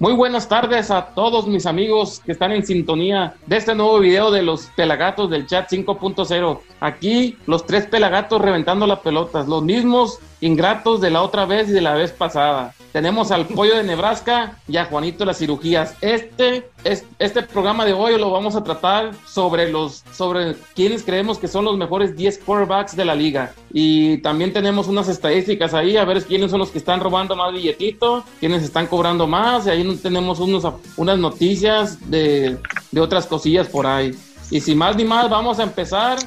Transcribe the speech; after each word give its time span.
Muy 0.00 0.12
buenas 0.12 0.48
tardes 0.48 0.92
a 0.92 1.06
todos 1.06 1.48
mis 1.48 1.66
amigos 1.66 2.22
que 2.24 2.30
están 2.30 2.52
en 2.52 2.64
sintonía 2.64 3.34
de 3.46 3.56
este 3.56 3.74
nuevo 3.74 3.98
video 3.98 4.30
de 4.30 4.42
los 4.42 4.66
pelagatos 4.76 5.28
del 5.28 5.46
chat 5.46 5.68
5.0. 5.68 6.60
Aquí 6.78 7.36
los 7.46 7.66
tres 7.66 7.86
pelagatos 7.86 8.40
reventando 8.40 8.86
las 8.86 9.00
pelotas, 9.00 9.48
los 9.48 9.64
mismos 9.64 10.20
ingratos 10.40 11.00
de 11.00 11.10
la 11.10 11.22
otra 11.22 11.46
vez 11.46 11.68
y 11.68 11.72
de 11.72 11.80
la 11.80 11.94
vez 11.94 12.12
pasada. 12.12 12.74
Tenemos 12.92 13.30
al 13.30 13.46
pollo 13.46 13.76
de 13.76 13.82
Nebraska 13.82 14.56
y 14.66 14.76
a 14.78 14.86
Juanito 14.86 15.24
las 15.24 15.38
cirugías. 15.38 15.94
Este, 16.00 16.68
es, 16.84 17.04
este 17.18 17.42
programa 17.42 17.84
de 17.84 17.92
hoy 17.92 18.18
lo 18.18 18.30
vamos 18.30 18.56
a 18.56 18.64
tratar 18.64 19.12
sobre 19.26 19.70
los, 19.70 20.02
sobre 20.12 20.56
quienes 20.74 21.02
creemos 21.02 21.38
que 21.38 21.48
son 21.48 21.66
los 21.66 21.76
mejores 21.76 22.16
10 22.16 22.38
quarterbacks 22.38 22.96
de 22.96 23.04
la 23.04 23.14
liga. 23.14 23.52
Y 23.72 24.18
también 24.18 24.52
tenemos 24.52 24.88
unas 24.88 25.08
estadísticas 25.08 25.74
ahí, 25.74 25.96
a 25.96 26.04
ver 26.04 26.24
quiénes 26.24 26.50
son 26.50 26.60
los 26.60 26.70
que 26.70 26.78
están 26.78 27.00
robando 27.00 27.36
más 27.36 27.52
billetito, 27.52 28.24
quiénes 28.40 28.62
están 28.62 28.86
cobrando 28.86 29.26
más. 29.26 29.66
Y 29.66 29.70
ahí 29.70 29.96
tenemos 29.96 30.40
unos, 30.40 30.66
unas 30.96 31.18
noticias 31.18 32.10
de, 32.10 32.56
de 32.90 33.00
otras 33.00 33.26
cosillas 33.26 33.68
por 33.68 33.86
ahí. 33.86 34.14
Y 34.50 34.60
sin 34.60 34.78
más 34.78 34.96
ni 34.96 35.04
más, 35.04 35.28
vamos 35.28 35.58
a 35.58 35.62
empezar 35.62 36.18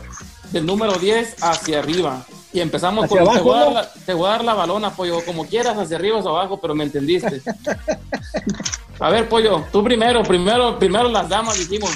del 0.51 0.65
número 0.65 0.93
10 0.93 1.43
hacia 1.43 1.79
arriba. 1.79 2.23
Y 2.53 2.59
empezamos 2.59 3.07
con 3.07 3.19
abajo, 3.19 3.37
te, 3.37 3.43
voy 3.43 3.59
dar 3.59 3.71
la, 3.71 3.93
te 4.05 4.13
voy 4.13 4.27
a 4.27 4.29
dar 4.31 4.43
la 4.43 4.53
balona, 4.53 4.89
pollo, 4.91 5.23
como 5.25 5.45
quieras, 5.45 5.77
hacia 5.77 5.95
arriba 5.95 6.17
o 6.19 6.29
abajo, 6.29 6.59
pero 6.59 6.75
me 6.75 6.83
entendiste. 6.83 7.41
A 8.99 9.09
ver, 9.09 9.27
pollo, 9.29 9.63
tú 9.71 9.83
primero, 9.83 10.21
primero, 10.21 10.77
primero 10.77 11.09
las 11.09 11.27
damas, 11.29 11.57
dijimos. 11.57 11.91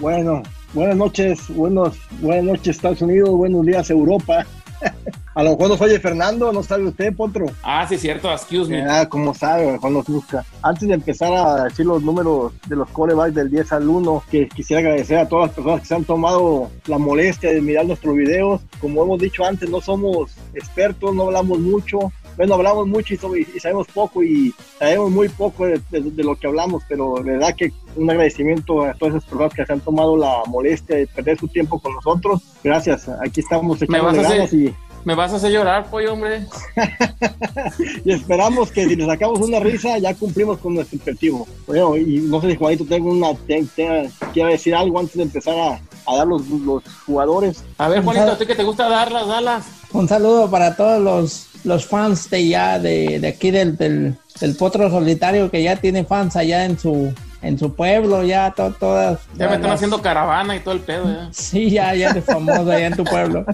Bueno, 0.00 0.42
buenas 0.74 0.96
noches, 0.96 1.48
buenos, 1.48 1.96
buenas 2.20 2.44
noches 2.44 2.76
Estados 2.76 3.00
Unidos, 3.00 3.30
buenos 3.30 3.64
días 3.64 3.88
Europa. 3.88 4.44
A 5.34 5.44
lo 5.44 5.50
mejor 5.50 5.68
nos 5.68 5.80
oye 5.80 6.00
Fernando, 6.00 6.52
¿no 6.52 6.62
sabe 6.62 6.88
usted, 6.88 7.14
Potro? 7.14 7.46
Ah, 7.62 7.86
sí, 7.88 7.96
cierto, 7.96 8.32
excuse 8.32 8.68
me. 8.68 8.82
Ah, 8.82 9.08
como 9.08 9.32
sabe, 9.32 9.62
a 9.62 9.66
lo 9.66 9.72
mejor 9.74 9.92
nos 9.92 10.06
busca. 10.06 10.44
Antes 10.60 10.88
de 10.88 10.94
empezar 10.94 11.32
a 11.32 11.64
decir 11.64 11.86
los 11.86 12.02
números 12.02 12.52
de 12.66 12.74
los 12.74 12.90
corebacks 12.90 13.34
del 13.34 13.48
10 13.48 13.72
al 13.72 13.88
1, 13.88 14.24
que 14.28 14.48
quisiera 14.48 14.80
agradecer 14.80 15.18
a 15.18 15.28
todas 15.28 15.46
las 15.46 15.54
personas 15.54 15.80
que 15.80 15.86
se 15.86 15.94
han 15.94 16.04
tomado 16.04 16.68
la 16.86 16.98
molestia 16.98 17.52
de 17.52 17.60
mirar 17.60 17.86
nuestros 17.86 18.16
videos. 18.16 18.60
Como 18.80 19.04
hemos 19.04 19.20
dicho 19.20 19.44
antes, 19.44 19.70
no 19.70 19.80
somos 19.80 20.32
expertos, 20.52 21.14
no 21.14 21.24
hablamos 21.24 21.60
mucho. 21.60 22.12
Bueno, 22.36 22.54
hablamos 22.54 22.86
mucho 22.86 23.14
y, 23.14 23.16
sobre- 23.16 23.40
y 23.54 23.60
sabemos 23.60 23.86
poco 23.88 24.22
y 24.22 24.54
sabemos 24.78 25.10
muy 25.10 25.28
poco 25.28 25.66
de, 25.66 25.80
de- 25.90 26.10
de 26.10 26.24
lo 26.24 26.36
que 26.36 26.46
hablamos, 26.46 26.82
pero 26.88 27.14
de 27.16 27.32
verdad 27.32 27.54
que 27.56 27.72
un 27.96 28.08
agradecimiento 28.10 28.82
a 28.82 28.94
todas 28.94 29.14
esas 29.16 29.28
personas 29.28 29.52
que 29.54 29.66
se 29.66 29.72
han 29.72 29.80
tomado 29.80 30.16
la 30.16 30.42
molestia 30.46 30.96
de 30.96 31.06
perder 31.06 31.38
su 31.38 31.48
tiempo 31.48 31.78
con 31.80 31.94
nosotros. 31.94 32.40
Gracias, 32.64 33.08
aquí 33.08 33.40
estamos 33.40 33.76
hacer- 33.76 33.88
ganas 34.28 34.52
y, 34.54 34.74
Me 35.04 35.14
vas 35.14 35.32
a 35.32 35.36
hacer 35.36 35.50
llorar, 35.52 35.86
pollo, 35.90 36.12
hombre. 36.12 36.44
y 38.04 38.12
esperamos 38.12 38.70
que 38.70 38.86
si 38.86 38.96
le 38.96 39.06
sacamos 39.06 39.40
una 39.40 39.58
risa 39.60 39.96
ya 39.98 40.14
cumplimos 40.14 40.58
con 40.58 40.74
nuestro 40.74 40.98
objetivo. 40.98 41.48
Bueno, 41.66 41.96
y 41.96 42.18
no 42.18 42.40
sé 42.40 42.50
si 42.50 42.56
Juanito 42.56 42.84
tengo 42.84 43.10
una, 43.10 43.32
tenga- 43.46 44.10
quiera 44.32 44.50
decir 44.50 44.74
algo 44.74 44.98
antes 44.98 45.16
de 45.16 45.22
empezar 45.22 45.54
a, 45.58 45.80
a 46.06 46.16
dar 46.16 46.26
los, 46.26 46.46
los 46.48 46.82
jugadores. 47.06 47.64
A 47.78 47.88
ver, 47.88 48.02
Juanito, 48.04 48.32
¿a 48.32 48.38
ti 48.38 48.46
que 48.46 48.54
te 48.54 48.64
gusta 48.64 48.88
darlas, 48.88 49.26
dalas? 49.26 49.64
Un 49.92 50.06
saludo 50.06 50.50
para 50.50 50.76
todos 50.76 51.00
los, 51.00 51.46
los 51.64 51.86
fans 51.86 52.28
de 52.30 52.48
ya 52.48 52.78
de, 52.78 53.18
de 53.20 53.28
aquí 53.28 53.50
del, 53.50 53.76
del, 53.76 54.16
del 54.40 54.56
potro 54.56 54.90
solitario 54.90 55.50
que 55.50 55.62
ya 55.62 55.76
tiene 55.76 56.04
fans 56.04 56.36
allá 56.36 56.64
en 56.66 56.78
su 56.78 57.12
en 57.42 57.58
su 57.58 57.74
pueblo, 57.74 58.22
ya 58.22 58.50
to- 58.52 58.72
todas. 58.72 59.20
Ya 59.36 59.46
me 59.48 59.54
están 59.54 59.70
las- 59.70 59.74
haciendo 59.76 60.02
caravana 60.02 60.56
y 60.56 60.60
todo 60.60 60.74
el 60.74 60.80
pedo, 60.80 61.04
ya. 61.10 61.28
Sí, 61.32 61.70
ya, 61.70 61.94
ya 61.94 62.10
eres 62.10 62.24
famoso 62.24 62.70
allá 62.70 62.86
en 62.86 62.96
tu 62.96 63.04
pueblo. 63.04 63.44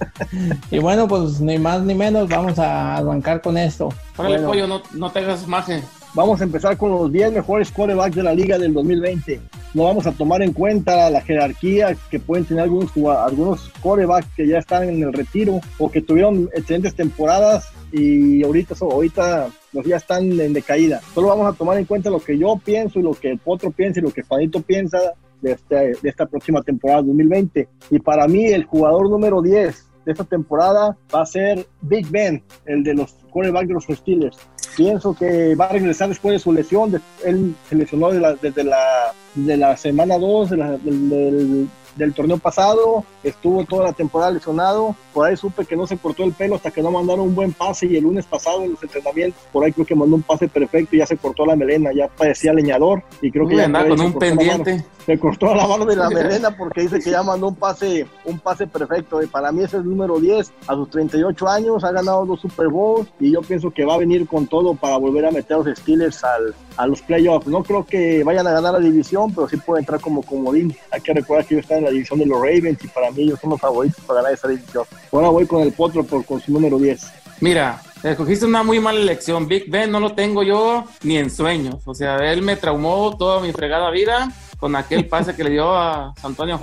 y 0.70 0.78
bueno, 0.78 1.06
pues 1.06 1.40
ni 1.40 1.58
más 1.58 1.80
ni 1.82 1.94
menos, 1.94 2.28
vamos 2.28 2.58
a 2.58 2.96
arrancar 2.96 3.40
con 3.42 3.56
esto. 3.58 3.88
Órale, 4.16 4.36
Bueno. 4.36 4.48
pollo, 4.48 4.66
no, 4.66 4.82
no 4.94 5.10
te 5.10 5.18
hagas 5.20 5.46
maje. 5.46 5.82
Vamos 6.14 6.40
a 6.40 6.44
empezar 6.44 6.78
con 6.78 6.90
los 6.90 7.12
10 7.12 7.32
mejores 7.32 7.70
quarterbacks 7.70 8.16
de 8.16 8.22
la 8.22 8.32
liga 8.34 8.56
del 8.58 8.72
2020. 8.72 9.38
No 9.74 9.84
vamos 9.84 10.06
a 10.06 10.12
tomar 10.12 10.40
en 10.42 10.52
cuenta 10.54 11.10
la 11.10 11.20
jerarquía 11.20 11.94
que 12.10 12.18
pueden 12.18 12.46
tener 12.46 12.62
algunos, 12.64 12.90
algunos 12.96 13.70
quarterbacks 13.82 14.28
que 14.34 14.46
ya 14.48 14.58
están 14.58 14.88
en 14.88 15.02
el 15.02 15.12
retiro 15.12 15.60
o 15.78 15.90
que 15.90 16.00
tuvieron 16.00 16.48
excelentes 16.54 16.94
temporadas 16.94 17.68
y 17.92 18.42
ahorita, 18.42 18.74
ahorita 18.80 19.48
los 19.74 19.84
ya 19.84 19.96
están 19.96 20.40
en 20.40 20.54
decaída. 20.54 21.02
Solo 21.14 21.28
vamos 21.28 21.52
a 21.52 21.56
tomar 21.56 21.76
en 21.76 21.84
cuenta 21.84 22.08
lo 22.08 22.20
que 22.20 22.38
yo 22.38 22.58
pienso 22.64 22.98
y 22.98 23.02
lo 23.02 23.12
que 23.12 23.30
el 23.32 23.38
Potro 23.38 23.70
piensa 23.70 24.00
y 24.00 24.02
lo 24.02 24.10
que 24.10 24.22
Juanito 24.22 24.62
piensa 24.62 24.98
de, 25.42 25.52
este- 25.52 25.92
esta 26.02 26.24
próxima 26.24 26.62
temporada 26.62 27.02
2020. 27.02 27.68
Y 27.90 27.98
para 27.98 28.26
mí 28.26 28.46
el 28.46 28.64
jugador 28.64 29.10
número 29.10 29.42
10 29.42 29.84
de 30.06 30.12
esta 30.12 30.24
temporada 30.24 30.96
va 31.14 31.22
a 31.22 31.26
ser 31.26 31.66
Big 31.82 32.08
Ben, 32.10 32.42
el 32.64 32.82
de 32.84 32.94
los 32.94 33.12
quarterbacks 33.30 33.68
de 33.68 33.74
los 33.74 33.84
Steelers. 33.84 34.38
Pienso 34.76 35.14
que 35.14 35.54
va 35.54 35.66
a 35.66 35.72
regresar 35.72 36.08
después 36.08 36.32
de 36.34 36.38
su 36.38 36.52
lesión. 36.52 37.00
él 37.24 37.54
se 37.68 37.74
lesionó 37.76 38.10
de 38.12 38.20
la- 38.20 38.34
desde, 38.34 38.62
la, 38.62 39.12
de 39.34 39.56
la 39.56 39.76
semana 39.76 40.18
2 40.18 40.50
de 40.50 40.56
la- 40.58 40.76
del, 40.78 41.08
del- 41.08 41.68
del 41.96 42.14
torneo 42.14 42.38
pasado. 42.38 43.04
Estuvo 43.22 43.64
toda 43.64 43.84
la 43.84 43.92
temporada 43.92 44.30
lesionado. 44.30 44.94
Por 45.12 45.26
ahí 45.26 45.36
supe 45.36 45.64
que 45.64 45.76
no 45.76 45.86
se 45.86 45.96
cortó 45.96 46.24
el 46.24 46.32
pelo 46.32 46.54
hasta 46.54 46.70
que 46.70 46.82
no 46.82 46.90
mandaron 46.90 47.26
un 47.26 47.34
buen 47.34 47.52
pase. 47.52 47.86
Y 47.86 47.96
el 47.96 48.04
lunes 48.04 48.26
pasado 48.26 48.62
en 48.62 48.72
los 48.72 48.82
entrenamientos, 48.82 49.42
por 49.52 49.64
ahí 49.64 49.72
creo 49.72 49.86
que 49.86 49.94
mandó 49.94 50.16
un 50.16 50.22
pase 50.22 50.48
perfecto 50.48 50.94
y 50.94 50.98
ya 50.98 51.06
se 51.06 51.16
cortó 51.16 51.44
la 51.44 51.56
melena. 51.56 51.90
Ya 51.92 52.08
parecía 52.08 52.52
leñador. 52.52 53.02
Y 53.20 53.30
creo 53.30 53.48
que 53.48 53.56
ya 53.56 53.64
andaba 53.64 53.88
con 53.88 53.98
se 53.98 54.04
un 54.04 54.12
pendiente. 54.14 54.84
se 55.04 55.18
cortó 55.18 55.54
la 55.54 55.66
mano 55.66 55.84
de 55.86 55.96
la 55.96 56.10
melena 56.10 56.56
porque 56.56 56.82
dice 56.82 57.00
que 57.00 57.10
ya 57.10 57.22
mandó 57.22 57.48
un 57.48 57.56
pase, 57.56 58.06
un 58.24 58.38
pase 58.38 58.66
perfecto. 58.66 59.22
Y 59.22 59.26
para 59.26 59.50
mí 59.50 59.64
ese 59.64 59.78
es 59.78 59.82
el 59.82 59.88
número 59.88 60.20
10. 60.20 60.52
A 60.68 60.74
sus 60.74 60.90
38 60.90 61.48
años 61.48 61.84
ha 61.84 61.92
ganado 61.92 62.26
dos 62.26 62.40
Super 62.40 62.68
Bowls 62.68 63.08
y 63.18 63.32
yo 63.32 63.40
pienso 63.40 63.70
que 63.70 63.84
va 63.84 63.94
a 63.94 63.98
venir 63.98 64.26
con 64.26 64.46
todo 64.46 64.74
para 64.74 64.98
volver 64.98 65.26
a 65.26 65.30
meter 65.30 65.54
a 65.54 65.58
los 65.60 65.78
Steelers 65.78 66.22
al, 66.22 66.54
a 66.76 66.86
los 66.86 67.02
playoffs. 67.02 67.46
No 67.46 67.62
creo 67.62 67.84
que 67.84 68.22
vayan 68.24 68.46
a 68.46 68.52
ganar 68.52 68.74
la 68.74 68.80
división, 68.80 69.32
pero 69.34 69.48
sí 69.48 69.56
puede 69.56 69.80
entrar 69.80 70.00
como 70.00 70.22
comodín. 70.22 70.76
Hay 70.90 71.00
que 71.00 71.12
recordar 71.12 71.44
que 71.44 71.54
ellos 71.54 71.64
están 71.64 71.78
en 71.78 71.84
la 71.84 71.90
división 71.90 72.18
de 72.18 72.26
los 72.26 72.38
Ravens 72.38 72.82
y 72.84 72.88
para 72.88 73.10
mí 73.10 73.22
ellos 73.22 73.40
son 73.40 73.50
los 73.50 73.60
favoritos 73.60 74.02
para 74.04 74.20
ganar 74.20 74.34
esa 74.34 74.48
división. 74.48 74.84
Ahora 75.12 75.28
voy 75.28 75.46
con 75.46 75.62
el 75.62 75.72
Potro 75.72 76.04
por, 76.04 76.24
con 76.24 76.40
su 76.40 76.52
número 76.52 76.78
10. 76.78 77.06
Mira, 77.40 77.82
escogiste 78.02 78.46
una 78.46 78.62
muy 78.62 78.80
mala 78.80 79.00
elección. 79.00 79.46
Big 79.46 79.70
Ben 79.70 79.90
no 79.90 80.00
lo 80.00 80.14
tengo 80.14 80.42
yo 80.42 80.84
ni 81.02 81.18
en 81.18 81.30
sueños. 81.30 81.82
O 81.84 81.94
sea, 81.94 82.16
él 82.32 82.42
me 82.42 82.56
traumó 82.56 83.16
toda 83.16 83.40
mi 83.40 83.52
fregada 83.52 83.90
vida 83.90 84.32
con 84.58 84.74
aquel 84.74 85.06
pase 85.06 85.34
que 85.34 85.44
le 85.44 85.50
dio 85.50 85.74
a 85.74 86.14
Antonio 86.22 86.58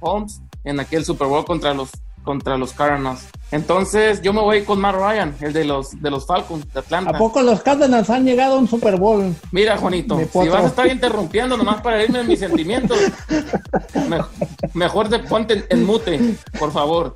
Holmes 0.00 0.40
en 0.64 0.80
aquel 0.80 1.04
Super 1.04 1.28
Bowl 1.28 1.44
contra 1.44 1.74
los 1.74 1.90
contra 2.28 2.58
los 2.58 2.74
Cardinals. 2.74 3.26
Entonces, 3.50 4.20
yo 4.20 4.34
me 4.34 4.42
voy 4.42 4.62
con 4.64 4.78
Matt 4.78 4.96
Ryan, 4.96 5.34
el 5.40 5.54
de 5.54 5.64
los 5.64 5.98
de 6.02 6.10
los 6.10 6.26
Falcons 6.26 6.70
de 6.74 6.80
Atlanta. 6.80 7.12
¿A 7.12 7.18
poco 7.18 7.40
los 7.40 7.62
Cardinals 7.62 8.10
han 8.10 8.26
llegado 8.26 8.56
a 8.56 8.58
un 8.58 8.68
Super 8.68 8.98
Bowl? 8.98 9.34
Mira, 9.50 9.78
Juanito, 9.78 10.18
si 10.30 10.48
vas 10.50 10.64
a 10.64 10.66
estar 10.66 10.86
interrumpiendo 10.86 11.56
nomás 11.56 11.80
para 11.80 12.04
irme 12.04 12.20
en 12.20 12.26
mis 12.26 12.38
sentimientos, 12.40 12.98
me- 14.10 14.18
mejor 14.74 15.08
te 15.08 15.20
ponte 15.20 15.64
en, 15.70 15.84
mute, 15.86 16.36
por 16.58 16.70
favor. 16.72 17.14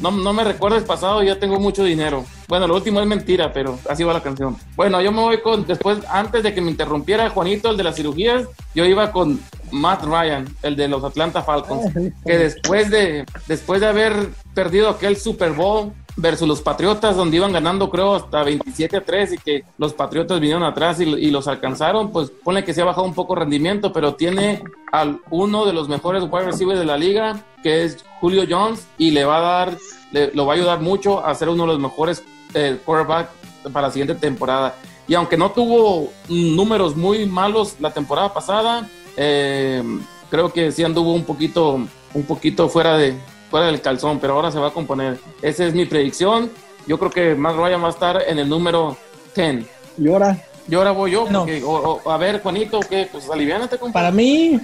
No, 0.00 0.10
no 0.10 0.32
me 0.32 0.44
recuerdes 0.44 0.84
pasado, 0.84 1.22
ya 1.22 1.38
tengo 1.38 1.60
mucho 1.60 1.84
dinero. 1.84 2.24
Bueno, 2.48 2.66
lo 2.66 2.74
último 2.76 3.00
es 3.02 3.06
mentira, 3.06 3.52
pero 3.52 3.78
así 3.90 4.02
va 4.02 4.14
la 4.14 4.22
canción. 4.22 4.56
Bueno, 4.76 5.02
yo 5.02 5.12
me 5.12 5.20
voy 5.20 5.42
con, 5.42 5.66
después, 5.66 5.98
antes 6.08 6.42
de 6.42 6.54
que 6.54 6.62
me 6.62 6.70
interrumpiera 6.70 7.28
Juanito, 7.28 7.68
el 7.70 7.76
de 7.76 7.84
las 7.84 7.96
cirugías, 7.96 8.44
yo 8.74 8.86
iba 8.86 9.12
con 9.12 9.38
Matt 9.72 10.04
Ryan, 10.04 10.46
el 10.62 10.76
de 10.76 10.88
los 10.88 11.02
Atlanta 11.04 11.42
Falcons, 11.42 11.92
que 12.24 12.38
después 12.38 12.90
de, 12.90 13.24
después 13.46 13.80
de 13.80 13.86
haber 13.86 14.28
perdido 14.54 14.88
aquel 14.88 15.16
Super 15.16 15.52
Bowl 15.52 15.92
versus 16.18 16.48
los 16.48 16.62
Patriotas, 16.62 17.14
donde 17.16 17.36
iban 17.36 17.52
ganando, 17.52 17.90
creo, 17.90 18.14
hasta 18.14 18.42
27 18.42 18.96
a 18.96 19.04
3 19.04 19.32
y 19.34 19.38
que 19.38 19.64
los 19.76 19.92
Patriotas 19.92 20.40
vinieron 20.40 20.62
atrás 20.62 20.98
y, 21.00 21.30
los 21.30 21.46
alcanzaron, 21.46 22.10
pues 22.10 22.30
ponle 22.42 22.64
que 22.64 22.72
se 22.72 22.80
ha 22.80 22.86
bajado 22.86 23.06
un 23.06 23.12
poco 23.14 23.34
rendimiento, 23.34 23.92
pero 23.92 24.14
tiene 24.14 24.62
al 24.92 25.20
uno 25.30 25.66
de 25.66 25.74
los 25.74 25.88
mejores 25.90 26.22
wide 26.30 26.46
receivers 26.46 26.78
de 26.78 26.86
la 26.86 26.96
liga, 26.96 27.44
que 27.62 27.84
es 27.84 28.02
Julio 28.20 28.44
Jones, 28.48 28.86
y 28.96 29.10
le 29.10 29.24
va 29.26 29.36
a 29.38 29.40
dar, 29.40 29.76
le- 30.12 30.32
lo 30.32 30.46
va 30.46 30.54
a 30.54 30.56
ayudar 30.56 30.80
mucho 30.80 31.24
a 31.24 31.34
ser 31.34 31.50
uno 31.50 31.64
de 31.64 31.68
los 31.72 31.80
mejores 31.80 32.22
eh, 32.54 32.78
quarterback 32.82 33.28
para 33.72 33.88
la 33.88 33.92
siguiente 33.92 34.14
temporada. 34.14 34.74
Y 35.08 35.14
aunque 35.14 35.36
no 35.36 35.50
tuvo 35.50 36.10
números 36.28 36.96
muy 36.96 37.26
malos 37.26 37.74
la 37.78 37.92
temporada 37.92 38.32
pasada, 38.32 38.88
eh, 39.16 39.82
creo 40.30 40.52
que 40.52 40.72
sí 40.72 40.84
anduvo 40.84 41.12
un 41.12 41.24
poquito, 41.24 41.80
un 42.14 42.22
poquito 42.24 42.68
fuera 42.68 42.96
de 42.96 43.14
fuera 43.50 43.66
del 43.66 43.80
calzón, 43.80 44.18
pero 44.18 44.34
ahora 44.34 44.50
se 44.50 44.58
va 44.58 44.68
a 44.68 44.72
componer. 44.72 45.18
Esa 45.40 45.64
es 45.66 45.74
mi 45.74 45.84
predicción. 45.86 46.50
Yo 46.86 46.98
creo 46.98 47.10
que 47.10 47.34
Matt 47.34 47.56
Ryan 47.56 47.82
va 47.82 47.86
a 47.88 47.90
estar 47.90 48.22
en 48.26 48.38
el 48.38 48.48
número 48.48 48.96
10. 49.34 49.64
Y 49.98 50.08
ahora, 50.08 50.38
Y 50.68 50.74
ahora 50.74 50.90
voy 50.90 51.12
yo, 51.12 51.28
No. 51.30 51.40
porque, 51.40 51.62
o- 51.62 52.00
o- 52.04 52.10
a 52.10 52.16
ver, 52.16 52.42
Juanito, 52.42 52.80
¿qué? 52.80 53.08
Pues 53.10 53.30
aliviánate, 53.30 53.78
compa. 53.78 54.00
Para 54.00 54.10
mí, 54.10 54.58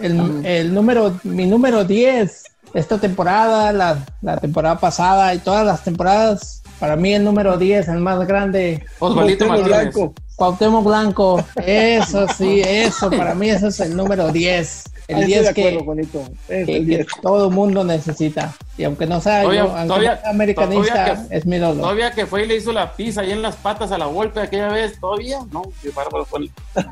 el, 0.00 0.40
el 0.46 0.72
número, 0.72 1.12
mi 1.24 1.44
número 1.44 1.84
10, 1.84 2.44
esta 2.72 2.96
temporada, 2.98 3.70
la, 3.70 3.98
la 4.22 4.38
temporada 4.38 4.78
pasada 4.80 5.34
y 5.34 5.40
todas 5.40 5.66
las 5.66 5.84
temporadas, 5.84 6.61
para 6.78 6.96
mí 6.96 7.14
el 7.14 7.24
número 7.24 7.56
10, 7.56 7.88
el 7.88 8.00
más 8.00 8.26
grande, 8.26 8.84
Osvaldito 8.98 9.46
Cuauhtémoc 9.46 9.68
Martínez. 9.70 9.94
Blanco. 9.94 10.14
Cuauhtémoc 10.36 10.84
Blanco. 10.84 11.44
Eso 11.64 12.26
sí, 12.36 12.62
eso, 12.64 13.10
para 13.10 13.34
mí 13.34 13.50
eso 13.50 13.68
es 13.68 13.80
el 13.80 13.96
número 13.96 14.32
10. 14.32 14.84
el 15.08 15.26
10 15.26 15.54
que, 15.54 15.78
que, 16.48 17.06
todo 17.20 17.48
el 17.48 17.54
mundo 17.54 17.84
necesita. 17.84 18.52
Y 18.76 18.84
aunque 18.84 19.06
no 19.06 19.20
sea 19.20 19.42
americanista, 20.24 21.26
es 21.30 21.46
mi 21.46 21.58
dolor. 21.58 21.82
Todavía 21.82 22.10
que 22.12 22.26
fue 22.26 22.44
y 22.44 22.48
le 22.48 22.56
hizo 22.56 22.72
la 22.72 22.92
pizza 22.92 23.20
ahí 23.20 23.30
en 23.30 23.42
las 23.42 23.56
patas 23.56 23.92
a 23.92 23.98
la 23.98 24.06
golpe 24.06 24.40
aquella 24.40 24.68
vez, 24.68 24.98
todavía, 24.98 25.38
no, 25.52 25.62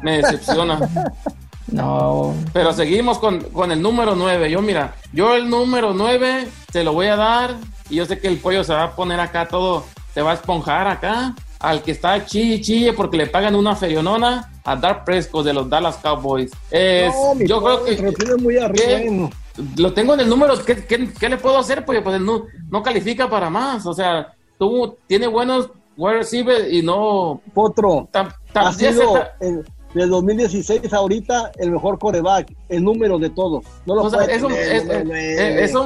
me 0.03 0.19
decepciona. 0.19 0.79
no. 1.69 2.35
Pero 2.53 2.73
seguimos 2.73 3.19
con, 3.19 3.41
con 3.41 3.73
el 3.73 3.81
número 3.81 4.15
9. 4.15 4.51
Yo, 4.51 4.63
mira, 4.63 4.95
yo 5.13 5.35
el 5.35 5.49
número 5.49 5.95
9 5.95 6.47
te 6.71 6.85
lo 6.85 6.93
voy 6.93 7.07
a 7.07 7.17
dar. 7.17 7.57
Y 7.91 7.97
yo 7.97 8.07
sé 8.07 8.19
que 8.19 8.29
el 8.29 8.39
pollo 8.39 8.65
se 8.65 8.73
va 8.73 8.85
a 8.85 8.97
poner 8.97 9.21
acá 9.21 9.49
todo, 9.49 9.85
se 10.15 10.23
va 10.23 10.33
a 10.33 10.35
esponjar 10.35 10.87
acá 10.87 11.35
al 11.59 11.83
que 11.83 11.91
está 11.91 12.25
chille 12.25 12.61
chille 12.61 12.93
porque 12.95 13.19
le 13.19 13.27
pagan 13.27 13.55
una 13.55 13.77
ferionona 13.77 14.51
a 14.65 14.77
Dark 14.77 15.05
Prescott 15.05 15.45
de 15.45 15.53
los 15.53 15.69
Dallas 15.69 15.97
Cowboys. 15.97 16.53
yo 17.47 17.63
creo 17.63 18.15
que, 18.15 18.37
muy 18.39 18.57
lo 19.77 19.93
tengo 19.93 20.15
en 20.15 20.21
el 20.21 20.29
número. 20.29 20.55
¿Qué, 20.65 21.29
le 21.29 21.37
puedo 21.37 21.59
hacer? 21.59 21.85
Pues, 21.85 22.01
pues 22.03 22.21
no, 22.21 22.45
no 22.71 22.83
califica 22.83 23.29
para 23.29 23.51
más. 23.51 23.85
O 23.87 23.93
sea, 23.93 24.33
tuvo, 24.59 24.97
tiene 25.07 25.27
buenos 25.27 25.71
wide 25.97 26.19
receivers 26.19 26.73
y 26.73 26.83
no. 26.83 27.41
Potro. 27.53 28.09
ha 28.55 28.73
sido, 28.73 29.23
del 29.95 30.11
2016 30.11 30.93
ahorita 30.93 31.53
el 31.59 31.73
mejor 31.73 31.99
coreback, 31.99 32.53
el 32.69 32.85
número 32.85 33.19
de 33.19 33.31
todos. 33.31 33.65
No 33.87 33.95
lo 33.95 34.07
eso, 34.07 34.49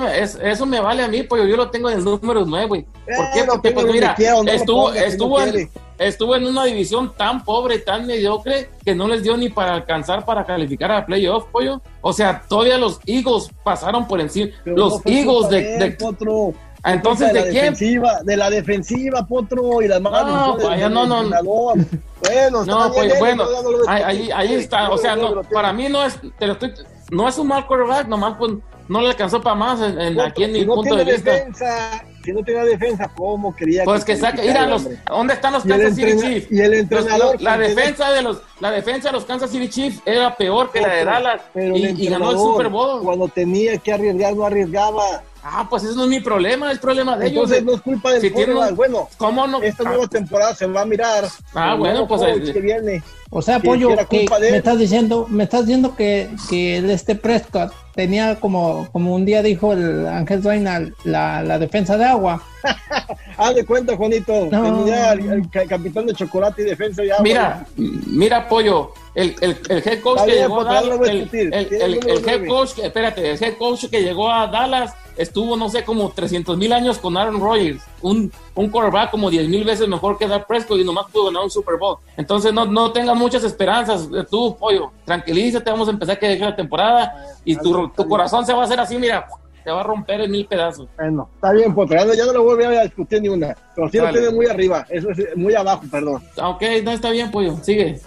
eso, 0.03 0.41
eso, 0.43 0.67
me 0.67 0.81
vale 0.81 1.03
a 1.03 1.09
mí, 1.09 1.23
pues 1.23 1.49
yo 1.49 1.56
lo 1.56 1.71
tengo 1.71 1.91
en 1.91 1.99
el 1.99 2.05
número 2.05 2.45
9, 2.45 2.67
güey. 2.67 2.83
¿Por 2.83 3.31
qué? 3.33 3.45
Porque, 3.45 3.71
pues, 3.71 3.87
mira, 3.87 4.15
estuvo, 4.47 4.93
estuvo, 4.93 5.41
en, 5.41 5.71
estuvo 5.99 6.37
en 6.37 6.47
una 6.47 6.65
división 6.65 7.12
tan 7.17 7.45
pobre, 7.45 7.79
tan 7.79 8.06
mediocre, 8.06 8.71
que 8.85 8.95
no 8.95 9.09
les 9.09 9.23
dio 9.23 9.37
ni 9.37 9.49
para 9.49 9.75
alcanzar 9.75 10.25
para 10.25 10.45
calificar 10.45 10.91
a 10.93 11.07
playoff, 11.07 11.45
pollo. 11.50 11.81
O 12.00 12.12
sea, 12.12 12.43
todavía 12.49 12.79
los 12.79 13.00
Eagles 13.07 13.50
pasaron 13.62 14.07
por 14.07 14.21
encima. 14.21 14.50
los 14.65 15.00
Eagles 15.07 15.49
de, 15.49 15.79
de, 15.79 15.97
Ah, 15.97 16.63
entonces, 16.85 17.33
¿de, 17.33 17.43
quién? 17.45 17.73
Defensiva, 17.73 18.21
de 18.23 18.37
la 18.37 18.51
defensiva, 18.51 19.27
Potro, 19.27 19.81
y 19.83 19.89
las 19.89 20.01
manos. 20.01 20.59
No, 20.91 21.07
no, 21.07 21.23
no. 21.23 21.43
Bueno, 21.43 22.65
no, 22.65 22.93
pues, 22.93 23.19
bueno, 23.19 23.45
ahí, 23.87 24.31
ahí, 24.35 24.55
está. 24.55 24.91
O 24.91 24.99
sea, 24.99 25.17
no, 25.17 25.43
para 25.43 25.73
mí 25.73 25.89
no 25.89 26.05
es, 26.05 26.19
te 26.39 26.47
lo 26.47 26.55
estoy, 26.55 26.73
no 27.11 27.29
es 27.29 27.39
un 27.39 27.49
mal 27.49 27.67
quarterback, 27.67 28.07
nomás 28.07 28.37
pues, 28.39 28.53
no 28.89 29.01
le 29.01 29.09
alcanzó 29.09 29.41
para 29.41 29.57
más 29.57 29.81
en, 29.81 30.21
aquí 30.21 30.45
en 30.45 30.53
mi 30.53 30.65
punto 30.65 30.95
de 30.95 31.05
vista. 31.05 31.33
Defensa, 31.33 32.05
si 32.25 32.33
no 32.33 32.43
tiene 32.43 32.65
defensa, 32.65 33.11
¿cómo 33.15 33.55
quería 33.55 33.85
Pues 33.85 34.05
que, 34.05 34.17
saque, 34.17 34.43
mira, 34.43 34.67
los, 34.67 34.89
¿dónde 35.07 35.35
están 35.35 35.53
los 35.53 35.65
Kansas 35.65 35.95
City 35.95 36.17
Chiefs? 36.19 36.53
Y 36.53 36.61
el 36.61 36.75
entrenador. 36.75 37.41
la 37.41 37.59
defensa 37.59 38.11
de 38.11 38.23
los, 38.23 38.41
la 38.61 38.71
defensa 38.71 39.09
de 39.09 39.13
los 39.13 39.25
Kansas 39.25 39.51
City 39.51 39.69
Chiefs 39.69 40.01
era 40.05 40.35
peor 40.35 40.71
que 40.71 40.81
la 40.81 40.89
de 40.89 41.05
Dallas 41.05 41.43
y, 41.55 42.09
ganó 42.09 42.31
el 42.31 42.39
Super 42.39 42.69
Bowl. 42.69 43.03
Cuando 43.03 43.29
tenía 43.29 43.77
que 43.79 43.93
arriesgar, 43.93 44.35
no 44.35 44.47
arriesgaba. 44.47 45.23
Ah, 45.46 45.67
pues 45.69 45.85
eso 45.85 45.94
no 45.94 46.05
es 46.05 46.08
mi 46.08 46.20
problema, 46.20 46.73
es 46.73 46.79
problema 46.79 47.19
de 47.19 47.26
ellos. 47.26 47.50
Entonces 47.50 47.64
no 47.64 47.75
es 47.75 47.82
culpa 47.82 48.12
del 48.12 48.23
si 48.23 48.31
Bueno, 48.75 49.11
¿cómo 49.19 49.46
no? 49.46 49.62
Esta 49.62 49.85
nueva 49.85 50.06
temporada 50.06 50.55
se 50.55 50.67
va 50.67 50.81
a 50.81 50.87
mirar. 50.87 51.26
Ah, 51.52 51.75
bueno, 51.75 52.08
pues 52.08 52.23
que 52.50 52.61
viene. 52.61 53.02
O 53.29 53.43
sea, 53.43 53.58
Pollo, 53.58 53.91
que, 54.08 54.26
me 54.41 54.56
estás 54.56 54.79
diciendo, 54.79 55.26
me 55.29 55.44
estás 55.44 55.67
diciendo 55.67 55.94
que, 55.96 56.31
que 56.49 56.79
este 56.91 57.14
Prescott 57.14 57.75
tenía 57.94 58.37
como, 58.37 58.88
como 58.91 59.14
un 59.14 59.26
día 59.26 59.43
dijo 59.43 59.75
el 59.75 60.06
Ángel 60.06 60.43
Reina, 60.43 60.81
la, 61.05 61.43
la 61.43 61.58
defensa 61.58 61.99
de 61.99 62.06
agua. 62.06 62.43
Haz 63.37 63.55
de 63.55 63.67
cuenta, 63.67 63.97
Juanito. 63.97 64.49
Tenía 64.49 65.12
el, 65.12 65.50
capitán 65.50 66.06
de 66.06 66.14
chocolate 66.14 66.62
y 66.62 66.64
defensa 66.64 67.02
de 67.02 67.12
agua. 67.12 67.23
Mira, 67.23 67.67
mira, 67.76 68.49
Pollo, 68.49 68.93
el, 69.14 69.37
el, 69.43 69.58
el 69.69 69.88
head 69.88 70.00
coach 70.00 70.25
que 70.25 70.37
llegó 70.37 70.61
a 70.62 70.64
Dallas, 70.64 71.00
el, 71.06 71.29
el, 71.52 72.29
head 72.29 72.47
coach, 72.47 72.79
espérate, 72.79 73.31
el 73.31 73.43
head 73.43 73.58
coach 73.58 73.87
que 73.90 74.00
llegó 74.00 74.31
a 74.31 74.47
Dallas 74.47 74.94
estuvo, 75.16 75.56
no 75.56 75.69
sé, 75.69 75.84
como 75.84 76.11
300 76.11 76.56
mil 76.56 76.72
años 76.72 76.99
con 76.99 77.16
Aaron 77.16 77.40
Rodgers, 77.40 77.82
un, 78.02 78.32
un 78.55 78.70
quarterback 78.70 79.11
como 79.11 79.31
10 79.31 79.49
mil 79.49 79.64
veces 79.64 79.88
mejor 79.88 80.19
que 80.19 80.26
Dak 80.26 80.46
Prescott 80.46 80.78
y 80.78 80.84
nomás 80.84 81.06
pudo 81.11 81.26
ganar 81.26 81.44
un 81.44 81.50
Super 81.50 81.76
Bowl. 81.76 81.99
Entonces 82.16 82.52
no, 82.52 82.64
no 82.66 82.93
tengas 82.93 83.16
muchas 83.16 83.44
esperanzas, 83.44 84.08
tú, 84.31 84.56
pollo, 84.56 84.90
tranquilízate, 85.05 85.70
vamos 85.70 85.88
a 85.88 85.93
empezar 85.93 86.19
que 86.19 86.28
deje 86.28 86.44
la 86.44 86.56
temporada 86.56 87.14
y 87.44 87.56
tu, 87.56 87.88
tu 87.88 88.08
corazón 88.08 88.44
se 88.44 88.52
va 88.52 88.62
a 88.62 88.64
hacer 88.64 88.81
así, 88.81 88.99
mira, 88.99 89.26
se 89.64 89.70
va 89.70 89.81
a 89.81 89.84
romper 89.84 90.20
en 90.20 90.31
mil 90.31 90.46
pedazos. 90.46 90.88
Bueno, 90.96 91.28
está 91.34 91.52
bien, 91.52 91.75
Potro, 91.75 92.14
ya 92.14 92.26
no 92.26 92.32
lo 92.32 92.43
voy 92.44 92.64
a 92.64 92.82
discutir 92.82 93.22
ni 93.22 93.28
una, 93.28 93.56
pero 93.75 93.88
sí 93.88 93.99
lo 93.99 94.11
tiene 94.11 94.31
muy 94.31 94.46
arriba, 94.46 94.87
eso 94.90 95.11
es 95.11 95.37
muy 95.37 95.55
abajo, 95.55 95.82
perdón. 95.90 96.22
Ah, 96.37 96.50
ok, 96.50 96.62
no 96.84 96.93
está 96.93 97.11
bien, 97.11 97.31
pollo, 97.31 97.56
sigue. 97.62 97.99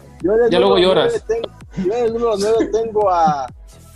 ya 0.51 0.59
luego 0.59 0.77
lloras. 0.77 1.25
yo 1.77 1.93
en 1.93 2.05
el 2.05 2.13
número 2.13 2.35
9 2.37 2.69
tengo 2.71 3.09
a 3.09 3.47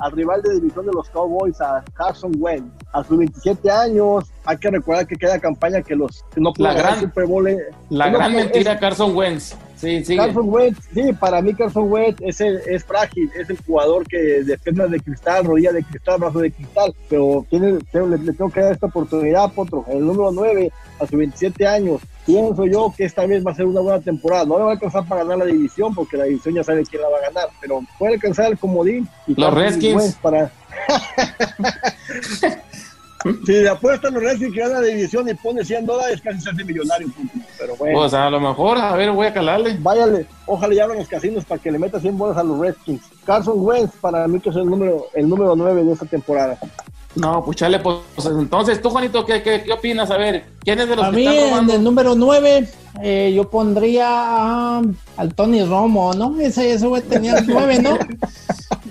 al 0.02 0.12
rival 0.12 0.42
de 0.42 0.56
división 0.56 0.86
de 0.86 0.92
los 0.94 1.10
Cowboys, 1.10 1.62
a 1.62 1.84
Carson 1.94 2.32
Wentz. 2.38 2.72
A 2.92 3.04
sus 3.04 3.18
27 3.18 3.70
años, 3.70 4.26
hay 4.46 4.58
que 4.58 4.70
recordar 4.70 5.08
que 5.08 5.16
queda 5.16 5.40
campaña 5.40 5.82
que 5.82 5.96
los 5.96 6.26
que 6.34 6.42
no 6.42 6.52
la 6.58 6.74
gran, 6.74 7.00
Super 7.00 7.26
Bowl. 7.26 7.48
Eh, 7.48 7.58
la 7.90 8.10
gran 8.10 8.34
mentira, 8.34 8.80
Carson 8.80 9.16
Wentz. 9.16 9.56
Sí, 9.82 10.06
sí. 10.06 10.16
Carson 10.16 10.48
Wentz, 10.48 10.88
sí, 10.94 11.12
para 11.14 11.42
mí 11.42 11.56
Carson 11.56 11.92
Wentz 11.92 12.22
es, 12.22 12.40
es 12.40 12.86
frágil, 12.86 13.32
es 13.36 13.50
el 13.50 13.58
jugador 13.66 14.08
que 14.08 14.18
depende 14.44 14.88
de 14.88 15.00
cristal, 15.00 15.44
rodilla 15.44 15.72
de 15.72 15.84
cristal, 15.84 16.20
brazo 16.20 16.40
de 16.40 16.52
cristal, 16.52 16.94
pero 17.10 17.44
tiene, 17.50 17.80
le, 17.92 18.34
tengo 18.34 18.52
que 18.52 18.62
dar 18.62 18.74
esta 18.74 18.86
oportunidad, 18.86 19.52
Potro, 19.54 19.84
el 19.90 20.06
número 20.06 20.32
9, 20.32 20.72
a 21.00 21.08
sus 21.08 21.18
27 21.18 21.66
años, 21.66 22.02
pienso 22.26 22.66
yo 22.68 22.94
que 22.96 23.06
esta 23.06 23.26
vez 23.26 23.44
va 23.46 23.52
a 23.52 23.56
ser 23.56 23.66
una 23.66 23.82
buena 23.82 24.00
temporada. 24.00 24.46
No 24.46 24.58
le 24.58 24.64
va 24.64 24.70
a 24.70 24.74
alcanzar 24.74 25.08
para 25.08 25.24
ganar 25.24 25.40
la 25.40 25.46
división, 25.46 25.96
porque 25.96 26.18
la 26.18 26.26
división 26.26 26.54
ya 26.56 26.64
sabe 26.64 26.84
quién 26.84 27.02
la 27.02 27.10
va 27.10 27.18
a 27.18 27.22
ganar, 27.22 27.50
pero 27.60 27.82
puede 27.98 28.14
alcanzar 28.14 28.52
el 28.52 28.58
comodín. 28.58 29.08
Y 29.28 29.34
los 29.40 29.54
Redskins. 29.54 30.16
Para... 30.22 30.52
Si 33.46 33.52
le 33.52 33.70
apuestan 33.70 34.14
los 34.14 34.24
Redskins 34.24 34.54
que 34.54 34.60
gana 34.62 34.80
la 34.80 34.88
división 34.88 35.28
y 35.30 35.34
pone 35.36 35.64
100 35.64 35.86
dólares, 35.86 36.22
casi 36.24 36.42
se 36.42 36.50
hace 36.50 36.64
millonario. 36.64 37.08
Pero 37.58 37.76
bueno. 37.76 38.00
Pues 38.00 38.14
a 38.14 38.30
lo 38.30 38.40
mejor, 38.40 38.78
a 38.78 38.96
ver, 38.96 39.12
voy 39.12 39.28
a 39.28 39.34
calarle. 39.34 39.78
Váyale, 39.80 40.26
ojalá 40.46 40.74
ya 40.74 40.84
abran 40.84 41.00
los 41.00 41.08
casinos 41.08 41.46
para 41.46 41.62
que 41.62 41.72
le 41.72 41.80
meta 41.80 42.00
100 42.00 42.18
bolas 42.18 42.38
a 42.38 42.44
los 42.44 42.60
Redskins. 42.60 43.02
Carson 43.26 43.56
Wentz, 43.58 43.96
para 44.02 44.28
mí, 44.28 44.40
que 44.40 44.50
es 44.50 44.56
el 44.56 44.66
número, 44.66 45.08
el 45.14 45.30
número 45.30 45.56
9 45.56 45.84
de 45.84 45.92
esta 45.94 46.06
temporada. 46.06 46.58
No, 47.16 47.44
pues 47.44 47.58
chale, 47.58 47.80
pues 47.80 47.98
entonces 48.26 48.82
tú, 48.82 48.90
Juanito, 48.90 49.26
¿qué, 49.26 49.44
qué, 49.44 49.64
qué 49.64 49.74
opinas? 49.74 50.10
A 50.12 50.18
ver, 50.18 50.46
¿quién 50.62 50.80
es 50.80 50.88
de 50.88 50.96
los 50.96 51.06
a 51.06 51.12
mí, 51.12 51.28
en 51.28 51.70
el 51.70 51.84
número 51.84 52.16
9, 52.16 52.70
eh, 53.02 53.32
yo 53.36 53.50
pondría 53.50 54.78
al 54.78 55.34
Tony 55.36 55.64
Romo, 55.64 56.14
¿no? 56.14 56.40
Ese, 56.40 56.74
ese 56.74 56.88
güey 56.88 57.02
tenía 57.02 57.38
el 57.38 57.48
9, 57.48 57.80
¿no? 57.80 57.98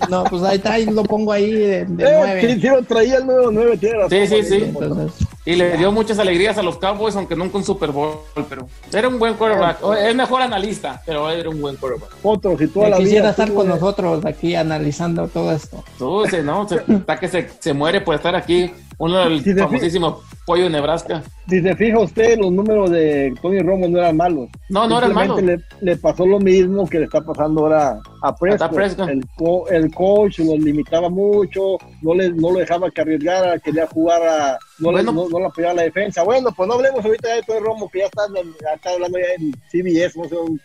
No, 0.09 0.23
pues 0.23 0.41
ahí 0.43 0.57
está, 0.57 0.73
ahí 0.73 0.85
lo 0.85 1.03
pongo 1.03 1.31
ahí 1.31 1.51
de, 1.51 1.85
9. 1.87 2.41
Eh, 2.41 2.55
sí, 2.55 2.61
sí, 2.61 2.67
traía 2.87 3.17
el 3.17 3.27
número 3.27 3.51
9, 3.51 3.77
tiene 3.77 3.95
razón. 3.95 4.09
Sí, 4.09 4.27
sí, 4.27 4.43
sí. 4.43 4.73
y 5.45 5.55
le 5.55 5.77
dio 5.77 5.91
muchas 5.91 6.17
alegrías 6.19 6.57
a 6.57 6.63
los 6.63 6.77
Cowboys, 6.77 7.15
aunque 7.15 7.35
nunca 7.35 7.57
un 7.57 7.63
Super 7.63 7.91
Bowl, 7.91 8.17
pero 8.49 8.67
era 8.91 9.07
un 9.07 9.19
buen 9.19 9.35
quarterback. 9.35 9.79
Es 9.99 10.15
mejor 10.15 10.41
analista, 10.41 11.01
pero 11.05 11.29
era 11.29 11.49
un 11.49 11.61
buen 11.61 11.75
quarterback. 11.75 12.11
Otro, 12.23 12.57
si 12.57 12.67
tú 12.67 12.81
la 12.81 12.97
quisiera 12.97 13.29
estar 13.29 13.53
con 13.53 13.67
nosotros 13.67 14.25
aquí 14.25 14.55
analizando 14.55 15.27
todo 15.27 15.51
esto. 15.51 15.83
Tú, 15.97 16.23
no, 16.43 16.67
está 16.67 17.19
que 17.19 17.27
se, 17.27 17.49
se 17.59 17.73
muere 17.73 18.01
por 18.01 18.15
estar 18.15 18.35
aquí 18.35 18.71
uno 19.01 19.17
del 19.17 19.41
famosísimo 19.57 20.21
pollo 20.45 20.65
de 20.65 20.69
Nebraska. 20.69 21.23
Si 21.49 21.59
se 21.59 21.75
fija 21.75 21.97
usted, 21.97 22.37
los 22.37 22.51
números 22.51 22.91
de 22.91 23.33
Tony 23.41 23.59
Romo 23.59 23.87
no 23.87 23.97
eran 23.97 24.15
malos. 24.15 24.47
No, 24.69 24.87
no 24.87 24.99
eran 24.99 25.13
malos. 25.13 25.41
Le, 25.41 25.59
le, 25.81 25.97
pasó 25.97 26.23
lo 26.23 26.39
mismo 26.39 26.87
que 26.87 26.99
le 26.99 27.05
está 27.05 27.19
pasando 27.21 27.61
ahora 27.61 27.99
a 28.21 28.35
Prescott. 28.35 29.09
El, 29.09 29.23
el, 29.71 29.91
coach 29.91 30.39
lo 30.39 30.55
limitaba 30.55 31.09
mucho, 31.09 31.77
no, 32.03 32.13
le, 32.13 32.29
no 32.29 32.51
lo 32.51 32.59
dejaba 32.59 32.91
que 32.91 33.01
arriesgara, 33.01 33.57
quería 33.57 33.87
jugar 33.87 34.21
a... 34.21 34.59
No, 34.77 34.91
le, 34.91 35.01
no, 35.01 35.11
no 35.11 35.47
apoyaba 35.47 35.73
la 35.73 35.83
defensa. 35.83 36.21
Bueno, 36.21 36.51
pues 36.55 36.69
no 36.69 36.75
hablemos 36.75 37.03
ahorita 37.03 37.33
de 37.33 37.41
Tony 37.41 37.59
Romo, 37.59 37.89
que 37.89 37.99
ya 37.99 38.05
está, 38.05 38.21
está 38.75 38.91
hablando 38.91 39.17
ya 39.17 39.33
en 39.33 39.51
CBS, 39.71 40.19
no 40.19 40.29
sé 40.29 40.35
dónde 40.35 40.61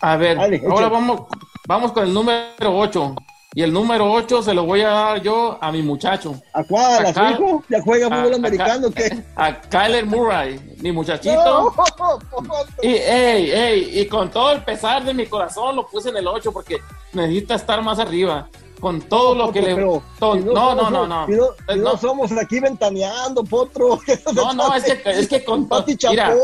A 0.00 0.16
ver, 0.16 0.38
ahora 0.38 0.88
vamos, 0.88 1.22
vamos 1.68 1.92
con 1.92 2.04
el 2.04 2.14
número 2.14 2.46
8. 2.60 3.14
Y 3.56 3.62
el 3.62 3.72
número 3.72 4.10
8 4.10 4.42
se 4.42 4.52
lo 4.52 4.64
voy 4.64 4.80
a 4.80 4.88
dar 4.88 5.22
yo 5.22 5.58
a 5.60 5.70
mi 5.70 5.80
muchacho. 5.80 6.34
¿A 6.52 6.64
cuál? 6.64 7.06
¿A, 7.06 7.14
su 7.14 7.20
hijo? 7.20 7.64
¿Ya 7.68 7.80
juega 7.82 8.08
fútbol 8.08 8.34
americano 8.34 8.90
qué? 8.90 9.22
A 9.36 9.60
Kyler 9.60 10.04
Murray, 10.06 10.58
mi 10.80 10.90
muchachito. 10.90 11.72
y, 12.82 12.88
ey, 12.88 13.50
ey, 13.52 14.00
y 14.00 14.06
con 14.06 14.28
todo 14.28 14.50
el 14.52 14.64
pesar 14.64 15.04
de 15.04 15.14
mi 15.14 15.26
corazón 15.26 15.76
lo 15.76 15.86
puse 15.86 16.08
en 16.08 16.16
el 16.16 16.26
8 16.26 16.50
porque 16.50 16.78
necesita 17.12 17.54
estar 17.54 17.80
más 17.80 18.00
arriba 18.00 18.48
con 18.84 19.00
todo 19.00 19.34
lo 19.34 19.50
que 19.50 19.62
le. 19.62 19.74
no, 19.76 20.02
no, 20.20 20.74
no, 20.74 20.90
no, 20.90 21.06
no. 21.06 21.26
no, 21.26 21.96
somos 21.96 22.30
aquí 22.32 22.60
ventaneando, 22.60 23.42
potro. 23.42 23.98
No, 24.34 24.52
no, 24.52 24.74
es 24.74 24.84
que, 24.84 25.00
es 25.10 25.26
que 25.26 25.42
con. 25.42 25.66
mira, 26.10 26.34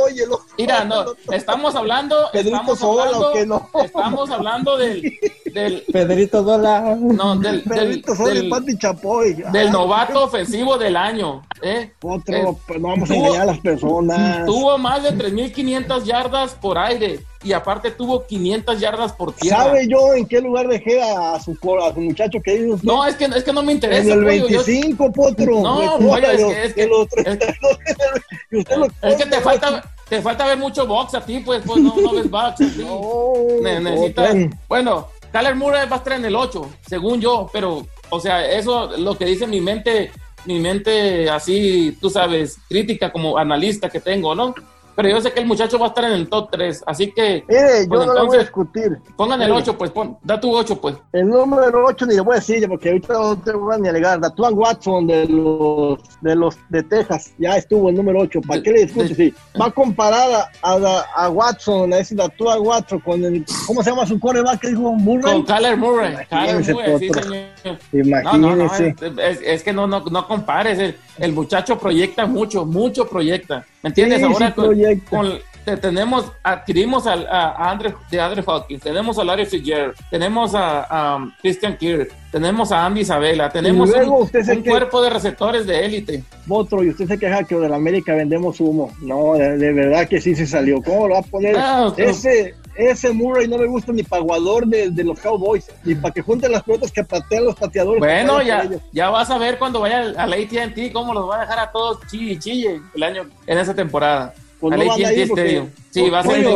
mira, 0.56 0.84
no, 0.84 1.04
estamos 1.30 1.74
hablando. 1.74 2.16
Pedrito 2.32 2.72
estamos 2.72 2.82
hablando, 2.82 3.32
que 3.32 3.46
no. 3.46 3.68
Estamos 3.84 4.30
hablando 4.30 4.78
del. 4.78 5.18
del 5.52 5.84
Pedrito 5.92 6.42
Sola. 6.42 6.96
No, 6.98 7.36
del. 7.36 7.62
Pedrito 7.62 8.14
Sola 8.14 8.32
del, 8.32 8.48
Pati 8.48 8.78
Chapoy. 8.78 9.34
Del 9.52 9.70
novato 9.70 10.24
ofensivo 10.24 10.78
del 10.78 10.96
año. 10.96 11.42
¿eh? 11.60 11.92
Potro, 11.98 12.58
pues 12.66 12.80
no 12.80 12.88
vamos 12.88 13.10
a 13.10 13.14
engañar 13.16 13.42
a 13.42 13.46
las 13.46 13.58
personas. 13.58 14.46
Tuvo 14.46 14.78
más 14.78 15.02
de 15.02 15.10
3.500 15.10 16.04
yardas 16.04 16.54
por 16.54 16.78
aire 16.78 17.20
y 17.42 17.52
aparte 17.52 17.90
tuvo 17.90 18.26
500 18.26 18.78
yardas 18.80 19.12
por 19.12 19.32
tierra. 19.32 19.64
¿Sabe 19.64 19.88
yo 19.88 20.12
en 20.14 20.26
qué 20.26 20.40
lugar 20.40 20.68
dejé 20.68 21.00
a 21.02 21.40
su, 21.40 21.52
a 21.82 21.94
su 21.94 22.00
muchacho 22.00 22.38
que 22.44 22.66
usted? 22.66 22.86
No, 22.86 23.06
es 23.06 23.14
que, 23.16 23.24
es 23.24 23.42
que 23.44 23.52
no 23.52 23.62
me 23.62 23.72
interesa. 23.72 24.12
En 24.12 24.18
el 24.18 24.24
pollo, 24.24 24.48
yo- 24.48 24.62
25, 24.64 25.12
Potro. 25.12 25.60
No, 25.62 25.98
pollo, 25.98 26.30
es 26.30 26.44
que- 26.44 26.64
es 26.64 26.74
que- 26.74 26.90
es 27.24 29.16
que- 29.16 29.26
te 29.30 29.40
falta, 29.40 29.82
te 30.08 30.20
falta 30.22 30.46
ver 30.46 30.58
mucho 30.58 30.86
box 30.86 31.14
a 31.14 31.24
ti, 31.24 31.40
pues, 31.40 31.62
pues 31.64 31.80
no, 31.80 31.94
no 31.96 32.12
ves 32.12 32.30
box 32.30 32.44
a 32.52 32.54
ti. 32.56 32.72
No, 32.78 33.32
Ne- 33.62 33.80
necesitas- 33.80 34.36
bueno, 34.68 35.08
Kyler 35.32 35.54
Murray 35.54 35.88
va 35.88 35.96
a 35.96 35.98
estar 35.98 36.14
en 36.14 36.24
el 36.24 36.34
8, 36.36 36.68
según 36.88 37.20
yo, 37.20 37.48
pero, 37.52 37.86
o 38.10 38.20
sea, 38.20 38.44
eso 38.50 38.90
lo 38.98 39.16
que 39.16 39.24
dice 39.24 39.46
mi 39.46 39.60
mente, 39.60 40.10
mi 40.46 40.58
mente 40.58 41.30
así, 41.30 41.96
tú 42.00 42.10
sabes, 42.10 42.58
crítica 42.68 43.12
como 43.12 43.38
analista 43.38 43.88
que 43.88 44.00
tengo, 44.00 44.34
¿no? 44.34 44.54
Pero 45.02 45.16
yo 45.16 45.20
sé 45.22 45.32
que 45.32 45.40
el 45.40 45.46
muchacho 45.46 45.78
va 45.78 45.86
a 45.86 45.88
estar 45.88 46.04
en 46.04 46.12
el 46.12 46.28
top 46.28 46.50
3, 46.50 46.84
así 46.86 47.10
que 47.12 47.44
Mire, 47.48 47.82
yo 47.84 47.88
Pues 47.88 48.06
no 48.06 48.14
le 48.14 48.20
voy 48.26 48.36
a 48.36 48.40
discutir. 48.40 48.98
pongan 49.16 49.40
el 49.42 49.48
Mire. 49.48 49.62
8, 49.62 49.78
pues, 49.78 49.90
pon, 49.90 50.18
da 50.22 50.38
tu 50.40 50.54
8, 50.54 50.80
pues. 50.80 50.96
El 51.12 51.28
número 51.28 51.84
8 51.86 52.06
ni 52.06 52.14
le 52.14 52.20
voy 52.20 52.34
a 52.34 52.36
decir, 52.36 52.68
porque 52.68 52.88
ahorita 52.90 53.12
no 53.14 53.38
te 53.38 53.52
voy 53.52 53.74
a 53.74 53.78
ni 53.78 53.88
alegar. 53.88 54.20
Datuan 54.20 54.52
Watson 54.54 55.06
de 55.06 55.26
los 55.26 55.98
de 56.20 56.34
los 56.36 56.58
de 56.68 56.82
Texas, 56.82 57.32
ya 57.38 57.56
estuvo 57.56 57.88
el 57.88 57.94
número 57.96 58.20
8. 58.20 58.40
¿Para 58.46 58.58
De- 58.60 58.62
qué 58.64 58.72
le 58.72 58.80
discute? 58.84 59.08
de- 59.08 59.14
Sí. 59.14 59.34
Va 59.60 59.70
comparada 59.70 60.50
a, 60.62 60.78
da- 60.78 61.06
a 61.14 61.28
Watson, 61.30 61.92
a 61.92 61.98
ese 61.98 62.14
Datuan 62.14 62.60
Watson 62.60 63.00
con 63.00 63.24
el, 63.24 63.44
¿cómo 63.66 63.82
se 63.82 63.90
llama 63.90 64.06
su 64.06 64.20
coreback 64.20 64.60
que 64.60 64.68
dijo 64.68 64.92
Murray? 64.92 65.32
Con 65.32 65.44
Kyler 65.44 65.76
Murray, 65.76 66.14
Kyler 66.28 66.60
Imagínese, 66.60 66.72
Murray, 66.74 66.98
sí, 66.98 67.10
señor. 67.10 68.24
No, 68.24 68.38
no, 68.38 68.56
no, 68.56 68.64
es, 68.66 68.80
es- 68.80 69.40
es 69.42 69.62
que 69.62 69.72
no, 69.72 69.86
no, 69.86 70.00
no 70.00 70.26
compares. 70.28 70.78
El, 70.78 70.96
el 71.18 71.32
muchacho 71.32 71.78
proyecta 71.78 72.26
mucho, 72.26 72.64
mucho 72.64 73.06
proyecta. 73.08 73.64
¿Me 73.82 73.88
entiendes? 73.88 74.18
Sí, 74.18 74.24
Ahora 74.24 74.54
con- 74.54 75.38
tenemos, 75.80 76.32
adquirimos 76.42 77.06
a, 77.06 77.12
a 77.12 77.70
Andre, 77.70 77.94
de 78.10 78.20
Andre 78.20 78.42
Hawkins, 78.44 78.82
tenemos 78.82 79.18
a 79.18 79.24
Larry 79.24 79.46
Fitzgerald, 79.46 79.94
tenemos 80.10 80.54
a, 80.54 80.82
a 80.82 81.16
um, 81.16 81.30
Christian 81.40 81.76
Kirk, 81.76 82.10
tenemos 82.32 82.72
a 82.72 82.84
Andy 82.86 83.02
Isabella, 83.02 83.48
tenemos 83.50 83.88
luego 83.90 84.16
un, 84.16 84.22
usted 84.24 84.44
que- 84.62 84.68
cuerpo 84.70 85.00
de 85.02 85.10
receptores 85.10 85.66
de 85.66 85.84
élite. 85.84 86.24
Otro, 86.48 86.82
y 86.82 86.88
usted 86.88 87.06
se 87.06 87.18
queja 87.18 87.44
que 87.44 87.54
de 87.56 87.68
la 87.68 87.76
América 87.76 88.14
vendemos 88.14 88.58
humo. 88.58 88.90
No, 89.02 89.34
de, 89.34 89.58
de 89.58 89.72
verdad 89.72 90.08
que 90.08 90.20
sí 90.20 90.34
se 90.34 90.46
salió. 90.46 90.82
¿Cómo 90.82 91.06
lo 91.06 91.14
va 91.14 91.20
a 91.20 91.24
poner? 91.24 91.54
Ah, 91.56 91.92
ese, 91.96 92.54
ese 92.80 93.12
Murray 93.12 93.46
no 93.48 93.58
me 93.58 93.66
gusta 93.66 93.92
ni 93.92 94.02
para 94.02 94.22
guador 94.22 94.66
de, 94.66 94.90
de 94.90 95.04
los 95.04 95.18
Cowboys, 95.20 95.70
ni 95.84 95.94
para 95.94 96.12
que 96.14 96.22
junten 96.22 96.52
las 96.52 96.62
pelotas 96.62 96.90
que 96.92 97.04
patean 97.04 97.44
los 97.44 97.54
pateadores. 97.56 98.00
Bueno, 98.00 98.42
ya, 98.42 98.68
ya 98.92 99.10
vas 99.10 99.30
a 99.30 99.38
ver 99.38 99.58
cuando 99.58 99.80
vaya 99.80 99.98
al- 100.00 100.18
al 100.18 100.32
AT&T 100.32 100.92
cómo 100.92 101.12
los 101.14 101.28
va 101.28 101.36
a 101.36 101.40
dejar 101.40 101.58
a 101.58 101.70
todos 101.70 101.98
chille 102.10 102.32
y 102.32 102.38
chille 102.38 102.80
el 102.94 103.02
año 103.02 103.28
en 103.46 103.58
esa 103.58 103.74
temporada. 103.74 104.34
Pues 104.60 104.76
no 104.76 104.84
van 104.86 105.04
a 105.04 105.08
AT&T 105.08 105.20
ir 105.22 105.28
porque-. 105.28 105.66
Sí, 105.90 106.08
va 106.10 106.20
a 106.20 106.22
ser 106.22 106.46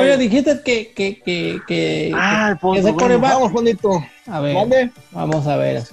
Oye, 0.00 0.16
dijiste 0.18 0.60
que, 0.64 0.92
que, 0.92 1.22
que, 1.22 1.60
que, 1.66 2.12
pues, 2.60 2.82
bueno, 2.82 2.98
coreback- 2.98 3.20
vamos. 3.20 3.52
A 4.26 4.40
ver, 4.40 4.54
¿Dónde? 4.54 4.90
vamos 5.12 5.46
a 5.46 5.56
ver. 5.56 5.84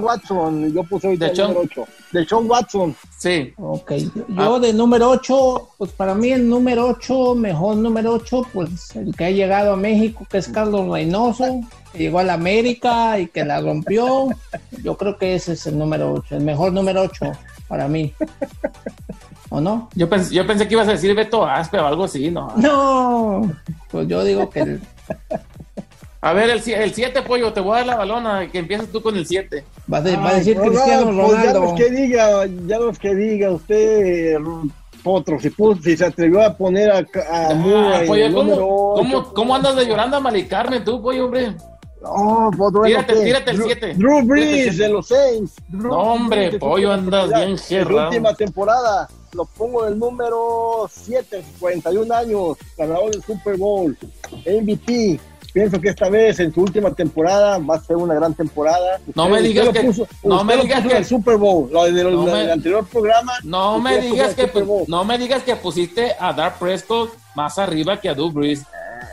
Watson, 0.00 0.72
yo 0.72 0.84
puse 0.84 1.16
De 1.16 1.34
Sean. 1.34 1.48
número 1.48 1.68
8. 1.70 1.86
De 2.12 2.24
Sean 2.24 2.48
Watson. 2.48 2.96
Sí. 3.18 3.52
Ok, 3.56 3.92
yo, 4.14 4.24
yo 4.28 4.60
de 4.60 4.72
número 4.72 5.10
8, 5.10 5.68
pues 5.76 5.90
para 5.90 6.14
mí 6.14 6.30
el 6.30 6.48
número 6.48 6.86
8, 6.88 7.34
mejor 7.34 7.76
número 7.76 8.12
8, 8.14 8.46
pues 8.52 8.94
el 8.94 9.14
que 9.16 9.24
ha 9.24 9.30
llegado 9.30 9.72
a 9.72 9.76
México, 9.76 10.24
que 10.30 10.38
es 10.38 10.48
Carlos 10.48 10.88
Reynoso, 10.88 11.60
que 11.92 11.98
llegó 11.98 12.20
a 12.20 12.24
la 12.24 12.34
América 12.34 13.18
y 13.18 13.26
que 13.26 13.44
la 13.44 13.60
rompió. 13.60 14.28
Yo 14.82 14.96
creo 14.96 15.18
que 15.18 15.34
ese 15.34 15.54
es 15.54 15.66
el 15.66 15.76
número 15.78 16.12
8, 16.14 16.36
el 16.36 16.44
mejor 16.44 16.72
número 16.72 17.02
8 17.02 17.32
para 17.66 17.88
mí. 17.88 18.12
¿O 19.54 19.60
no? 19.60 19.90
Yo 19.94 20.08
pensé, 20.08 20.34
yo 20.34 20.46
pensé 20.46 20.66
que 20.66 20.72
ibas 20.74 20.88
a 20.88 20.92
decir 20.92 21.14
Beto 21.14 21.44
Aspe 21.44 21.78
o 21.78 21.86
algo 21.86 22.04
así, 22.04 22.30
¿no? 22.30 22.52
No, 22.56 23.52
pues 23.90 24.08
yo 24.08 24.24
digo 24.24 24.48
que 24.48 24.60
el- 24.60 24.80
A 26.22 26.32
ver, 26.32 26.48
el 26.48 26.62
7, 26.62 27.20
pollo, 27.22 27.52
te 27.52 27.60
voy 27.60 27.74
a 27.74 27.76
dar 27.78 27.86
la 27.88 27.96
balona, 27.96 28.48
que 28.50 28.60
empieces 28.60 28.90
tú 28.90 29.02
con 29.02 29.14
el 29.14 29.26
7. 29.26 29.62
va, 29.92 29.98
a 29.98 30.00
de- 30.00 30.16
va 30.16 30.22
a 30.22 30.28
Ay, 30.30 30.36
decir 30.38 30.56
pues, 30.56 30.70
Cristiano 30.70 31.02
ah, 31.10 31.12
pues, 31.26 31.32
Ya 31.32 31.52
Ronaldo. 31.52 31.60
los 31.64 31.72
que 31.74 31.90
diga, 31.90 32.46
ya 32.66 32.78
los 32.78 32.98
que 32.98 33.14
diga 33.14 33.50
usted, 33.50 34.36
Potro, 35.02 35.38
si, 35.38 35.50
puso- 35.50 35.82
si 35.82 35.96
se 35.98 36.06
atrevió 36.06 36.40
a 36.42 36.56
poner 36.56 36.90
a, 36.90 36.98
a 36.98 37.50
en 37.52 38.06
pollo, 38.06 38.32
¿cómo, 38.34 38.56
cómo, 38.94 39.18
8. 39.18 39.32
cómo 39.34 39.54
andas 39.54 39.76
de 39.76 39.84
llorando 39.86 40.16
a 40.16 40.20
Mari 40.20 40.46
Carmen 40.46 40.82
tú, 40.82 41.02
pollo, 41.02 41.26
hombre? 41.26 41.56
No, 42.02 42.50
Potro, 42.56 42.80
bueno, 42.80 42.98
Tírate- 42.98 43.22
tírate 43.24 43.50
el 43.52 43.58
Drew- 43.58 43.64
siete. 43.66 43.94
Drew 43.94 43.96
Tírate 43.96 44.18
el 44.20 44.26
Brees 44.26 44.62
siete. 44.70 44.82
de 44.82 44.88
los 44.88 45.06
Saints. 45.08 45.52
Drew 45.68 45.90
No, 45.92 45.98
hombre, 45.98 46.46
Brees 46.48 46.60
pollo, 46.60 46.90
última 46.94 46.94
andas 47.22 47.40
bien 47.44 47.58
gerrado. 47.58 48.08
última 48.08 48.34
temporada, 48.34 49.08
lo 49.32 49.44
pongo 49.44 49.86
en 49.86 49.92
el 49.92 49.98
número 49.98 50.90
7, 50.92 51.44
41 51.60 52.12
años, 52.12 52.56
ganador 52.76 53.12
del 53.12 53.22
Super 53.22 53.56
Bowl, 53.56 53.96
MVP. 54.46 55.20
Pienso 55.52 55.78
que 55.82 55.90
esta 55.90 56.08
vez, 56.08 56.40
en 56.40 56.52
su 56.52 56.62
última 56.62 56.94
temporada, 56.94 57.58
va 57.58 57.74
a 57.76 57.80
ser 57.80 57.96
una 57.96 58.14
gran 58.14 58.32
temporada. 58.32 58.98
No 59.14 59.24
Usted- 59.24 59.34
me 59.34 59.42
digas 59.42 59.68
que- 59.68 59.80
puso- 59.82 60.06
no 60.24 60.44
me 60.44 60.56
digas 60.56 60.86
que- 60.86 60.96
el 60.96 61.04
Super 61.04 61.36
Bowl, 61.36 61.68
lo 61.70 61.84
de- 61.84 62.04
No 62.04 62.22
me- 62.22 62.32
del 62.32 62.50
anterior 62.52 62.86
programa. 62.86 63.32
No 63.44 63.78
me 63.78 64.00
digas 64.00 64.30
el 64.38 64.50
que 64.50 64.64
no 64.88 65.04
me 65.04 65.18
digas 65.18 65.42
que 65.42 65.54
pusiste 65.56 66.14
a 66.18 66.32
Dark 66.32 66.54
Prescott 66.58 67.10
más 67.34 67.58
arriba 67.58 68.00
que 68.00 68.08
a 68.08 68.14
Drew 68.14 68.32
Brees. 68.32 68.62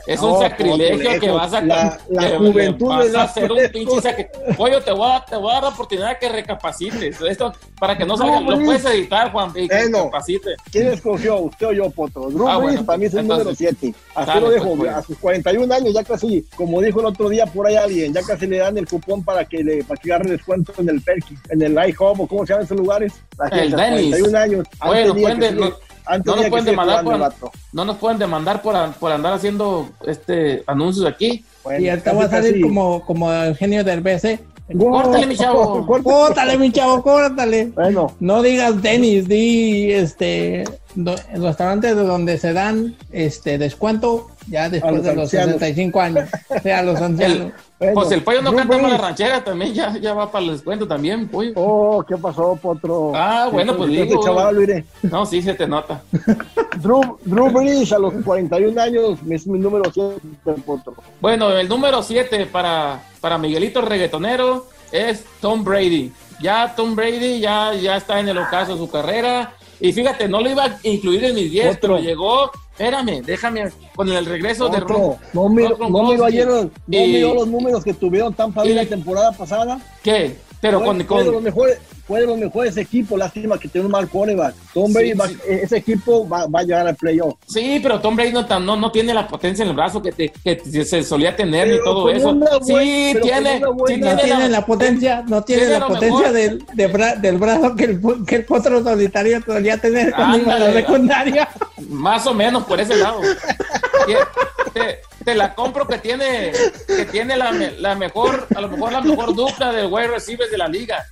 Es 0.08 0.22
No, 0.22 0.34
un 0.36 0.42
sacrilegio 0.42 1.20
que 1.20 1.30
vas 1.32 1.54
a 1.54 1.62
La- 1.62 2.00
la 2.10 2.30
que 2.32 2.38
juventud 2.38 2.88
vas 2.88 3.04
de 3.06 3.10
a 3.10 3.20
Dak 3.22 3.30
hacer 3.30 3.52
un 3.52 3.58
pinche 3.72 4.02
sacrilegio. 4.02 4.56
Pollo, 4.58 4.82
te 4.82 4.92
voy 4.92 5.12
a, 5.12 5.26
te 5.26 5.36
voy 5.36 5.50
a 5.52 5.54
dar 5.56 5.64
la 5.64 5.70
oportunidad 5.70 6.18
que 6.20 6.30
recapacites. 6.30 7.22
Esto 7.22 7.54
para 7.80 7.98
que 7.98 8.06
no 8.06 8.18
salga, 8.18 8.40
No, 8.42 8.52
lo 8.52 8.66
puedes 8.66 8.86
editar, 8.86 9.32
Juan, 9.32 9.52
y 9.56 9.68
que 9.68 9.76
Eh, 9.76 9.84
recapacite. 9.86 10.56
¿Quién 10.72 10.88
escogió? 10.88 11.38
¿Usted 11.38 11.68
o 11.68 11.72
yo, 11.74 11.90
Potro? 11.92 12.30
Drew 12.30 12.48
Ah, 12.48 12.58
bueno, 12.58 12.86
para 12.86 12.98
mí 12.98 13.06
es 13.06 13.14
el 13.14 13.28
número 13.28 13.54
7. 13.54 13.94
Así 14.16 14.28
Dale, 14.28 14.42
lo 14.42 14.50
dejo. 14.50 14.66
pues, 14.76 14.80
pues. 14.80 14.92
A 14.96 15.02
sus 15.04 15.18
41 15.18 15.72
años, 15.74 15.94
ya 15.94 16.04
casi, 16.04 16.46
como 16.56 16.82
dijo 16.82 17.00
el 17.00 17.06
otro 17.08 17.30
día 17.30 17.46
por 17.46 17.68
ahí 17.68 17.76
alguien, 17.76 18.14
ya 18.14 18.22
casi 18.24 18.48
le 18.48 18.58
dan 18.58 18.78
el 18.78 18.88
cupón 18.88 19.24
para 19.24 19.46
que 19.46 19.64
le 19.64 19.84
para 19.84 20.00
que 20.02 20.12
agarre 20.14 20.32
descuento 20.32 20.74
en 20.78 20.90
el 20.90 21.02
Perky, 21.02 21.36
en 21.50 21.62
el 21.62 21.74
iHub 21.90 22.22
o 22.22 22.28
cómo 22.28 22.46
se 22.46 22.54
llaman 22.54 22.66
esos 22.66 22.78
lugares. 22.78 23.14
La 23.38 23.48
El 23.48 23.74
a 23.74 23.84
Denny's. 23.84 24.10
41 24.18 24.36
años. 24.38 24.68
Bueno, 24.86 25.12
antes 25.12 25.16
día 25.16 25.24
pueden 25.24 25.74
no- 26.06 26.12
antes 26.14 26.26
no 26.26 26.34
día 26.34 26.42
nos 26.44 26.50
pueden 26.50 26.66
demandar 26.66 27.00
el 27.00 27.06
por, 27.06 27.52
no 27.74 27.86
nos 27.86 27.98
pueden 27.98 28.18
demandar 28.20 28.62
por, 28.62 28.92
por 28.94 29.12
andar 29.12 29.34
haciendo 29.34 29.90
este 30.06 30.64
anuncios 30.68 31.06
aquí. 31.06 31.44
Bueno, 31.64 31.82
Y 31.84 31.90
ahorita 31.90 32.06
casi, 32.12 32.18
va 32.18 32.26
a 32.26 32.30
salir 32.30 32.62
como, 32.62 33.06
como 33.06 33.32
Eugenio 33.34 33.84
Derbez, 33.84 34.24
¿eh? 34.26 34.40
Wow, 34.72 35.02
Córtale, 35.02 35.26
mi 35.28 35.36
chavo. 35.36 35.86
córtale. 35.88 36.04
Córtale, 36.04 36.58
mi 36.58 36.72
chavo, 36.72 37.02
córtale. 37.02 37.66
Bueno, 37.76 38.14
No 38.20 38.42
digas 38.44 38.80
tenis, 38.82 39.28
di 39.28 39.92
este 39.92 40.64
do- 40.96 41.16
el 41.34 41.44
restaurante 41.44 41.96
de 41.96 42.04
donde 42.04 42.38
se 42.38 42.54
dan 42.54 42.96
este 43.12 43.58
descuento 43.58 44.28
ya 44.50 44.70
después 44.70 44.96
los 44.96 45.04
de 45.04 45.16
los 45.16 45.24
ancianos. 45.24 45.54
65 45.54 46.02
años. 46.02 46.30
O 46.50 46.60
sea, 46.62 46.80
a 46.80 46.84
los 46.84 47.00
ancianos. 47.00 47.52
bueno. 47.78 47.94
Pues 47.94 48.12
el 48.12 48.24
pollo 48.24 48.42
no 48.42 48.50
Drew 48.50 48.60
canta 48.60 48.74
más 48.74 48.82
la 48.82 48.88
Brees. 48.90 49.02
ranchera 49.02 49.44
también, 49.44 49.74
ya, 49.74 49.98
ya 49.98 50.14
va 50.14 50.32
para 50.32 50.46
el 50.46 50.52
descuento 50.52 50.88
también, 50.88 51.28
pollo. 51.28 51.52
Oh, 51.56 52.04
¿qué 52.08 52.18
pasó, 52.18 52.56
Potro? 52.56 53.12
Ah, 53.16 53.50
bueno, 53.52 53.78
pues 53.78 53.90
digo. 53.90 54.24
chaval, 54.24 54.56
mire. 54.58 54.86
No, 55.04 55.26
sí 55.26 55.42
se 55.42 55.54
te 55.54 55.68
nota. 55.68 56.02
Drew, 56.82 57.18
Drew 57.24 57.50
Brees 57.52 57.92
a 57.94 58.00
los 58.00 58.14
41 58.26 58.82
años 58.82 59.20
es 59.30 59.48
mi 59.48 59.60
número 59.60 59.84
7, 59.94 60.20
Potro. 60.66 60.96
Bueno, 61.22 61.52
el 61.52 61.70
número 61.70 62.02
7 62.02 62.48
para, 62.48 63.02
para 63.22 63.38
Miguelito 63.38 63.80
el 63.80 63.86
reggaetonero 63.86 64.68
es 64.92 65.24
Tom 65.40 65.64
Brady. 65.64 66.12
Ya 66.42 66.74
Tom 66.76 66.96
Brady 66.96 67.40
ya, 67.40 67.74
ya 67.76 67.98
está 67.98 68.20
en 68.20 68.30
el 68.30 68.38
ocaso 68.38 68.74
de 68.74 68.78
su 68.80 68.90
carrera. 68.90 69.54
Y 69.82 69.94
fíjate, 69.94 70.28
no 70.28 70.42
lo 70.42 70.50
iba 70.50 70.64
a 70.66 70.80
incluir 70.84 71.24
en 71.26 71.36
mis 71.36 71.52
10, 71.52 71.78
Otro. 71.78 71.96
pero 71.96 72.00
llegó. 72.00 72.52
Espérame, 72.72 73.22
déjame. 73.26 73.66
Con 73.96 74.10
el 74.10 74.26
regreso 74.26 74.70
de 74.70 74.78
Otro, 74.78 74.88
Ron- 74.88 75.16
no 75.34 75.50
miro, 75.50 75.70
Ron 75.78 75.92
no 75.92 76.00
miro 76.04 76.08
Gronkowski. 76.24 76.34
ayer, 76.38 76.48
los- 76.48 76.64
no 76.66 76.72
miró 76.88 77.34
los 77.34 77.48
números 77.48 77.84
que 77.84 77.94
tuvieron 77.94 78.34
Bay 78.38 78.70
y- 78.72 78.74
la 78.74 78.86
temporada 78.86 79.32
pasada. 79.32 79.80
¿Qué? 80.04 80.36
Pero 80.62 80.80
fue, 80.80 80.88
con, 80.88 81.06
fue 81.08 81.24
de 81.24 81.32
los 81.32 81.42
mejores, 81.42 81.78
fue 82.06 82.20
de 82.20 82.26
los 82.26 82.38
mejores 82.38 82.76
equipos, 82.76 83.18
lástima 83.18 83.58
que 83.58 83.70
tiene 83.70 83.86
un 83.86 83.92
mal 83.94 84.10
quarterback. 84.10 84.54
Tom 84.74 84.92
Brady 84.92 85.12
Sí, 85.12 85.18
va- 85.18 85.28
sí. 85.30 85.38
ese 85.48 85.78
equipo 85.78 86.28
va, 86.28 86.48
va 86.48 86.60
a 86.60 86.64
llegar 86.64 86.86
al 86.88 86.96
playoff. 86.98 87.36
Sí, 87.48 87.80
pero 87.82 88.02
Tom 88.02 88.16
Brady 88.18 88.34
no, 88.34 88.46
tan- 88.46 88.66
no, 88.66 88.76
no 88.76 88.92
tiene 88.92 89.14
la 89.14 89.26
potencia 89.28 89.64
en 89.64 89.70
el 89.70 89.76
brazo 89.76 90.02
que, 90.02 90.12
te- 90.12 90.34
que 90.44 90.60
se 90.84 91.02
solía 91.04 91.34
tener 91.36 91.68
ni 91.68 91.74
Pero 91.76 91.84
todo 91.86 92.04
con 92.04 92.16
eso. 92.16 92.38
sí, 92.62 92.74
tiene, 93.22 93.60
sí 93.60 93.64
buena- 93.64 93.68
No 93.70 93.76
tiene 93.86 94.16
tiene 94.16 94.40
la- 94.40 94.48
la 94.50 94.66
potencia, 94.66 95.24
no 95.28 95.44
tiene 95.44 95.62
tiene 95.64 95.80
la 95.80 95.88
potencia 95.88 96.32
del, 96.34 96.66
de 96.74 96.92
bra- 96.94 97.16
del 97.16 97.38
brazo 97.38 97.76
que 97.76 97.84
el, 97.86 98.02
que 98.28 98.36
el 98.36 98.46
potro 98.46 98.84
solitario 98.84 99.42
solía 99.46 99.78
tener 99.78 100.12
cuando 100.14 100.38
iba 100.40 100.56
a 100.56 100.60
la 100.60 100.66
Ándale. 100.66 100.82
secundaria. 100.82 101.50
Más 101.90 102.28
o 102.28 102.34
menos 102.34 102.66
por 102.66 102.80
ese 102.82 102.98
lado. 102.98 103.22
Te, 105.24 105.36
la 105.36 105.54
compro 105.56 105.88
que 105.88 105.98
tiene, 105.98 106.52
que 106.88 107.06
tiene 107.06 107.36
la, 107.38 107.52
la 107.52 107.96
mejor, 107.96 108.48
a 108.56 108.62
lo 108.62 108.70
mejor 108.70 108.92
la 108.92 109.02
mejor 109.02 109.36
dupla 109.36 109.72
de 109.72 109.86
wide 109.86 110.08
receivers 110.08 110.50
de 110.52 110.58
la 110.58 110.68
liga. 110.68 111.04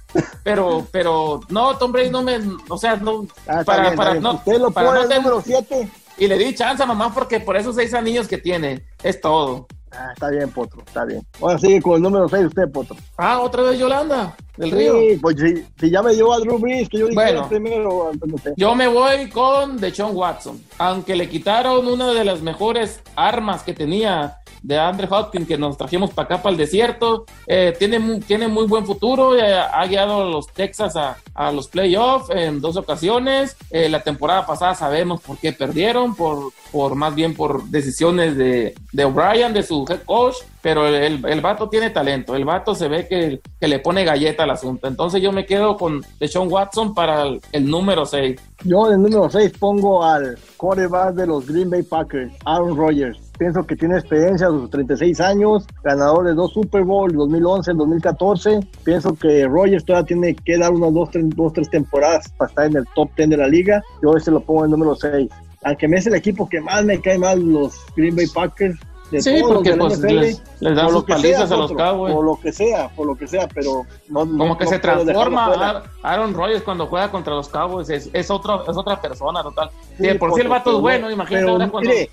Pero, 0.44 0.88
pero 0.92 1.42
no, 1.50 1.78
Tom 1.78 1.92
Brady 1.92 2.10
no 2.10 2.24
me, 2.24 2.40
o 2.70 2.78
sea, 2.78 2.96
no, 2.96 3.28
Ah, 3.48 3.64
para, 3.66 3.82
bien, 3.84 3.96
para 3.96 4.14
no, 4.16 4.34
Usted 4.36 4.58
lo 4.60 4.72
para 4.72 4.94
no 4.94 5.04
número 5.06 5.42
7. 5.46 5.90
y 6.18 6.28
le 6.28 6.38
di 6.38 6.56
chance 6.56 6.86
mamá 6.86 7.14
porque 7.14 7.40
por 7.40 7.58
esos 7.58 7.76
seis 7.76 7.94
anillos 7.94 8.28
que 8.28 8.38
tiene, 8.38 8.86
es 9.04 9.20
todo. 9.20 9.68
Ah, 9.92 10.10
está 10.14 10.30
bien, 10.30 10.50
Potro, 10.52 10.84
está 10.86 11.06
bien. 11.06 11.26
Ahora 11.42 11.58
sigue 11.58 11.82
con 11.82 11.96
el 11.96 12.02
número 12.02 12.28
6 12.30 12.46
usted, 12.48 12.70
Potro. 12.72 12.96
Ah, 13.18 13.40
otra 13.40 13.64
vez 13.64 13.80
Yolanda. 13.80 14.36
Del 14.58 14.72
Río. 14.72 15.00
Sí, 15.00 15.20
pues 15.22 15.36
si, 15.40 15.64
si 15.80 15.90
ya 15.92 16.02
me 16.02 16.14
dio 16.14 16.32
a 16.34 16.40
Drew 16.40 16.58
Brees, 16.60 16.90
que 16.90 16.98
yo 17.00 17.06
dije 17.08 17.16
Bueno. 17.16 17.48
primero. 17.48 18.12
pues, 18.20 18.42
sé. 18.42 18.54
Yo 18.58 18.76
me 18.76 18.88
voy 18.88 19.30
con 19.30 19.78
Deshaun 19.78 20.16
Watson. 20.16 20.62
Aunque 20.78 21.16
le 21.16 21.30
quitaron 21.30 21.88
una 21.88 22.12
de 22.14 22.26
las 22.26 22.42
mejores 22.42 23.02
armas 23.16 23.64
que 23.64 23.74
tenía 23.74 24.38
de 24.64 24.78
Andre 24.78 25.08
Hopkins, 25.10 25.48
que 25.48 25.58
nos 25.58 25.78
trajimos 25.78 26.10
para 26.12 26.26
acá, 26.26 26.42
para 26.42 26.52
el 26.52 26.58
desierto, 26.58 27.26
eh, 27.46 27.74
tiene, 27.78 28.00
mu- 28.00 28.20
tiene 28.20 28.48
muy 28.48 28.66
buen 28.66 28.86
futuro. 28.86 29.38
eh, 29.38 29.54
ha 29.54 29.86
guiado 29.86 30.24
a 30.24 30.26
los 30.26 30.48
Texas 30.48 30.96
a, 30.96 31.18
a 31.36 31.52
los 31.52 31.68
playoffs 31.68 32.30
en 32.32 32.60
dos 32.60 32.76
ocasiones. 32.76 33.56
Eh, 33.70 33.88
la 33.88 34.02
temporada 34.02 34.46
pasada 34.46 34.74
sabemos 34.76 35.22
por 35.22 35.38
qué 35.38 35.54
perdieron, 35.54 36.16
por, 36.16 36.52
por 36.72 36.96
más 36.96 37.14
bien 37.16 37.36
por 37.36 37.66
decisiones 37.66 38.36
de, 38.36 38.74
de 38.92 39.06
O'Brien, 39.06 39.54
de 39.54 39.64
su 39.64 39.86
head 39.88 40.02
coach. 40.06 40.36
Pero 40.62 40.88
el, 40.88 41.24
el 41.26 41.42
vato 41.42 41.70
tiene 41.70 41.90
talento. 41.92 42.36
El 42.36 42.46
vato 42.46 42.76
se 42.76 42.88
ve 42.88 43.08
que, 43.08 43.42
que 43.60 43.68
le 43.68 43.80
pone 43.80 44.04
galleta 44.04 44.44
al 44.44 44.52
asunto. 44.52 44.88
Entonces 44.88 45.22
yo 45.22 45.32
me 45.32 45.46
quedo 45.46 45.78
con 45.78 46.02
Deshaun 46.20 46.52
Watson 46.52 46.94
para 46.94 47.24
el, 47.24 47.42
el 47.52 47.70
número 47.70 48.06
6. 48.06 48.40
Yo 48.64 48.88
en 48.88 48.94
el 48.94 49.02
número 49.04 49.30
6 49.30 49.54
pongo 49.60 50.04
al 50.04 50.38
quarterback 50.58 51.14
de 51.14 51.28
los 51.28 51.46
Green 51.46 51.70
Bay 51.70 51.84
Packers, 51.84 52.34
Aaron 52.46 52.76
Rodgers. 52.76 53.20
Pienso 53.38 53.66
que 53.68 53.76
tiene 53.76 53.98
experiencia 53.98 54.48
a 54.48 54.50
sus 54.50 54.70
36 54.72 55.22
años, 55.22 55.68
ganador 55.84 56.26
de 56.26 56.34
dos 56.34 56.54
Super 56.54 56.84
Bowl, 56.84 57.12
2011, 57.14 57.74
2014. 57.74 58.60
Pienso 58.84 59.14
que 59.16 59.46
Rodgers 59.46 59.86
todavía 59.86 60.08
tiene 60.08 60.36
que 60.36 60.58
dar 60.58 60.72
unas 60.72 60.92
dos, 60.92 61.12
tres, 61.12 61.26
dos, 61.36 61.54
tres 61.54 61.70
temporadas 61.70 62.30
para 62.38 62.50
estar 62.50 62.66
en 62.66 62.78
el 62.78 62.86
top 62.96 63.10
10 63.16 63.30
de 63.30 63.38
la 63.38 63.48
liga. 63.48 63.84
Yo 64.02 64.18
ese 64.18 64.32
lo 64.32 64.42
pongo 64.42 64.62
en 64.62 64.66
el 64.66 64.72
número 64.72 64.96
6. 64.96 65.30
Aunque 65.64 65.88
me 65.88 65.98
es 65.98 66.08
el 66.08 66.16
equipo 66.16 66.50
que 66.50 66.62
más 66.62 66.84
me 66.84 67.00
cae 67.00 67.20
mal, 67.20 67.40
los 67.40 67.76
Green 67.96 68.16
Bay 68.16 68.28
Packers. 68.28 68.80
De 69.12 69.22
Sí, 69.22 69.30
todos 69.40 69.42
los 69.42 69.54
porque 69.54 69.72
de 69.72 69.78
pues 69.78 70.00
NFL, 70.00 70.08
les, 70.20 70.44
les 70.60 70.76
dan 70.76 70.86
por 70.86 70.94
lo 70.94 71.00
sus 71.00 71.06
que 71.08 71.14
palizas 71.14 71.52
a 71.52 71.56
los 71.56 71.72
Cowboys. 71.72 72.14
Por 72.14 72.26
lo 72.26 72.40
que 72.42 72.52
sea, 72.52 72.90
por 72.90 73.08
lo 73.08 73.16
que 73.16 73.28
sea, 73.28 73.48
pero 73.48 73.86
no, 74.10 74.20
Como 74.20 74.46
no- 74.46 74.58
que 74.58 74.66
no 74.66 74.70
se 74.70 74.80
transforma. 74.80 75.84
Aaron- 76.04 76.34
Rodgers 76.34 76.64
cuando 76.64 76.88
juega 76.88 77.10
contra 77.10 77.34
los 77.36 77.48
Cowboys. 77.48 77.90
Es, 77.90 78.10
es, 78.12 78.30
otro, 78.30 78.70
es 78.70 78.76
otra 78.76 79.00
persona 79.00 79.42
total. 79.44 79.70
Sí, 79.98 80.10
Sí, 80.10 80.18
por 80.18 80.34
si 80.34 80.42
el 80.42 80.48
vato 80.50 80.76
es 80.76 80.82
bueno, 80.82 81.08
no- 81.08 81.12
imagínate 81.14 81.46
pero, 81.46 81.54
ahora 81.54 81.70
cuando. 81.70 81.90
mire, 81.90 82.10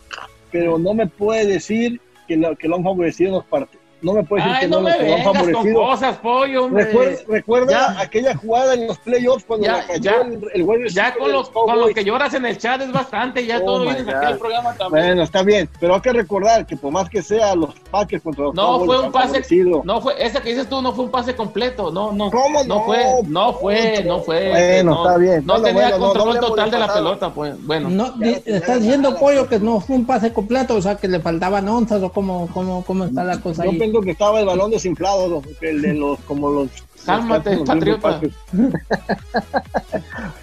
pero 0.53 0.79
no 0.79 0.95
me 0.95 1.07
puede 1.09 1.47
decir 1.47 2.01
que 2.29 2.37
lo, 2.37 2.55
que 2.57 2.69
lo 2.69 2.77
han 2.77 2.85
favorecido 2.85 3.29
en 3.31 3.35
los 3.37 3.45
partidos. 3.47 3.84
No 4.05 4.13
me 4.13 4.23
puede 4.23 4.43
decir 4.43 4.55
Ay, 4.57 4.61
que 4.61 4.69
no 4.69 4.77
no, 4.77 4.83
me 4.83 4.91
lo 4.91 4.97
han 4.97 5.05
vengas 5.05 5.25
con 5.25 5.35
favorecido. 5.35 5.81
cosas, 5.81 6.17
pollo, 6.19 6.65
hombre. 6.65 6.85
Recuerda, 6.85 7.19
recuerda 7.29 7.71
Ya. 7.71 8.01
aquella 8.01 8.37
jugada 8.37 8.75
en 8.75 8.87
los 8.87 8.99
playoffs 8.99 9.45
cuando 9.47 9.67
Ya, 9.67 9.73
la 9.79 9.87
cayó 9.87 10.03
ya. 10.03 10.17
el, 10.21 10.45
el 10.53 10.63
wide 10.63 10.89
Ya 10.91 11.15
con 11.15 11.33
los, 11.33 11.49
con 11.49 11.67
Cowboys. 11.67 11.95
que 11.95 12.05
lloras 12.05 12.35
en 12.35 12.45
el 12.45 12.59
chat 12.59 12.83
es 12.83 12.93
bastante. 12.93 13.47
Ya 13.47 13.59
Oh 13.59 13.65
todo 13.65 13.83
vienes 13.85 14.07
aquí 14.07 14.27
al 14.27 14.39
programa 14.39 14.75
también. 14.75 15.07
Bueno, 15.07 15.23
está 15.23 15.43
bien, 15.43 15.69
pero 15.81 15.95
hay 15.95 16.01
que 16.03 16.13
recordar 16.13 16.67
que 16.67 16.77
por 16.77 16.93
más 16.93 17.09
que 17.09 17.23
sea 17.23 17.55
los 17.55 17.75
Packers 17.91 18.23
contra 18.23 18.45
los 18.45 18.55
No 18.55 18.63
Cowboys 18.63 18.87
fue 18.87 19.07
un 19.07 19.13
pase, 19.13 19.27
favorecido. 19.29 19.83
no 19.85 20.01
fue, 20.03 20.15
esa 20.23 20.43
que 20.43 20.51
dices 20.51 20.69
tú 20.69 20.83
no 20.83 20.93
fue 20.93 21.05
un 21.07 21.11
pase 21.11 21.35
completo, 21.35 21.91
no, 21.91 22.13
no, 22.13 22.31
¿Cómo 22.31 22.63
no 22.65 22.75
no? 22.77 22.85
fue, 22.85 23.05
no 23.27 23.53
fue, 23.55 24.05
no 24.05 24.19
fue, 24.21 24.51
Bueno, 24.51 24.91
no, 24.95 25.05
está 25.07 25.17
bien. 25.19 25.47
no 25.47 25.53
Bueno, 25.55 25.65
tenía 25.67 25.83
bueno, 25.83 25.99
no, 25.99 26.05
control 26.13 26.35
no 26.35 26.41
total 26.41 26.71
de 26.71 26.79
la 26.79 26.93
pelota, 26.93 27.31
pues, 27.33 27.67
bueno, 27.67 27.89
No, 27.89 28.15
estás 28.45 28.81
diciendo, 28.83 29.17
pollo, 29.17 29.49
que 29.49 29.59
no 29.59 29.81
fue 29.81 29.97
un 29.97 30.05
pase 30.05 30.33
completo, 30.33 30.75
o 30.77 30.83
sea, 30.83 30.97
que 30.97 31.09
le 31.09 31.21
faltaban 31.21 31.67
onzas, 31.69 32.03
o 32.03 32.13
cómo, 32.13 32.49
cómo, 32.53 32.85
cómo 32.85 33.05
está 33.05 33.25
la 33.25 33.41
cosa 33.41 33.63
ahí. 33.63 33.79
Pienso 34.01 34.05
que 34.05 34.11
estaba 34.13 34.41
el 34.41 34.47
balón 34.47 34.71
desinflado, 34.71 35.43
el 35.61 35.83
de 35.83 35.95
los, 35.95 36.19
como 36.21 36.51
los... 36.51 36.69
Cálmate, 37.07 37.57
los 37.57 37.69
patriota. 37.69 38.21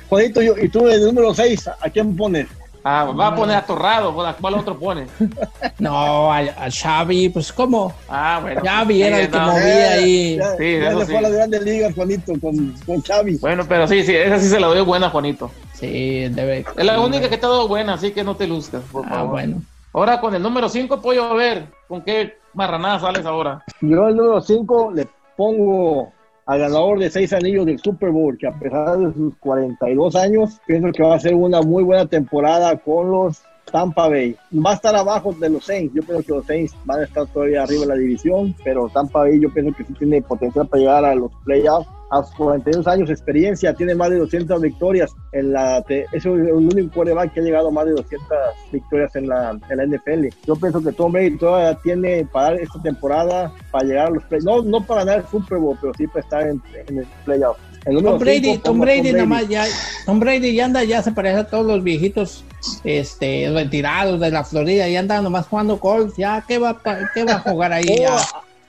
Juanito, 0.10 0.42
yo- 0.42 0.58
y 0.58 0.70
tú 0.70 0.88
el 0.88 1.04
número 1.06 1.34
6, 1.34 1.68
¿a 1.68 1.90
quién 1.90 2.16
pones? 2.16 2.48
ah, 2.84 3.06
va 3.18 3.28
a 3.28 3.36
poner 3.36 3.56
atorrado, 3.58 4.12
pues, 4.14 4.34
¿cuál 4.42 4.56
otro 4.56 4.78
pone? 4.78 5.06
No, 5.80 6.32
a, 6.32 6.38
a 6.40 6.70
Xavi, 6.72 7.30
pues 7.30 7.52
cómo. 7.52 7.94
Ah, 8.08 8.40
bueno. 8.42 8.62
Xavi 8.64 9.02
era 9.04 9.18
sí, 9.18 9.24
el 9.24 9.30
que 9.32 9.38
no. 9.40 9.48
movía 9.52 9.92
ahí. 9.94 10.36
Ya, 10.38 10.56
Sí, 10.58 10.80
ya 10.80 10.90
eso 10.90 11.00
le 11.00 11.06
sí. 11.06 11.12
fue 11.12 11.18
a 11.18 11.22
las 11.22 11.32
grandes 11.32 11.62
ligas, 11.64 11.94
Juanito, 11.96 12.34
con, 12.40 12.76
con 12.86 13.02
Xavi. 13.02 13.38
Bueno, 13.38 13.66
pero 13.68 13.88
sí, 13.88 14.04
sí, 14.04 14.16
esa 14.16 14.40
sí 14.40 14.48
se 14.48 14.60
la 14.60 14.68
doy 14.68 14.82
buena, 14.82 15.10
Juanito. 15.10 15.50
Sí, 15.74 16.28
debe. 16.30 16.66
Es 16.78 16.86
la 16.86 17.00
única 17.00 17.30
que 17.30 17.38
te 17.38 17.46
ha 17.46 17.50
dado 17.50 17.68
buena, 17.68 17.94
así 17.96 18.12
que 18.12 18.24
no 18.24 18.36
te 18.36 18.46
luzcas, 18.48 18.84
por 18.92 19.06
Ah, 19.08 19.10
favor. 19.10 19.30
bueno. 19.32 19.62
Ahora 19.94 20.22
con 20.22 20.34
el 20.36 20.42
número 20.42 20.70
5, 20.70 21.02
pollo, 21.02 21.26
a 21.26 21.34
ver, 21.34 21.66
¿con 21.88 22.02
qué 22.04 22.38
marranada 22.54 23.00
sales 23.00 23.26
ahora? 23.26 23.64
Yo 23.82 24.08
el 24.08 24.16
número 24.16 24.42
5 24.42 24.92
le 24.94 25.08
pongo 25.36 26.12
al 26.46 26.60
ganador 26.60 27.00
de 27.00 27.10
seis 27.10 27.32
anillos 27.34 27.66
del 27.66 27.80
Super 27.80 28.10
Bowl, 28.10 28.38
que 28.38 28.48
a 28.48 28.54
pesar 28.54 28.98
de 28.98 29.14
sus 29.14 29.36
42 29.38 30.16
años, 30.16 30.60
pienso 30.66 30.92
que 30.92 31.04
va 31.04 31.16
a 31.16 31.20
ser 31.20 31.36
una 31.36 31.62
muy 31.62 31.84
buena 31.84 32.06
temporada 32.06 32.76
con 32.78 33.12
los 33.12 33.42
Tampa 33.72 34.10
Bay. 34.10 34.36
Va 34.54 34.72
a 34.72 34.74
estar 34.76 34.96
abajo 34.96 35.34
de 35.34 35.50
los 35.50 35.66
Saints. 35.66 35.94
Yo 35.94 36.04
pienso 36.04 36.24
que 36.24 36.34
los 36.34 36.46
Saints 36.46 36.76
van 36.86 37.02
a 37.02 37.04
estar 37.04 37.26
todavía 37.28 37.64
arriba 37.64 37.84
en 37.84 37.90
la 37.90 37.96
división, 37.96 38.56
pero 38.64 38.90
Tampa 38.90 39.20
Bay 39.20 39.40
yo 39.40 39.52
pienso 39.54 39.76
que 39.76 39.86
sí 39.86 39.94
tiene 39.94 40.22
potencial 40.22 40.68
para 40.68 40.80
llegar 40.80 41.06
a 41.06 41.16
los 41.16 41.32
playoffs. 41.46 41.88
A 42.12 42.24
sus 42.24 42.36
42 42.36 42.88
años 42.88 43.08
de 43.08 43.14
experiencia, 43.14 43.74
tiene 43.74 43.96
más 43.96 44.10
de 44.10 44.18
200 44.18 44.62
victorias. 44.62 45.12
En 45.32 45.54
la, 45.54 45.84
es 45.88 46.26
el 46.26 46.32
único 46.32 46.94
quarterback 46.94 47.34
que 47.34 47.40
ha 47.40 47.44
llegado 47.44 47.70
a 47.70 47.72
más 47.72 47.86
de 47.86 47.94
200 47.94 48.28
victorias 48.72 49.16
en 49.16 49.28
la, 49.28 49.58
en 49.70 49.78
la 49.78 49.86
NFL. 49.86 50.28
Yo 50.46 50.56
pienso 50.56 50.84
que 50.84 50.92
Tom 50.92 51.12
Brady 51.12 51.38
todavía 51.38 51.76
tiene 51.82 52.28
para 52.32 52.56
esta 52.58 52.82
temporada 52.82 53.52
para 53.72 53.86
llegar 53.86 54.08
a 54.08 54.10
los 54.12 54.24
playoffs. 54.26 54.66
No, 54.66 54.80
no 54.80 54.86
para 54.86 55.06
ganar 55.06 55.24
el 55.24 55.28
Super 55.32 55.58
Bowl, 55.58 55.78
pero 55.80 55.94
sí 55.94 56.06
para 56.08 56.20
estar 56.20 56.48
en, 56.48 56.62
en 56.88 57.00
el 57.00 57.08
playoff. 57.26 57.58
El 57.86 58.04
Tom 58.04 58.20
Brady, 58.20 58.44
cinco, 58.44 58.62
Tom 58.64 58.80
Brady 58.80 59.12
nada 59.12 59.26
más 59.26 59.48
ya, 59.48 59.66
Tom 60.06 60.20
Brady 60.20 60.54
ya 60.54 60.66
anda, 60.66 60.84
ya 60.84 61.02
se 61.02 61.12
parece 61.12 61.40
a 61.40 61.48
todos 61.48 61.66
los 61.66 61.84
viejitos 61.84 62.44
este 62.84 63.50
retirados 63.52 64.20
de 64.20 64.30
la 64.30 64.44
Florida, 64.44 64.88
ya 64.88 65.00
anda 65.00 65.20
nomás 65.22 65.48
jugando 65.48 65.78
golf, 65.78 66.16
ya 66.16 66.44
qué 66.48 66.60
va, 66.60 66.80
qué 67.14 67.24
va 67.24 67.34
a 67.34 67.40
jugar 67.40 67.74
ahí 67.74 67.86
Oh, 67.90 68.02
ya. 68.02 68.18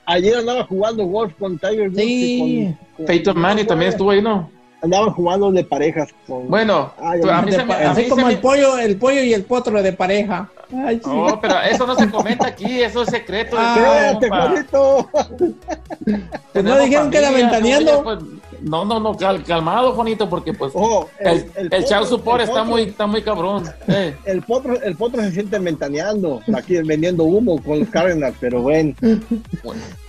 Ayer 0.05 0.35
andaba 0.37 0.65
jugando 0.65 1.05
golf 1.05 1.33
con 1.39 1.57
Tiger 1.57 1.89
Woods. 1.89 1.99
y 1.99 2.05
Sí. 2.05 2.39
con- 2.39 2.95
con- 2.97 3.05
Peyton 3.05 3.39
Manning 3.39 3.65
también 3.67 3.91
estuvo 3.91 4.11
ahí, 4.11 4.21
¿no? 4.21 4.49
Andaban 4.81 5.11
jugando 5.11 5.49
de 5.51 5.63
parejas. 5.63 6.09
Con, 6.27 6.49
Bueno, 6.49 6.91
Ay, 7.01 7.21
tú- 7.21 7.29
a 7.29 7.41
mí 7.41 7.51
De 7.51 7.57
se 7.57 7.63
me, 7.63 7.73
pa- 7.73 7.79
a 7.79 7.91
así 7.91 8.01
mí 8.01 8.03
se 8.03 8.09
como 8.09 8.25
me- 8.27 8.33
el 8.33 8.39
pollo, 8.39 8.77
el 8.77 8.97
pollo 8.97 9.23
y 9.23 9.33
el 9.33 9.43
potro 9.45 9.81
de 9.81 9.93
pareja. 9.93 10.49
Ay, 10.85 10.99
sí. 11.01 11.09
No, 11.09 11.39
pero 11.39 11.61
eso 11.61 11.87
no 11.87 11.95
se 11.95 12.09
comenta 12.09 12.47
aquí, 12.47 12.81
eso 12.81 13.03
es 13.03 13.09
secreto. 13.09 13.55
Ah. 13.57 14.17
Juanito. 14.27 15.09
Pues 16.51 16.65
no 16.65 16.77
dijeron 16.79 17.09
que 17.11 17.17
era 17.17 17.31
ventaneando. 17.31 18.03
pues, 18.03 18.19
no, 18.63 18.85
no, 18.85 18.99
no, 18.99 19.15
cal- 19.15 19.43
calmado, 19.43 19.93
Juanito, 19.93 20.29
porque 20.29 20.53
pues 20.53 20.71
Oh, 20.75 21.07
el, 21.19 21.49
el, 21.71 21.85
chau 21.85 22.05
support 22.05 22.41
el 22.41 22.49
está 22.49 22.61
potro- 22.63 22.67
muy, 22.67 22.81
está 22.83 23.07
muy 23.07 23.21
cabrón. 23.21 23.63
eh. 23.87 24.15
El 24.25 24.41
potro, 24.41 24.81
el 24.81 24.95
potro 24.95 25.21
se 25.21 25.31
siente 25.31 25.59
ventaneando, 25.59 26.41
aquí 26.55 26.77
vendiendo 26.81 27.23
humo 27.23 27.61
con 27.61 27.79
los 27.79 27.89
Cardinals, 27.89 28.35
pero 28.39 28.61
bueno. 28.61 28.93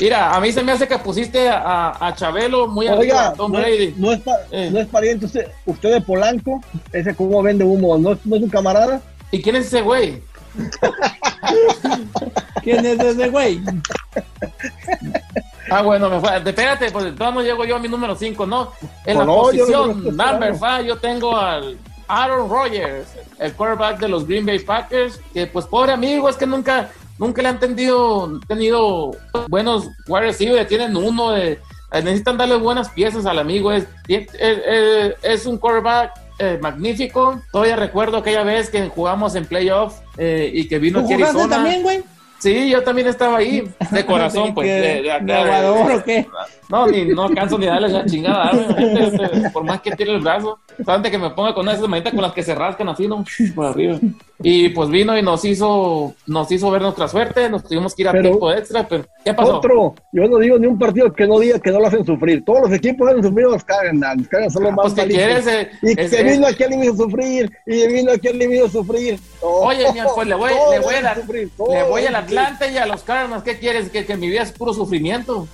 Mira, 0.01 0.35
a 0.35 0.41
mí 0.41 0.53
se 0.53 0.63
me 0.63 0.73
hace 0.73 0.89
que 0.89 0.99
pusiste 0.99 1.49
a, 1.49 1.95
a 2.07 2.15
Chabelo 2.15 2.69
muy 2.69 2.87
arriba 2.87 3.01
Oiga, 3.03 3.29
a 3.29 3.33
Tom 3.35 3.53
no, 3.53 3.59
Brady. 3.59 3.95
no 3.97 4.13
es, 4.13 4.21
pa- 4.21 4.41
Eh. 4.51 4.71
no 4.73 4.81
es 4.81 4.87
pariente 4.89 5.27
usted, 5.27 5.49
usted 5.67 5.93
de 5.93 6.01
Polanco, 6.01 6.63
ese 6.93 7.15
como 7.15 7.43
vende 7.43 7.65
humo, 7.65 7.99
¿no, 7.99 8.13
es- 8.13 8.25
no 8.25 8.37
es 8.37 8.43
un 8.43 8.51
camarada? 8.51 9.01
¿Y 9.31 9.43
quién 9.43 9.57
es 9.57 9.67
ese 9.67 9.83
güey? 9.83 10.23
¿Quién 12.63 12.87
es 12.87 12.99
ese 13.01 13.29
güey? 13.29 13.61
Ah, 15.71 15.83
bueno, 15.83 16.11
me 16.11 16.21
fue. 16.21 16.37
Espérate, 16.37 16.91
pues 16.91 17.15
todavía 17.17 17.41
no 17.41 17.43
llego 17.43 17.65
yo 17.65 17.77
a 17.77 17.79
mi 17.79 17.89
número 17.89 18.15
5, 18.15 18.47
¿no? 18.47 18.73
En 19.07 19.19
la 19.19 19.25
No, 19.25 19.37
no, 19.45 19.53
yo 19.53 19.67
no 19.67 19.73
posición 19.95 20.05
number 20.17 20.51
esperando. 20.53 20.59
5 20.79 20.83
yo 20.83 20.97
tengo 20.99 21.37
al 21.37 21.79
Aaron 22.09 22.49
Rodgers, 22.51 23.09
el 23.39 23.53
quarterback 23.55 23.99
de 23.99 24.09
los 24.09 24.27
Green 24.27 24.45
Bay 24.45 24.59
Packers, 24.59 25.21
que 25.33 25.47
pues 25.47 25.65
pobre 25.67 25.93
amigo, 25.93 26.29
es 26.29 26.37
que 26.37 26.47
nunca, 26.47 26.91
nunca 27.19 27.41
le 27.43 27.49
han 27.49 27.59
tenido, 27.59 28.41
tenido 28.47 29.13
buenos 29.49 29.89
wide 30.07 30.27
receivers, 30.27 30.69
tienen 30.69 30.97
uno 30.97 31.31
de... 31.33 31.53
eh, 31.93 32.03
Necesitan 32.03 32.37
darle 32.37 32.57
buenas 32.57 32.91
piezas 32.91 33.25
al 33.25 33.39
amigo. 33.39 33.73
Es, 33.73 33.87
es, 34.09 34.29
es- 34.39 35.15
es 35.23 35.47
un 35.47 35.57
quarterback 35.57 36.13
eh, 36.41 36.59
magnífico. 36.61 37.41
Todavía 37.53 37.77
recuerdo 37.77 38.19
aquella 38.19 38.43
vez 38.43 38.69
que 38.69 38.89
jugamos 38.89 39.35
en 39.35 39.47
playoff 39.47 39.95
eh, 40.19 40.51
y 40.53 40.69
que 40.69 40.79
vino 40.79 40.99
¿Tú 41.01 41.07
aquí 41.07 41.15
Arizona. 41.23 41.57
también, 41.57 41.83
güey? 41.83 42.03
Sí, 42.39 42.69
yo 42.71 42.83
también 42.83 43.09
estaba 43.09 43.39
ahí, 43.39 43.67
de 43.91 44.05
corazón, 44.07 44.53
pues. 44.55 44.69
¿De, 44.69 44.75
De, 44.81 45.03
de 45.03 45.13
acá, 45.13 45.25
de 45.25 45.33
aguador 45.33 45.93
o 45.93 46.05
qué? 46.05 46.27
no, 46.69 46.87
ni 46.87 47.05
no 47.07 47.23
alcanzo 47.25 47.59
ni 47.59 47.67
a 47.67 47.71
darle 47.73 47.89
la 47.89 48.05
chingada, 48.05 48.51
¿eh? 48.53 49.43
por 49.53 49.65
más 49.65 49.81
que 49.81 49.93
tire 49.93 50.13
el 50.13 50.21
brazo. 50.21 50.59
Antes 50.87 51.11
que 51.11 51.19
me 51.19 51.31
ponga 51.31 51.55
con 51.55 51.69
esas 51.69 51.89
manitas 51.89 52.13
con 52.13 52.23
las 52.23 52.33
que 52.33 52.43
se 52.43 52.55
rascan 52.55 52.89
así, 52.89 53.07
¿no? 53.09 53.25
Por 53.55 53.67
arriba. 53.67 53.99
Y 54.43 54.69
pues 54.71 54.91
vino 54.91 55.17
y 55.17 55.23
nos 55.23 55.45
hizo, 55.45 56.13
nos 56.27 56.51
hizo 56.51 56.71
ver 56.71 56.83
nuestra 56.83 57.07
suerte, 57.07 57.49
nos 57.49 57.63
tuvimos 57.63 57.95
que 57.95 58.03
ir 58.03 58.09
a 58.09 58.13
Pero- 58.13 58.23
tiempo 58.25 58.53
extra, 58.53 58.87
pero 58.87 59.05
¿qué 59.25 59.33
pasó? 59.33 59.59
Otro, 59.59 59.95
yo 60.13 60.25
no 60.25 60.39
digo 60.39 60.59
ni 60.59 60.67
un 60.67 60.77
partido 60.79 61.13
que 61.13 61.27
no 61.27 61.39
diga 61.39 61.61
que 61.61 61.71
no 61.71 61.79
lo 61.79 61.87
hacen 61.87 62.05
sufrir. 62.05 62.45
Todos 62.45 62.63
los 62.63 62.73
equipos 62.73 63.09
hacen 63.09 63.23
sufrir 63.23 63.47
a 63.47 63.51
los 63.51 63.65
Cardinals. 63.65 64.29
Los 64.31 64.53
son 64.53 64.63
los 64.65 64.73
Ah, 64.73 64.77
más 64.77 64.93
pues 64.93 65.07
quieres, 65.07 65.47
eh, 65.47 65.71
Y 65.83 65.91
es- 66.01 66.11
que 66.11 66.17
es- 66.21 66.25
vino 66.25 66.47
aquí 66.49 66.65
al 66.65 66.73
hizo 66.85 66.97
sufrir, 66.97 67.51
y 67.67 67.87
vino 67.87 68.13
aquí 68.13 68.29
al 68.29 68.43
hizo 68.43 68.69
sufrir. 68.69 69.19
Oye, 69.41 69.93
mi 69.93 70.01
pues 70.15 70.27
le 70.27 70.35
voy, 70.35 70.51
le 70.73 70.81
voy, 70.81 70.95
a 70.95 71.01
la- 71.03 71.15
le 71.15 71.83
voy 71.85 72.05
al 72.07 72.17
hacen 72.17 72.24
Atlante 72.25 72.71
y 72.73 72.77
a 72.79 72.87
los 72.87 73.03
Cardinals, 73.03 73.43
¿qué 73.45 73.59
quieres? 73.59 73.91
Que, 73.91 74.05
que 74.07 74.17
mi 74.17 74.29
vida 74.29 74.43
es 74.43 74.53
puro 74.53 74.73
sufrimiento. 74.75 75.47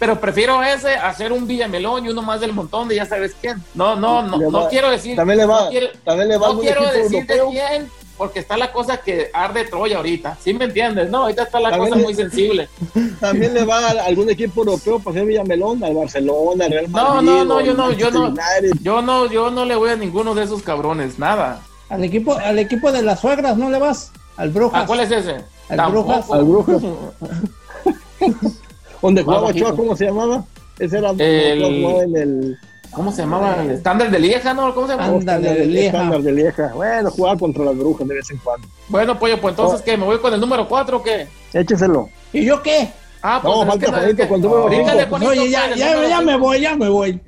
Pero 0.00 0.18
prefiero 0.20 0.62
ese 0.62 0.94
hacer 0.94 1.30
un 1.32 1.46
Villamelón 1.46 2.04
y 2.04 2.08
uno 2.08 2.20
más 2.22 2.40
del 2.40 2.52
montón 2.52 2.88
de 2.88 2.96
ya 2.96 3.06
sabes 3.06 3.34
quién. 3.40 3.62
No, 3.74 3.94
no, 3.94 4.22
no, 4.22 4.36
Le 4.36 4.44
no 4.50 4.62
va- 4.62 4.68
quiero 4.68 4.90
decir. 4.90 5.14
También 5.16 5.38
le 5.38 5.46
va, 5.46 5.64
no 5.64 5.70
quiero, 5.70 5.86
también 6.04 6.28
le 6.28 6.36
va 6.36 6.48
no 6.52 6.58
quiero 6.60 6.82
decir 6.90 7.26
de 7.26 7.40
quién, 7.50 7.88
porque 8.16 8.40
está 8.40 8.56
la 8.56 8.72
cosa 8.72 8.96
que 8.96 9.30
arde 9.32 9.64
Troya 9.66 9.98
ahorita. 9.98 10.36
¿Sí 10.42 10.52
me 10.52 10.64
entiendes? 10.64 11.08
No, 11.10 11.18
ahorita 11.22 11.44
está 11.44 11.60
la 11.60 11.70
También 11.70 11.90
cosa 11.90 11.98
le- 12.00 12.04
muy 12.04 12.14
sensible. 12.14 12.68
También 13.20 13.54
le 13.54 13.64
va 13.64 13.78
a 13.78 13.90
algún 14.06 14.28
equipo 14.30 14.62
europeo 14.62 14.98
para 14.98 15.10
hacer 15.16 15.26
Villamelón, 15.26 15.84
al 15.84 15.94
Barcelona, 15.94 16.64
al 16.64 16.70
Real 16.72 16.90
No, 16.90 17.14
Madrid. 17.14 17.26
no, 17.28 17.44
no, 17.44 17.54
o 17.56 17.60
yo 17.60 17.74
no, 17.74 17.92
yo 17.92 18.10
no. 18.10 18.34
Yo 18.82 19.00
no, 19.02 19.26
yo 19.30 19.50
no 19.52 19.64
le 19.64 19.76
voy 19.76 19.90
a 19.90 19.96
ninguno 19.96 20.34
de 20.34 20.42
esos 20.42 20.62
cabrones, 20.62 21.20
nada. 21.20 21.60
Al 21.88 22.02
equipo, 22.02 22.34
al 22.34 22.58
equipo 22.58 22.90
de 22.90 23.02
las 23.02 23.20
suegras, 23.20 23.56
¿no 23.56 23.70
le 23.70 23.78
vas? 23.78 24.10
Al 24.38 24.48
Brujas. 24.50 24.82
¿A 24.82 24.86
cuál 24.86 25.00
es 25.00 25.10
ese? 25.10 25.36
Al 25.68 25.76
Tampoco. 25.76 26.04
Brujas. 26.14 26.30
Al 26.30 26.44
Brujas. 26.44 26.82
¿Dónde 29.02 29.22
jugaba. 29.22 29.48
Ochoa? 29.48 29.76
¿Cómo 29.76 29.96
se 29.96 30.06
llamaba? 30.06 30.44
Ese 30.78 30.98
era 30.98 31.10
El- 31.10 31.22
el 32.16 32.58
¿Cómo 32.90 33.12
se 33.12 33.20
llamaba? 33.22 33.62
¿El 33.62 33.70
estándar 33.72 34.10
de 34.10 34.18
Lieja, 34.18 34.54
no? 34.54 34.74
¿Cómo 34.74 34.86
se 34.86 34.94
llama? 34.94 35.06
Ándale, 35.08 35.52
de 35.54 35.62
el 35.64 35.72
Lieja. 35.72 35.86
estándar 35.98 36.22
de 36.22 36.32
Lieja. 36.32 36.72
Bueno, 36.74 37.10
jugaba 37.10 37.38
contra 37.38 37.64
las 37.66 37.76
brujas 37.76 38.08
de 38.08 38.14
vez 38.14 38.30
en 38.30 38.38
cuando. 38.38 38.66
Bueno, 38.88 39.18
pollo, 39.18 39.38
pues 39.40 39.54
Oh. 39.58 39.62
entonces, 39.62 39.82
¿qué? 39.84 39.96
¿Me 39.96 40.04
voy 40.04 40.18
con 40.18 40.32
el 40.32 40.40
número 40.40 40.66
4 40.66 40.96
o 40.96 41.02
qué? 41.02 41.28
Écheselo. 41.52 42.08
¿Y 42.32 42.44
yo 42.46 42.62
qué? 42.62 42.88
Ah, 43.22 43.40
pues 43.42 43.54
No, 43.54 43.66
falta 43.66 43.86
Juanito 43.92 44.28
con 44.28 44.40
número 44.40 44.64
Bríncale, 44.66 45.02
cinco. 45.02 45.10
Juanito, 45.18 45.30
Oye, 45.32 45.50
ya, 45.50 45.60
pues, 45.66 45.72
el 45.72 45.78
ya, 45.78 45.90
número 45.94 46.08
ya 46.08 46.20
me 46.22 46.36
voy, 46.38 46.60
ya 46.60 46.76
me 46.76 46.88
voy. 46.88 47.20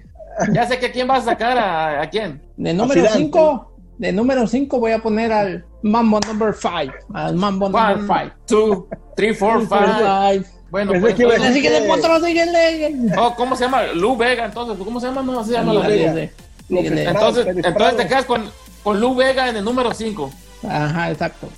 Ya 0.52 0.66
sé 0.66 0.78
que 0.78 0.90
quién 0.92 1.06
vas 1.08 1.22
a 1.22 1.32
sacar 1.32 1.58
a, 1.58 2.00
a 2.02 2.08
quién. 2.08 2.40
De 2.56 2.72
número 2.72 3.00
Zidane. 3.02 3.16
5, 3.24 3.69
de 4.00 4.12
número 4.12 4.46
5 4.46 4.78
voy 4.80 4.92
a 4.92 4.98
poner 5.02 5.30
al 5.30 5.64
Mambo 5.82 6.18
number 6.26 6.54
5. 6.54 6.92
Al 7.12 7.34
Mambo 7.36 7.68
number 7.68 7.98
One, 7.98 8.06
5. 8.06 8.36
two, 8.46 8.88
three, 9.14 9.34
four, 9.34 9.60
five. 9.68 10.42
Bueno, 10.70 10.92
Pensé 10.92 11.00
pues 11.02 11.14
que 11.16 11.22
iba 11.22 11.32
a 11.32 11.36
entonces- 11.36 11.54
decir 11.54 11.70
Síguele, 11.70 11.86
potro, 11.86 12.20
síguele. 12.24 13.12
Oh, 13.18 13.34
¿cómo 13.34 13.56
se 13.56 13.64
llama? 13.64 13.82
Lu 13.94 14.16
Vega, 14.16 14.46
entonces, 14.46 14.78
¿cómo 14.82 15.00
se 15.00 15.08
llama? 15.08 15.22
No, 15.22 15.40
así 15.40 15.50
se 15.50 15.56
llama 15.56 15.74
la 15.74 15.80
Ándale, 15.80 15.96
Vega. 15.96 16.14
que 16.14 17.02
Entonces, 17.10 17.46
entonces 17.48 17.96
te 17.98 18.06
quedas 18.06 18.24
con, 18.24 18.50
con 18.82 18.98
Lu 19.00 19.14
Vega 19.14 19.50
en 19.50 19.56
el 19.56 19.64
número 19.64 19.92
5. 19.92 20.30
Ajá, 20.66 21.10
exacto. 21.10 21.48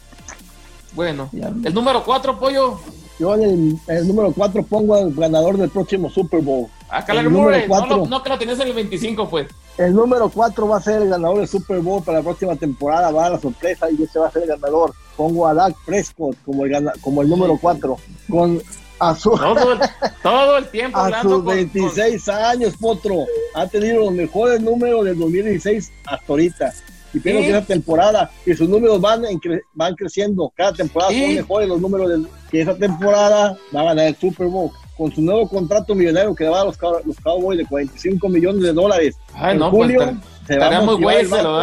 Bueno, 0.94 1.28
Ya. 1.30 1.46
el 1.48 1.72
número 1.72 2.02
4, 2.02 2.40
pollo. 2.40 2.80
Yo 3.18 3.34
en 3.34 3.42
el, 3.42 3.50
en 3.88 3.96
el 3.96 4.08
número 4.08 4.32
4 4.32 4.62
pongo 4.64 4.94
al 4.94 5.12
ganador 5.14 5.56
del 5.58 5.70
próximo 5.70 6.10
Super 6.10 6.40
Bowl. 6.40 6.66
A 6.88 7.04
Kyler 7.04 7.24
El 7.26 7.32
número 7.32 7.44
Murray. 7.50 7.62
No, 7.62 7.68
cuatro. 7.68 7.96
lo- 7.98 8.06
no 8.06 8.22
que 8.22 8.28
lo 8.30 8.38
tenías 8.38 8.60
en 8.60 8.68
el 8.68 8.74
25, 8.74 9.28
pues. 9.28 9.46
El 9.78 9.94
número 9.94 10.28
4 10.28 10.68
va 10.68 10.76
a 10.76 10.82
ser 10.82 11.02
el 11.02 11.08
ganador 11.08 11.38
del 11.38 11.48
Super 11.48 11.78
Bowl 11.80 12.02
para 12.02 12.18
la 12.18 12.24
próxima 12.24 12.56
temporada. 12.56 13.10
Va 13.10 13.26
a 13.26 13.30
la 13.30 13.40
sorpresa 13.40 13.86
y 13.90 14.02
ese 14.02 14.18
va 14.18 14.28
a 14.28 14.30
ser 14.30 14.42
el 14.42 14.48
ganador. 14.48 14.92
Pongo 15.16 15.46
a 15.46 15.54
Dak 15.54 15.74
Prescott 15.86 16.36
como 16.44 16.64
el, 16.64 16.90
como 17.00 17.22
el 17.22 17.28
número 17.28 17.58
4. 17.60 17.96
Con 18.30 18.62
a 18.98 19.16
su, 19.16 19.30
Todo 19.30 19.72
el, 19.72 19.78
todo 20.22 20.56
el 20.58 20.68
tiempo 20.68 20.98
a 20.98 21.22
sus 21.22 21.32
con- 21.42 21.46
26 21.46 22.28
años, 22.28 22.74
Potro. 22.80 23.24
Ha 23.54 23.66
tenido 23.66 24.00
los 24.04 24.12
mejores 24.12 24.60
números 24.60 25.04
del 25.04 25.18
2016 25.18 25.90
hasta 26.06 26.24
ahorita. 26.28 26.72
Y 27.14 27.20
pienso 27.20 27.40
Sí. 27.42 27.46
que 27.48 27.56
esa 27.56 27.66
temporada 27.66 28.30
y 28.46 28.54
sus 28.54 28.68
números 28.68 29.00
van, 29.00 29.24
en 29.24 29.38
cre- 29.38 29.62
van 29.74 29.94
creciendo. 29.94 30.52
Cada 30.56 30.72
temporada 30.72 31.12
son 31.12 31.34
mejores 31.34 31.68
los 31.68 31.80
números 31.80 32.08
del, 32.08 32.26
que 32.50 32.60
esa 32.62 32.74
temporada 32.74 33.56
va 33.74 33.80
a 33.80 33.84
ganar 33.84 34.06
el 34.06 34.16
Super 34.16 34.46
Bowl. 34.46 34.70
Con 34.96 35.10
su 35.12 35.22
nuevo 35.22 35.48
contrato 35.48 35.94
millonario 35.94 36.34
que 36.34 36.44
le 36.44 36.50
va 36.50 36.60
a 36.60 36.64
los, 36.64 36.78
los 37.04 37.16
Cowboys 37.20 37.58
de 37.58 37.66
45 37.66 38.28
millones 38.28 38.62
de 38.62 38.72
dólares. 38.72 39.16
Ay, 39.34 39.52
en 39.54 39.58
no, 39.58 39.70
pues, 39.70 39.90
julio 39.90 40.18
se 40.46 40.58
va 40.58 40.76
a 40.76 40.80
muy 40.82 40.94
güey, 41.02 41.24
se 41.26 41.42
lo. 41.42 41.60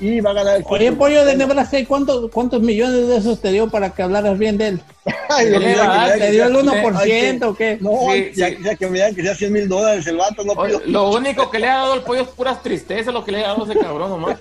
Y 0.00 0.20
va 0.20 0.30
a 0.30 0.32
ganar 0.32 0.56
el 0.56 0.64
Oye, 0.66 0.92
pollo 0.92 1.24
de 1.26 1.36
Nebraska, 1.36 1.78
¿y 1.78 1.84
cuántos, 1.84 2.30
cuántos 2.30 2.62
millones 2.62 3.06
de 3.06 3.16
esos 3.18 3.38
te 3.40 3.52
dio 3.52 3.68
para 3.68 3.90
que 3.90 4.02
hablaras 4.02 4.38
bien 4.38 4.56
de 4.56 4.68
él? 4.68 4.80
Ay, 5.28 5.50
no, 5.50 5.58
mira, 5.60 6.14
¿Te 6.16 6.30
dio 6.30 6.46
el 6.46 6.52
que- 6.54 6.58
1% 6.58 7.42
o 7.46 7.54
qué? 7.54 7.78
No, 7.80 7.90
Sí, 8.10 8.30
ya, 8.34 8.48
sí. 8.48 8.56
ya 8.64 8.74
que 8.76 8.86
me 8.86 8.92
digan 8.94 9.14
que 9.14 9.22
sea 9.22 9.34
100 9.34 9.52
mil 9.52 9.68
dólares 9.68 10.06
el 10.06 10.16
vato, 10.16 10.42
no 10.42 10.52
Oye, 10.54 10.78
lo 10.86 11.10
único 11.10 11.50
que 11.50 11.58
le 11.58 11.68
ha 11.68 11.76
dado 11.78 11.94
el 11.94 12.00
pollo 12.00 12.22
es 12.22 12.28
puras 12.28 12.62
tristezas, 12.62 13.12
lo 13.12 13.22
que 13.24 13.32
le 13.32 13.44
ha 13.44 13.48
dado 13.48 13.70
ese 13.70 13.78
cabrón 13.78 14.08
nomás. 14.10 14.38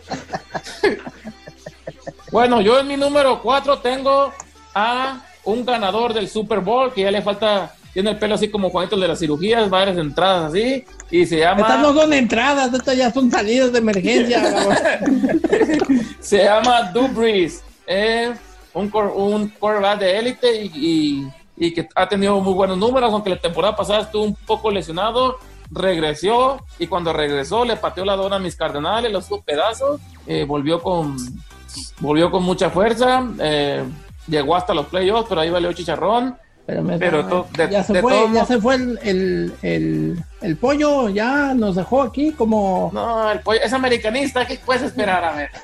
bueno, 2.32 2.62
yo 2.62 2.80
en 2.80 2.88
mi 2.88 2.98
número 2.98 3.42
4 3.42 3.80
tengo 3.80 4.32
a 4.74 5.22
un 5.44 5.66
ganador 5.66 6.14
del 6.14 6.30
Super 6.30 6.60
Bowl 6.60 6.94
que 6.94 7.02
ya 7.02 7.12
le 7.12 7.22
falta, 7.22 7.76
tiene 8.00 8.12
el 8.12 8.18
pelo 8.18 8.36
así 8.36 8.50
como 8.50 8.70
Juanito 8.70 8.96
de 8.98 9.10
las 9.10 9.20
cirugías, 9.20 9.70
varias 9.70 9.98
entradas 9.98 10.52
así, 10.52 10.86
y 11.12 11.26
se 11.26 11.40
llama, 11.40 11.62
Estas 11.62 11.82
no 11.82 11.94
son 11.94 12.14
entradas, 12.14 12.74
estas 12.74 12.96
ya 12.96 13.12
son 13.12 13.30
salidas 13.30 13.74
de 13.74 13.80
emergencia. 13.80 14.42
se 16.22 16.44
llama 16.46 16.92
Brees, 17.14 17.62
es 17.86 18.30
un, 18.74 18.90
cor- 18.90 19.14
un 19.16 19.50
quarterback 19.50 20.00
de 20.00 20.18
élite 20.18 20.64
y, 20.64 20.72
y- 20.76 21.30
y 21.62 21.74
que 21.74 21.90
ha 21.94 22.08
tenido 22.08 22.40
muy 22.40 22.54
buenos 22.54 22.78
números, 22.78 23.12
aunque 23.12 23.32
la 23.32 23.36
temporada 23.36 23.76
pasada 23.76 24.02
estuvo 24.04 24.24
un 24.24 24.34
poco 24.34 24.72
lesionado, 24.72 25.40
regresó 25.70 26.66
y 26.80 26.88
cuando 26.88 27.12
regresó 27.12 27.66
le 27.66 27.76
pateó 27.76 28.06
la 28.06 28.16
dona 28.16 28.38
a 28.38 28.40
mis 28.40 28.56
cardenales, 28.56 29.12
los 29.12 29.26
hizo 29.26 29.42
pedazos, 29.42 30.00
eh, 30.26 30.46
volvió 30.48 30.82
con 30.82 31.18
volvió 32.00 32.32
con 32.32 32.44
mucha 32.44 32.70
fuerza, 32.70 33.26
eh, 33.40 33.84
llegó 34.28 34.56
hasta 34.56 34.74
los 34.74 34.86
playoffs, 34.86 35.26
pero 35.28 35.42
ahí 35.42 35.50
valió 35.50 35.74
chicharrón. 35.74 36.38
Pero, 36.70 36.84
me- 36.84 37.00
Pero 37.00 37.26
to- 37.26 37.48
de- 37.58 37.70
ya 37.72 37.84
se 37.84 37.94
de 37.94 38.02
fue, 38.02 38.12
todos 38.14 38.32
ya 38.34 38.46
se 38.46 38.62
fue 38.62 38.76
el, 38.76 39.00
el, 39.02 39.54
el, 39.64 40.24
el 40.42 40.56
pollo, 40.56 41.10
ya 41.10 41.56
nos 41.56 41.76
dejó 41.76 42.04
aquí 42.04 42.32
como... 42.32 42.92
No, 42.94 43.32
el 43.32 43.40
pollo 43.40 43.60
es 43.64 43.74
americanista, 43.74 44.46
¿qué 44.46 44.60
puedes 44.64 44.84
esperar? 44.84 45.24
A 45.26 45.36
ver, 45.36 45.50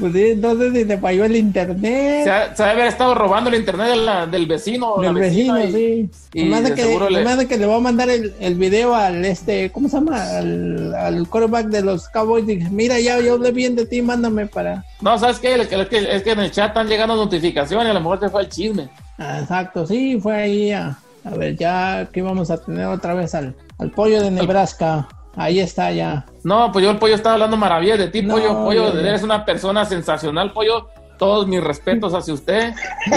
Pues 0.00 0.12
sí, 0.12 0.30
entonces 0.30 0.72
si 0.72 0.84
te 0.84 0.98
falló 0.98 1.24
el 1.24 1.36
internet. 1.36 2.24
se, 2.24 2.30
ha, 2.32 2.56
se 2.56 2.62
ha 2.64 2.66
de 2.66 2.72
haber 2.72 2.86
estado 2.88 3.14
robando 3.14 3.48
el 3.50 3.56
internet 3.56 3.90
de 3.90 3.96
la- 3.96 4.26
del 4.26 4.46
vecino. 4.46 4.96
la 5.00 5.12
Del 5.12 5.14
vecino, 5.22 5.64
y- 5.64 5.72
sí. 5.72 6.10
y 6.34 6.44
Más 6.46 6.64
de 6.64 6.70
de 6.70 6.74
que, 6.74 6.84
le- 7.10 7.18
nomás 7.20 7.38
de 7.38 7.46
que 7.46 7.56
le 7.56 7.66
voy 7.66 7.76
a 7.76 7.80
mandar 7.80 8.10
el, 8.10 8.34
el 8.40 8.54
video 8.56 8.96
al 8.96 9.24
este, 9.24 9.70
¿cómo 9.70 9.88
se 9.88 9.98
llama? 9.98 10.20
Al, 10.36 10.94
al 10.96 11.28
quarterback 11.28 11.66
de 11.66 11.82
los 11.82 12.08
Cowboys. 12.08 12.44
Dije, 12.44 12.68
mira, 12.70 12.98
ya 12.98 13.20
yo 13.20 13.34
hablé 13.34 13.52
bien 13.52 13.76
de 13.76 13.86
ti, 13.86 14.02
mándame 14.02 14.46
para. 14.46 14.84
No, 15.00 15.16
¿sabes 15.16 15.38
qué? 15.38 15.54
Es 15.54 15.68
que- 15.68 16.16
es 16.16 16.22
que 16.24 16.32
en 16.32 16.40
el 16.40 16.50
chat 16.50 16.68
están 16.70 16.88
llegando 16.88 17.14
notificaciones, 17.14 17.88
a 17.88 17.94
lo 17.94 18.00
mejor 18.00 18.18
te 18.18 18.28
fue 18.28 18.42
el 18.42 18.48
chisme. 18.48 18.88
Exacto, 19.18 19.86
sí, 19.86 20.18
fue 20.20 20.36
ahí 20.36 20.72
a, 20.72 20.96
a 21.24 21.30
ver, 21.30 21.56
ya 21.56 22.08
que 22.12 22.22
vamos 22.22 22.50
a 22.50 22.58
tener 22.62 22.86
otra 22.86 23.14
vez 23.14 23.34
al, 23.34 23.54
al 23.78 23.90
pollo 23.90 24.22
de 24.22 24.30
Nebraska. 24.30 25.08
Ahí 25.36 25.60
está 25.60 25.92
ya. 25.92 26.26
No, 26.42 26.72
pues 26.72 26.84
yo 26.84 26.90
el 26.90 26.98
pollo 26.98 27.14
estaba 27.14 27.34
hablando 27.34 27.56
maravillas 27.56 27.98
de 27.98 28.08
ti, 28.08 28.22
No, 28.22 28.34
pollo, 28.34 28.64
pollo, 28.64 28.94
ya. 28.94 29.08
eres 29.08 29.22
una 29.22 29.44
persona 29.44 29.84
sensacional, 29.84 30.52
pollo. 30.52 30.88
Todos 31.18 31.48
mis 31.48 31.62
respetos 31.62 32.14
hacia 32.14 32.32
usted 32.32 32.72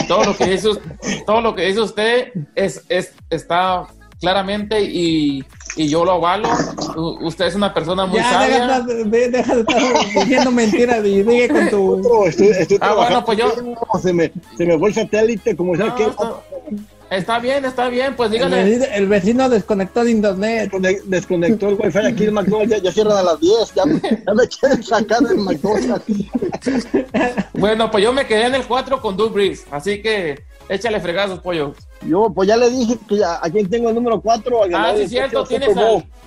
todo 0.07 0.23
lo 0.23 0.35
que 0.35 0.45
dice, 0.47 0.69
todo 1.25 1.39
lo 1.41 1.53
que 1.53 1.67
dice 1.67 1.81
usted 1.81 2.31
es, 2.55 2.83
es 2.89 3.13
está 3.29 3.85
claramente 4.21 4.81
y, 4.83 5.43
y 5.75 5.87
yo 5.89 6.05
lo 6.05 6.11
avalo. 6.13 6.47
U- 6.95 7.17
usted 7.27 7.45
es 7.47 7.55
una 7.55 7.73
persona 7.73 8.05
muy 8.05 8.19
ya, 8.19 8.29
sabia. 8.31 8.61
deja, 8.67 8.81
de- 8.81 9.03
de- 9.05 9.29
deja 9.29 9.55
de 9.55 9.61
estar 9.61 9.81
diciendo 10.23 10.51
mentiras 10.51 11.05
y 11.05 11.23
sigue 11.23 11.49
con 11.49 11.69
tu. 11.69 12.25
Estoy, 12.27 12.47
estoy 12.49 12.77
Ah, 12.79 12.93
bueno, 12.95 13.25
pues 13.25 13.37
yo- 13.39 13.51
trabajando, 13.51 13.99
Se 14.01 14.13
me, 14.13 14.31
se 14.57 14.65
me 14.65 14.77
fue 14.77 14.89
el 14.89 14.95
satélite, 14.95 15.55
como 15.55 15.75
sea 15.75 15.87
No, 15.87 15.95
que 15.95 16.03
está, 16.03 16.33
está 17.09 17.39
bien, 17.39 17.65
está 17.65 17.87
bien, 17.89 18.15
pues 18.15 18.27
El 18.31 18.33
dígale. 18.37 18.63
vecino, 18.63 18.85
el 18.93 19.07
vecino 19.07 19.49
desconectó 19.49 20.03
de 20.03 20.11
internet. 20.11 20.71
descone- 20.71 21.01
desconectó 21.05 21.69
el 21.69 21.75
wifi 21.79 21.97
aquí 21.99 22.23
en 22.25 22.33
McDonald's, 22.35 22.69
ya, 22.69 22.77
ya 22.77 22.91
cierran 22.91 23.17
a 23.17 23.23
las 23.23 23.39
10, 23.39 23.73
ya, 23.75 23.85
me- 23.85 23.99
ya 24.01 24.33
me 24.33 24.47
quieren 24.47 24.83
sacar 24.83 25.19
del 25.21 25.37
McDonald's. 25.39 26.05
Bueno, 27.53 27.89
pues 27.91 28.03
yo 28.03 28.13
me 28.13 28.25
quedé 28.27 28.45
en 28.45 28.55
el 28.55 28.65
4 28.65 29.01
con 29.01 29.17
Brees, 29.33 29.65
así 29.71 30.01
que 30.01 30.43
échale 30.75 30.99
fregazos, 30.99 31.39
pollo. 31.39 31.73
Yo, 32.07 32.31
pues 32.33 32.47
ya 32.47 32.57
le 32.57 32.69
dije 32.69 32.97
que 33.07 33.17
ya, 33.17 33.39
a 33.41 33.49
quién 33.49 33.69
tengo 33.69 33.89
el 33.89 33.95
número 33.95 34.19
4, 34.21 34.63
al 34.63 34.75
Ah, 34.75 34.91
sí, 34.93 34.99
del 34.99 35.09
cierto, 35.09 35.43
próximo 35.45 35.59
tienes 35.65 35.77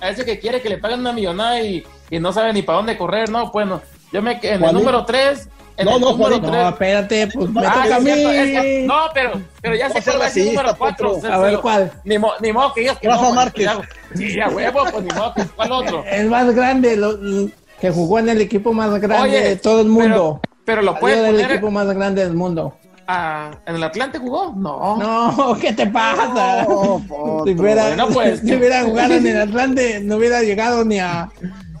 a, 0.01 0.05
a 0.05 0.09
ese 0.09 0.23
que 0.25 0.39
quiere 0.39 0.61
que 0.61 0.69
le 0.69 0.77
paguen 0.77 0.99
una 1.01 1.11
millonada 1.11 1.61
y, 1.61 1.83
y 2.09 2.19
no 2.19 2.31
sabe 2.31 2.53
ni 2.53 2.61
para 2.61 2.77
dónde 2.77 2.97
correr, 2.97 3.29
no, 3.29 3.51
bueno, 3.51 3.81
yo 4.13 4.21
me 4.21 4.39
quedé 4.39 4.53
en 4.53 4.63
el 4.63 4.73
número 4.73 5.03
3. 5.05 5.49
En 5.77 5.85
No, 5.87 5.95
el 5.95 6.01
no, 6.01 6.11
número. 6.11 6.37
No, 6.39 6.49
tres. 6.49 6.67
espérate, 6.69 7.27
pues 7.33 7.49
me 7.49 7.59
Ah, 7.59 7.63
toca 7.83 7.95
a 7.95 7.97
es 7.99 8.05
es 8.07 8.61
que- 8.61 8.83
no, 8.87 8.95
pero, 9.13 9.31
pero 9.61 9.75
ya 9.75 9.89
No 9.89 9.93
cuál 9.95 10.21
es 10.21 10.37
el 10.37 10.45
número 10.45 10.75
4. 10.77 11.11
Potro. 11.15 11.33
A 11.33 11.37
ver 11.39 11.59
cuál. 11.59 11.91
Ni, 12.05 12.17
mo- 12.17 12.31
ni 12.39 12.53
modo 12.53 12.73
que 12.73 12.79
digas 12.79 12.97
que 12.97 13.09
Rafa 13.09 13.21
no, 13.23 13.27
pues, 13.27 13.35
Márquez. 13.35 13.65
ya- 13.65 13.81
Sí, 14.15 14.39
a 14.39 14.47
huevo, 14.47 14.79
pues 14.89 15.03
ni 15.03 15.09
modo 15.13 15.33
que 15.33 15.43
¿cuál 15.53 15.71
otro? 15.73 16.03
El 16.09 16.29
más 16.29 16.55
grande, 16.55 16.95
lo- 16.95 17.17
que 17.81 17.91
jugó 17.91 18.19
en 18.19 18.29
el 18.29 18.39
equipo 18.39 18.71
más 18.71 18.89
grande 19.01 19.27
Oye, 19.37 19.41
de 19.49 19.55
todo 19.57 19.81
el 19.81 19.87
mundo. 19.89 20.39
Pero, 20.41 20.55
pero 20.63 20.81
lo 20.81 20.97
puedes 20.97 21.19
poner 21.29 21.51
equipo 21.51 21.69
más 21.69 21.87
grande 21.93 22.23
del 22.23 22.35
mundo. 22.35 22.77
A- 23.07 23.51
en 23.65 23.75
el 23.75 23.83
Atlante 23.83 24.17
jugó? 24.17 24.53
No. 24.55 24.97
No, 24.97 25.57
¿qué 25.61 25.73
te 25.73 25.87
pasa? 25.87 26.63
No, 26.67 27.01
si 27.45 27.51
hubiera, 27.53 27.87
Bueno, 27.87 28.07
pues. 28.09 28.39
si 28.45 28.55
hubiera 28.55 28.83
jugado 28.83 29.13
en 29.13 29.27
el 29.27 29.41
Atlante, 29.41 29.99
no 30.01 30.15
hubiera 30.17 30.41
llegado 30.41 30.83
ni 30.85 30.99
a 30.99 31.29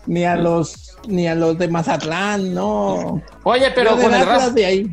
ni 0.07 0.23
a 0.23 0.35
los 0.35 0.97
ni 1.07 1.27
a 1.27 1.35
los 1.35 1.57
de 1.57 1.67
Mazatlán, 1.67 2.53
no. 2.53 3.21
Oye, 3.43 3.71
pero 3.75 3.91
con 3.97 4.13
el 4.13 4.25
Rafa, 4.25 4.49
de 4.49 4.65
ahí. 4.65 4.91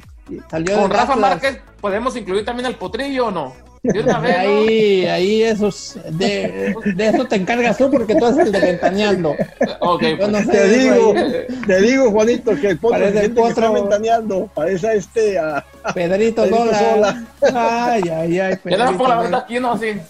Salió 0.50 0.80
con 0.80 0.90
Rafa. 0.90 1.16
Márquez 1.16 1.58
podemos 1.80 2.14
incluir 2.16 2.44
también 2.44 2.66
al 2.66 2.76
potrillo 2.76 3.26
o 3.26 3.30
no? 3.30 3.52
De 3.82 4.00
una 4.00 4.20
vez, 4.20 4.36
¿no? 4.36 4.40
ahí, 4.42 5.06
ahí 5.06 5.42
esos, 5.42 5.98
de, 6.10 6.72
de 6.94 7.08
eso 7.08 7.24
te 7.26 7.34
encargas 7.36 7.76
tú 7.76 7.90
porque 7.90 8.14
tú 8.14 8.26
eres 8.26 8.38
el 8.38 8.52
de 8.52 8.60
ventaneando. 8.60 9.34
Ok, 9.80 10.02
Yo 10.20 10.28
no 10.28 10.38
pues. 10.40 10.46
sé 10.46 10.52
Te 10.52 10.68
digo, 10.68 11.14
ahí. 11.16 11.46
te 11.66 11.80
digo, 11.80 12.10
Juanito, 12.12 12.54
que 12.60 12.68
el 12.68 12.78
potro 12.78 12.98
se 13.00 13.10
siente 13.12 13.40
que 13.42 13.48
está 13.48 13.62
potro. 13.62 13.72
ventaneando. 13.72 14.50
Parece 14.54 14.86
a 14.88 14.92
este, 14.94 15.38
a, 15.38 15.64
Pedrito, 15.94 16.42
Pedrito 16.42 16.74
Sola. 16.74 17.24
Ay, 17.54 18.02
ay, 18.08 18.38
ay. 18.40 18.56
Pedrito 18.56 18.92
pongo 18.92 19.08
la 19.08 19.14
Sola. 19.16 19.22
verdad 19.22 19.40
aquí, 19.44 19.58
¿no? 19.58 19.72
Así. 19.72 19.86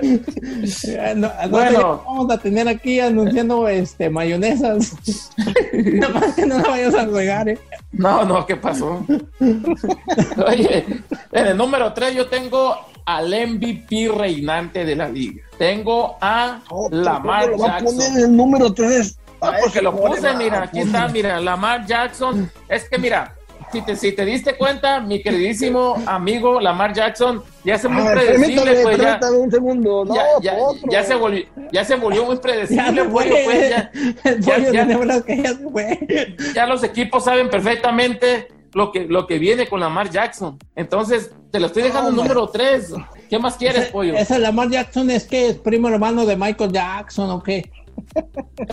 no, 1.16 1.30
bueno, 1.50 2.02
vamos 2.06 2.30
a 2.30 2.38
tener 2.38 2.68
aquí 2.68 3.00
anunciando 3.00 3.68
este 3.68 4.10
mayonesas. 4.10 4.96
Nada 5.72 6.14
más 6.14 6.34
que 6.34 6.46
no 6.46 6.58
la 6.58 6.68
vayas 6.68 6.94
a 6.94 7.06
regar, 7.06 7.48
¿eh? 7.48 7.58
No, 7.92 8.24
no, 8.24 8.46
¿qué 8.46 8.56
pasó? 8.56 9.04
Oye, 10.46 10.84
en 11.32 11.46
el 11.46 11.56
número 11.56 11.92
3 11.92 12.14
yo 12.14 12.28
tengo 12.28 12.76
al 13.04 13.28
MVP 13.28 14.10
reinante 14.14 14.84
de 14.84 14.94
la 14.94 15.08
liga. 15.08 15.42
Tengo 15.56 16.16
a 16.20 16.60
Lamar 16.90 17.56
Jackson. 17.56 18.00
A 18.00 18.18
el 18.20 18.36
número 18.36 18.72
3. 18.72 19.18
Ah, 19.40 19.52
porque 19.62 19.80
lo 19.80 19.96
puse, 19.96 20.34
mira, 20.34 20.64
aquí 20.64 20.80
está, 20.80 21.08
mira, 21.08 21.40
Lamar 21.40 21.86
Jackson. 21.86 22.50
Es 22.68 22.88
que 22.88 22.98
mira, 22.98 23.34
si 23.72 23.82
te, 23.82 23.96
si 23.96 24.12
te 24.12 24.24
diste 24.24 24.56
cuenta, 24.56 25.00
mi 25.00 25.22
queridísimo 25.22 25.96
amigo 26.06 26.60
Lamar 26.60 26.92
Jackson 26.92 27.42
ya 27.64 27.78
se 27.78 27.88
muy 27.88 28.02
predecible, 28.02 28.82
pues 28.82 28.98
ya, 28.98 29.20
un 29.30 29.50
segundo. 29.50 30.04
No, 30.04 30.14
ya, 30.40 30.54
ya, 30.90 31.02
se 31.02 31.14
volvió, 31.14 31.44
ya 31.72 31.84
se 31.84 31.96
volvió 31.96 32.24
muy 32.24 32.36
predecible, 32.38 33.04
pues, 33.04 33.28
ya, 34.40 34.58
ya, 36.54 36.66
los 36.66 36.82
equipos 36.82 37.24
saben 37.24 37.50
perfectamente 37.50 38.48
lo 38.72 38.92
que, 38.92 39.06
lo 39.06 39.26
que 39.26 39.38
viene 39.38 39.66
con 39.66 39.80
Lamar 39.80 40.10
Jackson. 40.10 40.58
Entonces, 40.76 41.30
te 41.50 41.60
lo 41.60 41.66
estoy 41.66 41.82
dejando 41.82 42.10
número 42.10 42.48
3. 42.48 42.94
¿Qué 43.28 43.38
más 43.38 43.56
quieres, 43.56 43.88
pollo? 43.88 44.14
Ese 44.14 44.38
Lamar 44.38 44.70
Jackson 44.70 45.10
es 45.10 45.26
que 45.26 45.48
es 45.48 45.58
primo 45.58 45.88
hermano 45.88 46.24
de 46.24 46.36
Michael 46.36 46.72
Jackson 46.72 47.30
o 47.30 47.42
qué? 47.42 47.70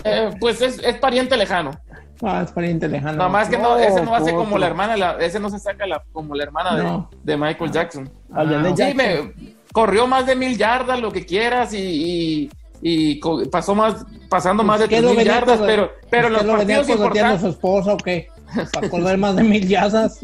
Eh, 0.04 0.30
pues 0.40 0.62
es, 0.62 0.78
es 0.78 0.96
pariente 0.98 1.36
lejano. 1.36 1.72
Ah, 2.22 2.42
es 2.44 2.52
pariente 2.52 2.88
lejano. 2.88 3.18
Nada 3.18 3.28
más 3.28 3.48
que 3.48 3.58
no, 3.58 3.76
ese 3.76 4.02
no 4.02 4.14
hace 4.14 4.32
como 4.32 4.56
la 4.58 4.66
hermana, 4.66 5.16
ese 5.20 5.38
no 5.38 5.50
se 5.50 5.58
saca 5.58 5.86
la, 5.86 6.02
como 6.12 6.34
la 6.34 6.44
hermana 6.44 7.08
de, 7.22 7.36
Michael 7.36 7.70
Jackson. 7.70 8.10
Ah, 8.32 8.44
sí, 8.76 8.94
me 8.94 9.32
corrió 9.72 10.06
más 10.06 10.26
de 10.26 10.34
mil 10.34 10.56
yardas, 10.56 11.00
lo 11.00 11.12
que 11.12 11.26
quieras, 11.26 11.74
y, 11.74 12.50
y, 12.80 13.20
pasó 13.50 13.74
más, 13.74 14.06
pasando 14.28 14.62
más 14.62 14.80
de 14.80 15.02
mil 15.02 15.24
yardas, 15.24 15.60
pero, 15.60 15.92
pero 16.08 16.30
los 16.30 16.42
partidos 16.42 16.88
importantes. 16.88 17.40
su 17.42 17.48
esposa 17.48 17.92
o 17.94 17.96
qué? 17.98 18.28
Para 18.72 18.88
correr 18.88 19.18
más 19.18 19.36
de 19.36 19.42
mil 19.42 19.68
yardas. 19.68 20.20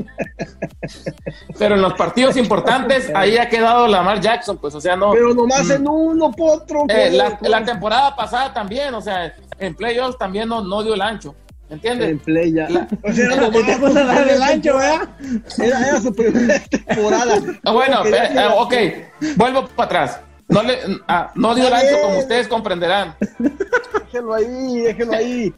Pero 1.58 1.74
en 1.74 1.82
los 1.82 1.92
partidos 1.94 2.36
importantes, 2.36 3.10
ahí 3.14 3.36
ha 3.36 3.48
quedado 3.48 3.86
Lamar 3.86 4.20
Jackson, 4.20 4.56
pues, 4.56 4.74
o 4.74 4.80
sea, 4.80 4.96
no. 4.96 5.10
Pero 5.10 5.34
nomás 5.34 5.68
en 5.68 5.86
uno, 5.86 6.30
potro. 6.30 6.84
Eh, 6.88 7.10
la, 7.10 7.38
la, 7.42 7.64
temporada 7.64 8.16
pasada 8.16 8.54
también, 8.54 8.94
o 8.94 9.02
sea, 9.02 9.34
en 9.58 9.74
playoffs 9.74 10.16
también 10.16 10.48
no, 10.48 10.62
no 10.62 10.82
dio 10.82 10.94
el 10.94 11.02
ancho. 11.02 11.34
¿Entiendes? 11.72 12.10
En 12.10 12.18
play 12.18 12.52
ya. 12.52 12.68
O 13.02 13.12
sea, 13.12 13.24
era 13.24 13.36
lo 13.36 13.50
más. 13.50 13.94
dar 13.94 14.28
el 14.28 14.42
ancho, 14.42 14.76
¿verdad? 14.76 15.08
Era, 15.58 15.88
era 15.88 16.00
su 16.00 16.14
primera 16.14 16.62
temporada. 16.68 17.40
Ah, 17.64 17.72
bueno, 17.72 18.04
eh, 18.06 18.48
ok, 18.58 18.74
vuelvo 19.36 19.66
para 19.68 19.86
atrás. 19.86 20.20
No, 20.48 20.62
le, 20.62 20.78
ah, 21.08 21.32
no 21.34 21.54
dio 21.54 21.68
el 21.68 21.72
ancho 21.72 21.96
como 22.02 22.18
ustedes 22.18 22.46
comprenderán. 22.46 23.14
Déjelo 24.04 24.34
ahí, 24.34 24.80
déjelo 24.80 25.12
ahí. 25.14 25.54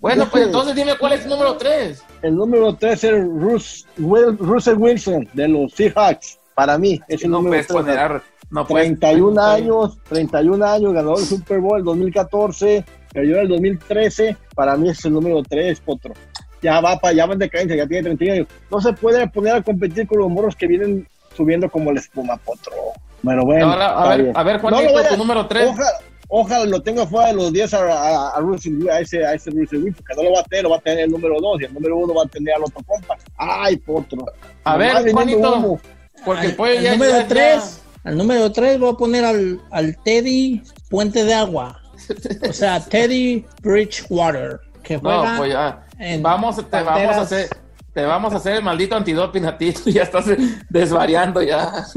Bueno, 0.00 0.26
pues 0.30 0.46
entonces 0.46 0.74
dime 0.74 0.96
cuál 0.98 1.12
es 1.12 1.24
el 1.24 1.28
número 1.28 1.58
3. 1.58 2.02
El 2.22 2.34
número 2.34 2.74
3 2.74 3.04
es 3.04 3.12
Rus, 3.12 3.86
Russell 3.98 4.76
Wilson 4.76 5.28
de 5.34 5.48
los 5.48 5.72
Seahawks. 5.74 6.38
Para 6.54 6.78
mí, 6.78 6.98
es 7.08 7.22
el 7.22 7.30
no 7.30 7.42
número 7.42 7.62
3. 7.62 8.22
no 8.50 8.64
31 8.64 9.40
años, 9.40 9.98
31 10.08 10.64
años, 10.64 10.94
ganador 10.94 11.18
del 11.18 11.26
Super 11.26 11.60
Bowl 11.60 11.84
2014, 11.84 12.84
cayó 13.12 13.36
en 13.36 13.40
el 13.42 13.48
2013, 13.48 14.36
para 14.54 14.76
mí 14.76 14.88
es 14.90 15.04
el 15.04 15.12
número 15.12 15.42
3, 15.42 15.80
Potro. 15.80 16.14
Ya 16.60 16.80
va 16.80 16.98
para, 16.98 17.14
ya 17.14 17.26
va 17.26 17.34
en 17.34 17.38
decadencia, 17.38 17.76
ya 17.76 17.86
tiene 17.86 18.14
30 18.14 18.32
años. 18.32 18.48
No 18.70 18.80
se 18.80 18.92
puede 18.92 19.28
poner 19.28 19.54
a 19.54 19.62
competir 19.62 20.06
con 20.06 20.18
los 20.18 20.28
morros 20.28 20.56
que 20.56 20.66
vienen 20.66 21.06
subiendo 21.36 21.70
como 21.70 21.90
el 21.90 21.98
espuma, 21.98 22.36
Potro. 22.38 22.72
Bueno, 23.22 23.44
bueno. 23.44 23.72
a, 23.72 24.16
ver, 24.16 24.32
a 24.34 24.42
ver, 24.42 24.60
Juanito, 24.60 24.92
no, 24.92 25.08
tu 25.08 25.16
número 25.16 25.46
3. 25.46 25.70
Ojalá, 26.30 26.66
lo 26.66 26.82
tenga 26.82 27.06
fuera 27.06 27.28
de 27.28 27.34
los 27.34 27.52
10 27.52 27.72
a, 27.72 27.78
a, 27.78 28.28
a, 28.28 28.38
a 28.38 29.00
ese, 29.00 29.24
a 29.24 29.32
ese 29.32 29.50
Russell 29.50 29.92
porque 29.94 30.14
no 30.14 30.24
lo 30.24 30.32
va 30.32 30.40
a 30.40 30.44
tener, 30.44 30.64
lo 30.64 30.70
va 30.70 30.76
a 30.76 30.80
tener 30.80 31.04
el 31.04 31.10
número 31.10 31.40
2 31.40 31.62
y 31.62 31.64
el 31.64 31.72
número 31.74 31.96
1 31.96 32.14
va 32.14 32.22
a 32.22 32.26
tener 32.26 32.54
al 32.54 32.64
otro 32.64 32.82
compa. 32.86 33.16
Ay, 33.38 33.78
Potro. 33.78 34.26
A 34.64 34.76
ver, 34.76 35.10
Juanito, 35.10 35.80
porque 36.26 36.50
puede 36.50 36.82
ya, 36.82 36.92
número 36.92 37.26
3, 37.26 37.82
al 38.04 38.18
número 38.18 38.52
3 38.52 38.78
voy 38.78 38.90
a 38.90 38.96
poner 38.96 39.24
al, 39.24 39.60
al 39.70 39.96
Teddy 40.02 40.62
Puente 40.90 41.24
de 41.24 41.32
Agua. 41.32 41.80
O 42.48 42.52
sea, 42.52 42.80
Teddy 42.80 43.44
Bridgewater, 43.62 44.60
que 44.82 44.98
juega 44.98 45.32
no, 45.32 45.38
pues 45.38 45.52
ya. 45.52 45.86
vamos, 46.20 46.56
te 46.56 46.82
vamos 46.82 47.16
a 47.16 47.20
hacer 47.20 47.48
te 47.98 48.04
vamos 48.04 48.32
a 48.32 48.36
hacer 48.36 48.54
el 48.54 48.62
maldito 48.62 48.94
antidoping 48.94 49.44
a 49.46 49.58
ti, 49.58 49.72
tú 49.84 49.90
ya 49.90 50.04
estás 50.04 50.26
desvariando 50.68 51.42
ya. 51.42 51.84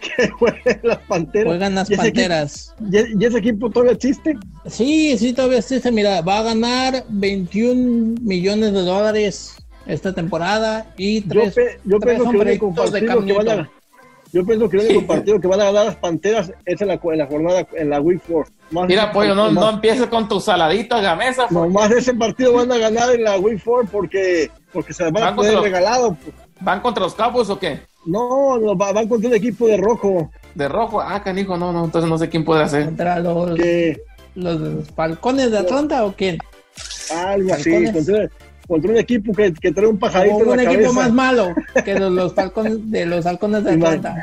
que 0.00 0.28
jueguen 0.28 0.80
las 0.82 0.98
panteras. 0.98 1.46
Juegan 1.46 1.74
las 1.74 1.88
panteras. 1.88 2.74
¿Y, 2.92 3.24
ese 3.24 3.38
equipo 3.38 3.70
todavía 3.70 3.94
existe? 3.94 4.36
Sí, 4.66 5.16
sí, 5.16 5.32
todavía 5.32 5.60
existe. 5.60 5.90
Mira, 5.90 6.20
va 6.20 6.40
a 6.40 6.42
ganar 6.42 7.04
21 7.08 8.16
millones 8.20 8.74
de 8.74 8.82
dólares 8.82 9.56
esta 9.86 10.12
temporada 10.12 10.92
y 10.98 11.22
tres, 11.22 11.54
yo, 11.54 11.62
yo 11.84 12.00
pienso 12.00 12.30
que 12.30 12.44
de 12.44 13.68
yo 14.36 14.44
pienso 14.44 14.68
que 14.68 14.76
el 14.76 14.84
único 14.84 15.06
partido 15.06 15.40
que 15.40 15.48
van 15.48 15.62
a 15.62 15.64
ganar 15.64 15.86
las 15.86 15.96
Panteras 15.96 16.52
es 16.66 16.80
en 16.82 16.88
la, 16.88 17.00
en 17.02 17.18
la 17.18 17.26
jornada, 17.26 17.66
en 17.72 17.88
la 17.88 18.00
Week 18.02 18.20
4. 18.28 18.52
Mira, 18.86 19.10
pollo, 19.10 19.34
no, 19.34 19.50
no 19.50 19.70
empieces 19.70 20.06
con 20.08 20.28
tu 20.28 20.40
saladito 20.40 20.94
a 20.94 21.16
mesa. 21.16 21.46
Nomás 21.48 21.90
ese 21.90 22.12
partido 22.12 22.52
van 22.52 22.70
a 22.70 22.76
ganar 22.76 23.14
en 23.14 23.24
la 23.24 23.38
Week 23.38 23.58
4 23.64 23.88
porque, 23.90 24.50
porque 24.74 24.92
se 24.92 25.10
van, 25.10 25.22
a 25.22 25.34
poder 25.34 25.58
regalado. 25.58 26.18
¿Van 26.60 26.80
contra 26.80 27.04
los 27.04 27.14
Cowboys 27.14 27.48
o 27.48 27.58
qué? 27.58 27.80
No, 28.04 28.58
no, 28.58 28.76
van 28.76 29.08
contra 29.08 29.30
un 29.30 29.36
equipo 29.36 29.66
de 29.68 29.78
rojo. 29.78 30.30
¿De 30.54 30.68
rojo? 30.68 31.00
Ah, 31.00 31.22
canijo, 31.22 31.56
no, 31.56 31.72
no, 31.72 31.86
entonces 31.86 32.10
no 32.10 32.18
sé 32.18 32.28
quién 32.28 32.44
puede 32.44 32.62
hacer. 32.62 32.84
¿Contra 32.84 33.18
los, 33.20 33.58
los 34.34 34.90
Falcones 34.90 35.50
de 35.50 35.58
Atlanta 35.58 36.04
o 36.04 36.12
quién? 36.12 36.36
Algo 37.10 37.54
así, 37.54 37.90
contra, 37.90 38.28
contra 38.66 38.90
un 38.90 38.98
equipo 38.98 39.32
que, 39.32 39.52
que 39.54 39.72
trae 39.72 39.86
un 39.86 39.98
pajarito 39.98 40.40
en 40.40 40.46
la 40.46 40.52
un 40.52 40.60
equipo 40.60 40.92
más 40.92 41.12
malo 41.12 41.54
que 41.84 41.98
los, 41.98 42.12
los 42.12 42.34
falcones 42.34 42.90
de 42.90 43.06
los 43.06 43.26
halcones 43.26 43.64
de 43.64 43.72
Atlanta. 43.72 44.14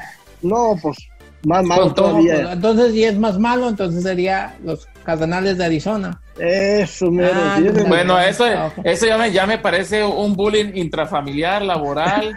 No, 0.42 0.78
pues 0.82 0.98
más 1.46 1.64
malo 1.66 1.94
todavía. 1.94 2.42
Pues, 2.42 2.54
entonces, 2.54 2.94
si 2.94 3.04
es 3.04 3.18
más 3.18 3.38
malo, 3.38 3.70
entonces 3.70 4.04
sería 4.04 4.56
los 4.64 4.88
Cardenales 5.04 5.58
de 5.58 5.66
Arizona. 5.66 6.22
Eso, 6.40 7.12
mero. 7.12 7.34
Ah, 7.36 7.60
bueno, 7.88 8.20
eso, 8.20 8.46
eso 8.84 9.06
ya, 9.06 9.18
me, 9.18 9.32
ya 9.32 9.46
me 9.46 9.58
parece 9.58 10.04
un 10.04 10.34
bullying 10.34 10.72
intrafamiliar, 10.76 11.62
laboral 11.62 12.34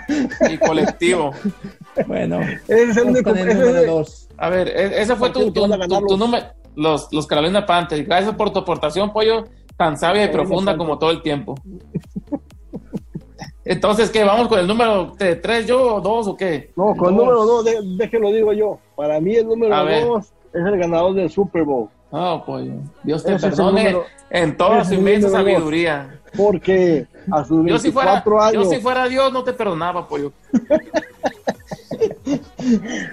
y 0.51 0.59
colectivo. 0.67 1.33
Bueno, 2.07 2.41
ese 2.69 2.91
es 2.91 2.97
el 2.97 3.05
único, 3.05 3.31
número 3.31 3.85
dos. 3.85 4.29
A 4.37 4.51
ver, 4.51 4.69
e, 4.69 5.01
ese 5.01 5.15
fue 5.17 5.31
tu, 5.31 5.53
tu, 5.53 5.63
tu, 5.63 6.17
número, 6.17 6.47
los, 6.75 7.09
los 7.13 7.27
Carolina 7.27 7.65
Panthers. 7.65 8.05
Gracias 8.05 8.35
por 8.35 8.53
tu 8.53 8.59
aportación, 8.59 9.13
Pollo 9.13 9.45
tan 9.77 9.97
sabia 9.97 10.25
y 10.25 10.29
profunda 10.29 10.77
como 10.77 10.99
todo 10.99 11.11
el 11.11 11.23
tiempo. 11.23 11.55
Entonces, 13.65 14.11
¿qué? 14.11 14.23
¿Vamos 14.23 14.49
con 14.49 14.61
el 14.61 14.67
número 14.67 15.13
3 15.19 15.67
yo 15.67 15.97
o 15.97 16.01
2 16.01 16.29
o 16.29 16.37
qué? 16.37 16.71
No, 16.77 16.95
con 16.97 17.11
el 17.11 17.17
número 17.17 17.45
2, 17.45 17.99
déjelo 17.99 18.31
digo 18.31 18.53
yo. 18.53 18.79
Para 18.95 19.21
mí 19.21 19.35
el 19.35 19.49
número 19.49 19.75
2 19.85 20.25
es 20.25 20.67
el 20.67 20.79
ganador 20.79 21.15
del 21.15 21.31
Super 21.31 21.65
Bowl. 21.65 21.89
Ah, 22.13 22.43
pues 22.47 22.69
Dios 23.03 23.25
te 23.25 23.37
perdone 23.37 23.97
en 24.31 24.57
toda 24.57 24.85
su 24.85 24.95
inmensa 24.95 25.29
sabiduría. 25.29 26.21
Porque 26.37 27.07
a 27.33 27.45
sus 27.45 27.65
24 27.65 27.71
yo 27.71 27.79
si 27.79 27.91
fuera, 27.91 28.23
años... 28.47 28.53
Yo 28.53 28.71
si 28.71 28.81
fuera 28.81 29.09
Dios 29.09 29.33
no 29.33 29.43
te 29.43 29.53
perdonaba, 29.53 30.07
pollo. 30.07 30.33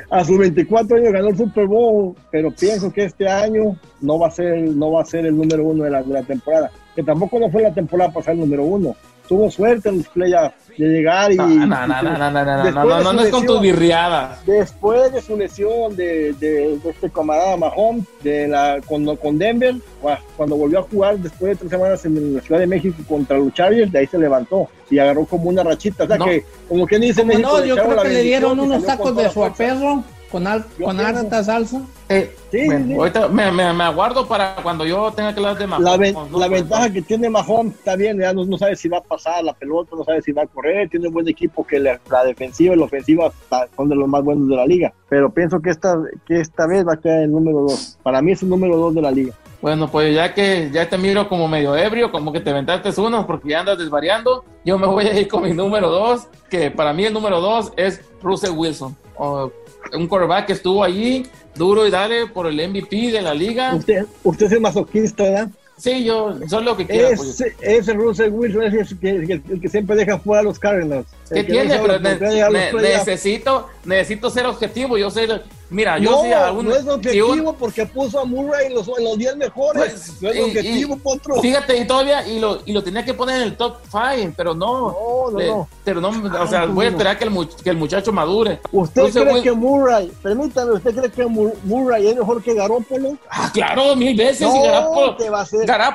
a 0.10 0.24
sus 0.24 0.38
24 0.38 0.98
años 0.98 1.13
ganó 1.13 1.30
el 1.30 1.38
Super 1.38 1.68
Bowl, 1.68 2.16
pero 2.32 2.52
pienso 2.52 2.92
que 2.92 3.06
este 3.06 3.28
año 3.28 3.78
no 4.02 4.20
va 4.20 4.28
a 4.28 4.32
ser, 4.32 4.70
no 4.70 4.92
va 4.92 5.02
a 5.02 5.06
ser 5.06 5.26
el 5.26 5.38
número 5.38 5.63
uno 5.66 5.84
de 5.84 5.89
la, 5.89 6.24
temporada. 6.24 6.72
Que 6.96 7.04
tampoco 7.04 7.39
no 7.39 7.50
fue 7.50 7.63
la 7.63 7.74
temporada 7.74 8.12
pasada 8.12 8.34
el 8.34 8.39
número 8.39 8.63
uno. 8.63 8.96
Tuvo 9.28 9.50
suerte 9.50 9.90
en 9.90 9.98
los 9.98 10.08
playoffs 10.10 10.56
de 10.78 10.88
llegar 10.88 11.32
y. 11.32 11.38
No, 11.38 11.48
no, 11.48 11.66
no, 11.66 11.68
no, 11.68 12.18
no, 12.18 12.32
no, 12.32 12.72
no, 12.72 13.02
no, 13.02 13.14
no, 13.14 13.22
es 13.22 13.30
con 13.30 13.46
tu 13.46 13.60
birriada. 13.60 14.40
Después 14.46 15.12
de 15.14 15.22
su 15.22 15.38
lesión 15.38 15.96
de, 15.96 16.34
de, 16.34 16.80
este 16.86 17.10
camarada 17.10 17.58
Mahomes, 17.58 18.06
de 18.22 18.48
la, 18.48 18.82
con, 18.86 19.16
con 19.18 19.38
Denver, 19.38 19.76
cuando 20.36 20.56
volvió 20.56 20.80
a 20.80 20.84
jugar 20.84 21.18
después 21.20 21.52
de 21.52 21.56
tres 21.56 21.72
semanas 21.72 22.06
en 22.06 22.36
la 22.36 22.42
Ciudad 22.42 22.60
de 22.60 22.68
México 22.68 22.98
contra 23.08 23.38
los 23.38 23.54
Chargers, 23.54 23.92
de 23.92 24.00
ahí 24.00 24.08
se 24.08 24.18
levantó 24.18 24.70
y 24.90 25.00
agarró 25.00 25.26
como 25.26 25.50
una 25.50 25.64
rachita. 25.64 26.04
O 26.04 26.08
sea 26.08 26.18
que, 26.18 26.46
como 26.68 26.86
que 26.86 27.00
dice 27.00 27.24
México. 27.24 27.50
No, 27.60 27.66
yo 27.66 27.76
creo 27.76 28.02
que 28.02 28.10
le 28.10 28.22
dieron 28.24 28.60
unos 28.60 28.86
tacos 28.86 29.16
de 29.16 29.30
su 29.30 29.52
perro 29.56 30.04
con, 30.34 30.48
al, 30.48 30.65
con 30.84 31.00
alta 31.00 31.43
salsa. 31.43 31.84
Eh, 32.10 32.36
sí, 32.52 32.67
Ahorita 32.98 33.28
me, 33.28 33.52
me, 33.52 33.72
me, 33.72 33.84
aguardo 33.84 34.28
para 34.28 34.56
cuando 34.63 34.84
yo 34.84 35.12
tenga 35.12 35.32
que 35.32 35.39
hablar 35.39 35.60
de 35.60 35.67
Mahomes. 35.67 36.15
La, 36.32 36.39
la 36.39 36.48
ventaja 36.48 36.91
que 36.91 37.04
tiene 37.04 37.30
Mahomes 37.30 37.76
está 37.76 37.96
bien, 37.96 38.19
ya 38.19 38.34
no, 38.34 38.43
no, 38.43 38.58
sabe 38.58 38.76
si 38.76 38.89
va 38.89 38.98
a 38.98 39.04
pasar 39.04 39.43
la 39.43 39.54
pelota, 39.54 39.96
no 39.96 40.04
sabe 40.04 40.24
si 40.24 40.32
va 40.32 40.41
a 40.41 40.48
correr, 40.48 40.89
tiene 40.89 41.08
un 41.08 41.13
buen 41.13 41.28
equipo 41.28 41.63
que 41.65 41.80
la, 41.80 42.00
defensiva 42.26 42.74
y 42.74 42.80
la 42.80 42.86
ofensiva 42.86 43.32
son 43.76 43.89
de 43.89 43.96
los 43.96 44.08
más 44.08 44.24
buenos 44.24 44.50
de 44.50 44.56
la 44.56 44.65
liga. 44.65 44.91
Pero 45.08 45.32
pienso 45.32 45.62
que 45.62 45.69
esta, 45.69 46.02
que 46.26 46.39
esta 46.39 46.65
vez 46.65 46.84
va 46.84 46.93
a 46.93 46.98
quedar 46.98 47.22
el 47.22 47.32
número 47.32 47.60
2. 47.60 48.00
Para 48.02 48.19
mí 48.24 48.32
es 48.32 48.41
el 48.41 48.50
número 48.50 48.76
2 48.76 48.96
de 48.96 49.02
la 49.04 49.12
liga. 49.12 49.34
Bueno, 49.62 49.88
pues 49.88 50.15
ya 50.15 50.34
que 50.34 50.72
ya 50.74 50.89
te 50.89 50.98
miro 50.98 51.30
como 51.30 51.48
medio 51.48 51.76
ebrio, 51.76 52.12
como 52.12 52.34
que 52.34 52.41
te 52.41 52.50
aventaste 52.50 53.00
uno 53.00 53.28
porque 53.28 53.50
ya 53.50 53.60
andas 53.60 53.78
desvariando, 53.78 54.43
yo 54.65 54.80
me 54.80 54.88
voy 54.88 55.06
a 55.06 55.17
ir 55.17 55.28
con 55.28 55.43
mi 55.43 55.54
número 55.54 55.89
2, 55.89 56.28
que 56.50 56.72
para 56.72 56.91
mí 56.91 57.06
el 57.06 57.13
número 57.13 57.39
2 57.39 57.74
es 57.78 58.02
Russell 58.24 58.58
Wilson. 58.58 58.98
O 59.15 59.52
un 59.93 60.08
quarterback 60.08 60.48
que 60.48 60.54
estuvo 60.54 60.84
allí 60.84 61.26
duro 61.56 61.86
y 61.88 61.91
dale 61.91 62.28
por 62.28 62.48
el 62.48 62.56
MVP 62.69 63.12
de 63.12 63.22
la 63.22 63.34
liga. 63.34 63.76
Usted, 63.76 64.06
usted 64.24 64.46
es 64.48 64.52
el 64.54 64.62
masoquista, 64.62 65.24
¿verdad? 65.24 65.50
Sí, 65.76 66.04
yo, 66.04 66.36
soy 66.48 66.63
lo 66.63 66.78
que 66.78 66.86
quiera. 66.86 67.10
Ese, 67.10 67.56
ese 67.60 67.93
Russell 67.93 68.30
Wilson 68.32 68.62
es 68.63 68.91
el 68.91 69.00
que, 69.00 69.10
el, 69.10 69.43
el 69.50 69.60
que 69.60 69.67
siempre 69.67 69.96
deja 69.96 70.19
fuera 70.19 70.41
a 70.41 70.43
los 70.43 70.60
Cardinals. 70.60 71.08
¿Qué 71.28 71.39
El 71.39 71.46
que 71.48 71.52
tiene? 71.52 71.78
Pero 71.80 72.00
ne- 72.00 72.19
ne- 72.52 72.72
necesito, 72.82 73.67
necesito 73.84 74.30
ser 74.30 74.46
objetivo. 74.46 75.00
Yo 75.00 75.10
sé, 75.10 75.28
mira, 75.72 75.98
yo 75.98 76.12
no, 76.12 76.22
sí 76.22 76.32
a 76.32 76.52
un- 76.52 76.65
no 76.65 76.76
es 76.76 76.84
si 76.84 76.89
objetivo 76.89 77.50
un- 77.50 77.56
porque 77.56 77.88
puso 77.88 78.19
a 78.19 78.24
Murray 78.26 78.67
en 78.67 78.76
los, 78.76 78.88
en 78.88 79.04
los 79.04 79.17
10 79.17 79.36
mejores. 79.36 80.13
Pues, 80.19 80.22
no 80.22 80.30
es 80.30 80.36
y- 80.36 80.41
objetivo, 80.41 80.96
y- 80.96 81.00
Potro. 81.00 81.41
Fíjate, 81.41 81.76
y 81.76 81.88
todavía, 81.88 82.26
y 82.28 82.39
lo, 82.39 82.62
y 82.65 82.72
lo 82.72 82.84
tenía 82.84 83.04
que 83.04 83.15
poner 83.15 83.38
en 83.38 83.43
el 83.48 83.58
top 83.58 83.78
5, 83.91 84.34
pero 84.38 84.54
no. 84.54 84.91
No, 84.91 84.96
no, 85.32 85.38
Le- 85.40 85.48
no. 85.48 85.68
Pero 85.84 86.02
no, 86.02 86.10
o 86.10 86.48
sea, 86.48 86.66
voy 86.66 86.86
a 86.86 86.90
no. 86.90 86.96
esperar 86.98 87.18
que 87.18 87.24
el, 87.26 87.32
much- 87.32 87.56
que 87.62 87.70
el 87.70 87.78
muchacho 87.78 88.12
madure. 88.12 88.60
¿Usted 88.72 89.02
Russell 89.04 89.28
cree 89.28 89.42
que 89.44 89.52
Murray, 89.52 90.12
permítame, 90.22 90.72
¿usted 90.74 90.96
cree 90.96 91.12
que 91.12 91.26
Mur- 91.26 91.54
Murray 91.64 92.08
es 92.08 92.16
mejor 92.16 92.42
que 92.44 92.54
Garoppolo? 92.54 93.18
Ah, 93.30 93.50
claro, 93.54 93.96
mil 93.96 94.16
veces. 94.18 94.42
y 94.42 94.44
No, 94.46 95.16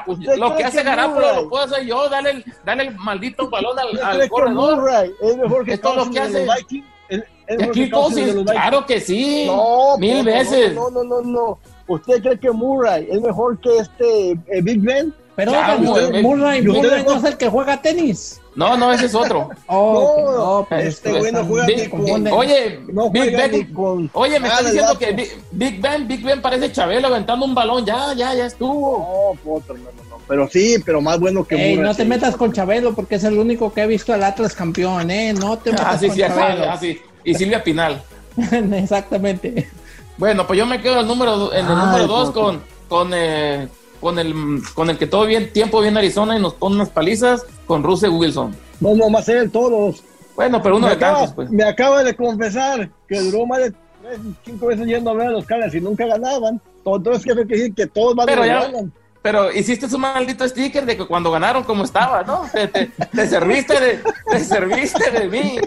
¿Usted 0.07 0.37
lo 0.37 0.57
que 0.57 0.65
hace 0.65 0.79
que 0.79 0.85
Garapolo 0.85 1.27
Murray- 1.27 1.43
lo 1.43 1.49
puedo 1.49 1.65
hacer 1.65 1.85
yo. 1.87 2.09
Dale 2.09 2.31
el, 2.31 2.45
dale 2.65 2.83
el 2.85 2.97
maldito 2.97 3.49
balón 3.49 3.79
al, 3.79 3.87
¿Usted 3.91 4.03
al 4.03 4.11
cree 4.17 4.23
que 4.25 4.29
corredor. 4.31 4.77
Murray 4.81 5.13
es 5.21 5.37
mejor 5.37 5.65
que 5.65 5.73
Esto 5.75 5.91
es 5.91 5.97
lo 6.07 6.11
que 6.11 6.21
hace. 6.21 6.31
Y 7.51 7.67
que 7.71 7.87
los 7.89 8.15
Vikings? 8.17 8.51
claro 8.51 8.85
que 8.87 9.01
sí. 9.01 9.45
No, 9.47 9.97
mil 9.99 10.23
veces. 10.25 10.75
No, 10.75 10.91
no, 10.91 11.03
no, 11.05 11.21
no. 11.23 11.59
¿Usted 11.87 12.21
cree 12.23 12.39
que 12.39 12.51
Murray 12.51 13.09
es 13.11 13.21
mejor 13.21 13.59
que 13.61 13.79
este 13.79 14.33
eh, 14.33 14.61
Big 14.63 14.81
Ben? 14.81 15.15
Pero 15.39 15.53
Ya, 15.53 15.77
Murray, 15.79 16.21
Murray, 16.21 16.63
Murray 16.63 16.91
dejó- 17.05 17.11
no 17.13 17.17
es 17.19 17.25
el 17.25 17.37
que 17.37 17.49
juega 17.49 17.81
tenis. 17.81 18.41
No, 18.57 18.77
no, 18.77 18.93
ese 18.93 19.07
es 19.07 19.15
otro. 19.15 19.51
Oh, 19.69 20.25
No, 20.27 20.33
no, 20.63 20.67
pues, 20.69 20.87
este 20.87 21.11
pues, 21.11 21.21
güey 21.23 21.33
no 21.33 21.45
juega 21.45 21.67
Big- 21.67 21.79
ni 21.79 21.89
con-. 22.11 22.27
Oye, 22.33 22.81
No 22.89 23.09
Big 23.09 23.23
ni 23.31 23.37
Ben. 23.37 23.73
con 23.73 24.11
Oye, 24.15 24.41
me 24.41 24.49
estás 24.49 24.65
diciendo 24.65 24.99
que. 24.99 25.13
Big, 25.13 25.31
Big 25.53 25.81
Ben, 25.81 26.09
Big 26.09 26.25
Ben 26.25 26.43
parece 26.43 26.73
Chabelo 26.73 27.07
aventando 27.07 27.47
un 27.47 27.55
balón. 27.55 27.87
Ya, 27.87 28.13
ya, 28.15 28.35
ya 28.35 28.47
estuvo. 28.47 28.99
No, 29.37 29.41
Potro, 29.49 29.75
no, 29.75 29.85
no, 29.85 30.11
no. 30.11 30.17
Pero 30.27 30.49
sí, 30.49 30.75
pero 30.85 31.01
más 31.01 31.21
bueno 31.21 31.45
que 31.47 31.55
Ey, 31.55 31.77
Murray. 31.77 31.89
no 31.89 31.95
te 31.95 32.03
sí. 32.03 32.09
metas 32.09 32.37
con 32.37 32.53
Chabelo 32.53 32.93
porque 32.97 33.15
es 33.15 33.23
el 33.23 33.39
único 33.39 33.73
que 33.73 33.83
he 33.83 33.87
visto 33.87 34.13
al 34.13 34.25
Atlas 34.25 34.55
campeón, 34.57 35.09
¿eh? 35.13 35.33
No 35.35 35.57
te 35.57 35.71
metas 35.71 35.87
Ah, 35.89 35.99
sí, 35.99 36.07
con 36.09 36.17
sí, 36.17 36.23
Chabelo. 36.23 36.65
ah, 36.69 36.77
sí. 36.77 37.01
Y 37.23 37.35
Silvia 37.35 37.63
Pinal. 37.63 38.03
Exactamente. 38.73 39.69
Bueno, 40.17 40.47
pues 40.49 40.59
yo 40.59 40.67
me 40.67 40.81
quedo 40.81 40.95
en 40.95 40.99
el 41.01 41.07
número, 41.07 41.53
en 41.53 41.65
el 41.65 41.71
Ay, 41.73 41.77
número 41.87 42.07
dos 42.09 42.31
con, 42.33 42.61
con, 42.89 43.11
eh, 43.15 43.69
con, 44.01 44.19
el, 44.19 44.63
con 44.75 44.91
el 44.91 44.99
que 44.99 45.07
todo 45.07 45.27
bien 45.27 45.53
tiempo 45.53 45.81
viene 45.81 45.99
Arizona 45.99 46.37
y 46.37 46.41
nos 46.41 46.55
pone 46.55 46.77
unas 46.77 46.89
palizas 46.91 47.45
con 47.67 47.83
Russell 47.83 48.11
Wilson. 48.11 48.55
No, 48.81 48.95
no, 48.95 49.09
más 49.11 49.29
él 49.29 49.51
todos. 49.51 50.03
Bueno, 50.37 50.63
pero 50.63 50.77
uno 50.77 50.87
me, 50.87 50.91
de 50.91 50.97
acaba, 50.97 51.19
tantos, 51.19 51.35
pues. 51.35 51.51
me 51.51 51.65
acaba 51.65 52.05
de 52.05 52.15
confesar 52.15 52.89
que 53.09 53.21
duró 53.21 53.45
más 53.47 53.59
de 53.59 53.71
tres, 53.71 54.19
cinco 54.45 54.67
veces 54.67 54.87
yendo 54.87 55.11
a 55.11 55.15
ver 55.15 55.27
a 55.29 55.31
los 55.33 55.45
Cardinals 55.45 55.75
y 55.75 55.81
nunca 55.81 56.07
ganaban. 56.07 56.61
Entonces, 56.85 57.25
¿qué 57.25 57.35
que 57.35 57.45
decir? 57.57 57.75
Que 57.75 57.87
todos 57.87 58.15
van 58.15 58.27
Pero 58.27 58.43
a 58.43 58.47
ya- 58.47 58.61
ganan. 58.63 58.93
Pero 59.21 59.53
hiciste 59.53 59.89
su 59.89 59.99
maldito 59.99 60.49
sticker 60.49 60.87
de 60.87 60.97
que 60.97 61.05
cuando 61.05 61.31
ganaron 61.33 61.65
como 61.65 61.83
estaba, 61.85 62.23
¿no? 62.23 62.43
Te, 62.53 62.69
te- 62.69 62.87
te 62.87 63.27
serviste 63.27 63.79
de, 63.81 64.01
te 64.31 64.41
serviste 64.45 65.11
de 65.11 65.29
mí. 65.29 65.59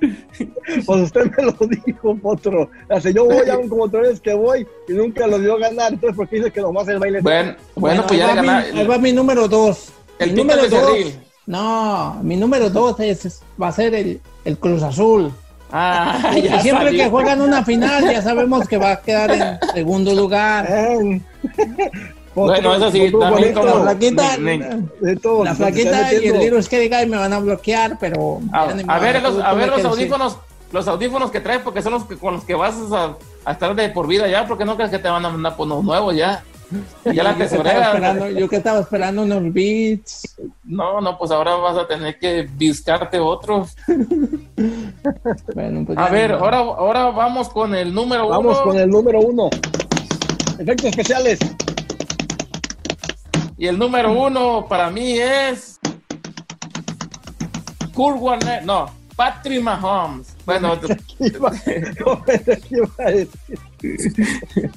Pues 0.86 1.00
usted 1.02 1.30
me 1.36 1.44
lo 1.44 1.52
dijo, 1.86 2.14
Potro. 2.16 2.70
O 2.88 3.00
sea, 3.00 3.10
yo 3.10 3.24
voy 3.24 3.48
a 3.48 3.56
un 3.58 3.68
como 3.68 3.88
tres 3.88 4.02
veces 4.02 4.20
que 4.20 4.34
voy 4.34 4.66
y 4.88 4.92
nunca 4.92 5.26
lo 5.26 5.38
dio 5.38 5.56
ganar. 5.58 5.92
Entonces, 5.92 6.16
¿por 6.16 6.28
qué 6.28 6.36
dice 6.36 6.50
que 6.50 6.60
nomás 6.60 6.86
el 6.88 6.98
baile? 6.98 7.20
Bueno, 7.20 7.54
bueno, 7.74 8.04
pues 8.06 8.18
ya 8.20 8.26
va 8.26 8.30
de 8.32 8.36
ganar. 8.36 8.72
mi- 8.72 8.80
Ahí 8.80 8.86
va 8.86 8.98
mi 8.98 9.12
número 9.12 9.48
dos. 9.48 9.90
El 10.18 10.30
mi 10.32 10.36
número 10.36 10.68
dos. 10.68 10.98
No, 11.46 12.18
mi 12.22 12.36
número 12.36 12.68
dos 12.70 13.00
es, 13.00 13.42
va 13.60 13.68
a 13.68 13.72
ser 13.72 13.94
el, 13.94 14.20
el 14.44 14.58
Cruz 14.58 14.82
Azul. 14.82 15.32
Ah, 15.70 16.32
Y 16.36 16.42
ya 16.42 16.60
siempre 16.60 16.86
salió. 16.86 17.04
que 17.04 17.10
juegan 17.10 17.40
una 17.42 17.62
final, 17.64 18.02
ya 18.10 18.22
sabemos 18.22 18.66
que 18.68 18.78
va 18.78 18.92
a 18.92 19.00
quedar 19.02 19.30
en 19.32 19.58
segundo 19.74 20.14
lugar. 20.14 20.66
Bueno, 22.46 22.74
eso 22.74 22.90
sí, 22.90 23.10
también 23.18 23.52
como- 23.54 23.66
La 23.66 23.80
flaquita, 23.82 24.36
de 25.00 25.16
todo, 25.16 25.44
la 25.44 25.54
flaquita 25.54 25.90
y 26.12 26.14
el 26.14 26.14
metiendo. 26.16 26.40
Little 26.40 26.62
Scary 26.62 26.88
Guy 26.88 27.06
me 27.06 27.16
van 27.16 27.32
a 27.32 27.38
bloquear, 27.40 27.96
pero. 27.98 28.40
A, 28.52 28.68
ya 28.68 28.74
ni 28.74 28.82
a 28.86 28.98
ver, 28.98 29.22
los, 29.22 29.38
a 29.42 29.52
ver 29.54 29.66
los 29.68 29.76
decir. 29.76 29.90
audífonos, 29.90 30.38
los 30.72 30.88
audífonos 30.88 31.30
que 31.30 31.40
traes, 31.40 31.60
porque 31.62 31.82
son 31.82 31.92
los 31.92 32.04
que, 32.04 32.16
con 32.16 32.34
los 32.34 32.44
que 32.44 32.54
vas 32.54 32.74
a, 32.92 33.16
a 33.44 33.52
estar 33.52 33.74
de 33.74 33.88
por 33.90 34.06
vida 34.06 34.28
ya, 34.28 34.46
porque 34.46 34.64
no 34.64 34.76
crees 34.76 34.90
que 34.90 34.98
te 34.98 35.08
van 35.08 35.24
a 35.24 35.30
mandar 35.30 35.56
por 35.56 35.66
unos 35.66 35.84
nuevos 35.84 36.14
ya. 36.14 36.42
Ya 37.06 37.22
la 37.22 37.32
Yo 37.32 37.38
que 37.38 37.44
estaba 37.44 37.62
tesorera. 37.64 38.30
Yo 38.30 38.46
que 38.46 38.56
estaba 38.56 38.80
esperando 38.80 39.22
unos 39.22 39.54
beats. 39.54 40.36
No, 40.64 41.00
no, 41.00 41.16
pues 41.16 41.30
ahora 41.30 41.54
vas 41.54 41.78
a 41.78 41.86
tener 41.88 42.18
que 42.18 42.46
buscarte 42.60 43.18
otros. 43.18 43.74
Bueno, 45.54 45.84
pues 45.86 45.96
A 45.96 46.08
ver, 46.10 46.32
ahora, 46.32 46.58
ahora 46.58 47.06
vamos 47.06 47.48
con 47.48 47.74
el 47.74 47.94
número 47.94 48.28
Vamos 48.28 48.56
uno. 48.58 48.64
con 48.64 48.78
el 48.78 48.88
número 48.90 49.20
uno. 49.20 49.48
Efectos 50.58 50.86
especiales. 50.90 51.38
Y 53.58 53.66
el 53.66 53.78
número 53.78 54.12
uno 54.12 54.66
para 54.68 54.88
mí 54.90 55.18
es. 55.18 55.78
Kurt 57.92 58.18
Warner, 58.20 58.64
no, 58.64 58.88
Patrick 59.16 59.60
Mahomes. 59.60 60.36
Bueno, 60.46 60.78
Iba- 61.18 61.52
iba 62.70 62.88
a 62.98 63.10
decir. 63.10 64.70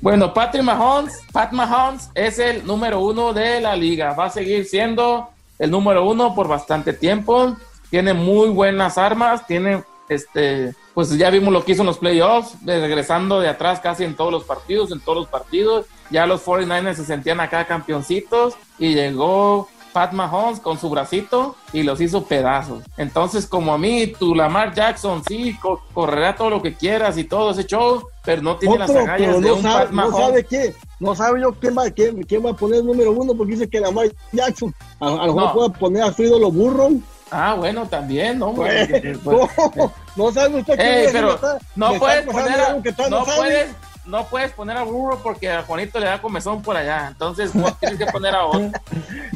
Bueno, 0.00 0.34
Patrick 0.34 0.62
Mahomes, 0.64 1.20
Pat 1.32 1.52
Mahomes 1.52 2.10
es 2.14 2.38
el 2.38 2.66
número 2.66 3.00
uno 3.00 3.32
de 3.32 3.60
la 3.60 3.76
liga. 3.76 4.12
Va 4.14 4.26
a 4.26 4.30
seguir 4.30 4.64
siendo 4.66 5.30
el 5.58 5.70
número 5.70 6.04
uno 6.08 6.34
por 6.34 6.48
bastante 6.48 6.92
tiempo. 6.92 7.56
Tiene 7.90 8.12
muy 8.12 8.48
buenas 8.50 8.98
armas. 8.98 9.46
Tiene, 9.46 9.82
este, 10.08 10.74
pues 10.94 11.10
ya 11.16 11.30
vimos 11.30 11.52
lo 11.52 11.64
que 11.64 11.72
hizo 11.72 11.82
en 11.82 11.86
los 11.86 11.98
playoffs, 11.98 12.54
regresando 12.64 13.40
de 13.40 13.48
atrás 13.48 13.80
casi 13.80 14.04
en 14.04 14.14
todos 14.16 14.32
los 14.32 14.44
partidos, 14.44 14.90
en 14.92 15.00
todos 15.00 15.18
los 15.18 15.28
partidos. 15.28 15.86
Ya 16.10 16.26
los 16.26 16.44
49ers 16.44 16.94
se 16.94 17.04
sentían 17.04 17.40
acá 17.40 17.66
campeoncitos 17.66 18.54
y 18.78 18.94
llegó 18.94 19.68
Pat 19.92 20.12
Mahomes 20.12 20.60
con 20.60 20.78
su 20.78 20.90
bracito 20.90 21.56
y 21.72 21.82
los 21.82 22.00
hizo 22.00 22.24
pedazos. 22.24 22.82
Entonces, 22.98 23.46
como 23.46 23.72
a 23.72 23.78
mí, 23.78 24.06
tu 24.08 24.34
Lamar 24.34 24.74
Jackson 24.74 25.22
sí 25.26 25.56
co- 25.60 25.80
correrá 25.94 26.36
todo 26.36 26.50
lo 26.50 26.62
que 26.62 26.74
quieras 26.74 27.16
y 27.16 27.24
todo 27.24 27.50
ese 27.52 27.64
show, 27.64 28.06
pero 28.22 28.42
no 28.42 28.56
tiene 28.56 28.76
las 28.78 28.90
Otro, 28.90 29.02
agallas 29.02 29.26
pero 29.28 29.40
de 29.40 29.48
no 29.48 29.54
un 29.56 29.62
sabe, 29.62 29.84
Pat 29.86 29.90
no 29.90 29.96
Mahomes. 29.96 30.26
sabe 30.26 30.44
qué. 30.44 30.74
No 31.00 31.14
sabe 31.14 31.40
yo 31.40 31.52
quién 31.52 31.76
va, 31.76 31.90
quién, 31.90 32.22
quién 32.24 32.44
va 32.44 32.50
a 32.50 32.54
poner 32.56 32.80
el 32.80 32.86
número 32.86 33.12
uno 33.12 33.34
porque 33.34 33.52
dice 33.54 33.68
que 33.68 33.80
la 33.80 33.90
Mike 33.90 34.14
Jackson. 34.32 34.74
A, 35.00 35.06
a 35.08 35.26
lo 35.26 35.34
mejor 35.34 35.42
No. 35.44 35.52
puede 35.54 35.70
poner 35.70 36.02
a 36.02 36.12
su 36.12 36.22
ídolo 36.22 36.50
burro. 36.52 36.90
Ah, 37.30 37.54
bueno, 37.54 37.86
también, 37.86 38.38
¿no? 38.38 38.54
Pues, 38.54 38.88
Pues, 39.22 39.50
no, 39.76 39.92
no 40.16 40.32
sabe 40.32 40.60
usted 40.60 40.78
es, 40.78 41.12
pero 41.12 41.38
no 41.74 41.94
puedes 41.94 42.24
poner 42.26 42.60
a, 42.60 42.66
algo 42.68 42.82
que 42.82 42.92
todavía 42.92 43.18
no 43.18 43.24
puedes, 43.24 43.68
no 44.06 44.24
puedes 44.26 44.52
poner 44.52 44.76
a 44.76 44.82
burro 44.84 45.20
porque 45.22 45.50
a 45.50 45.62
Juanito 45.62 45.98
le 45.98 46.06
da 46.06 46.22
comezón 46.22 46.62
por 46.62 46.76
allá. 46.76 47.08
Entonces 47.08 47.54
no 47.54 47.72
tienes 47.74 47.98
que 47.98 48.06
poner 48.06 48.34
a 48.34 48.44
otro. 48.46 48.70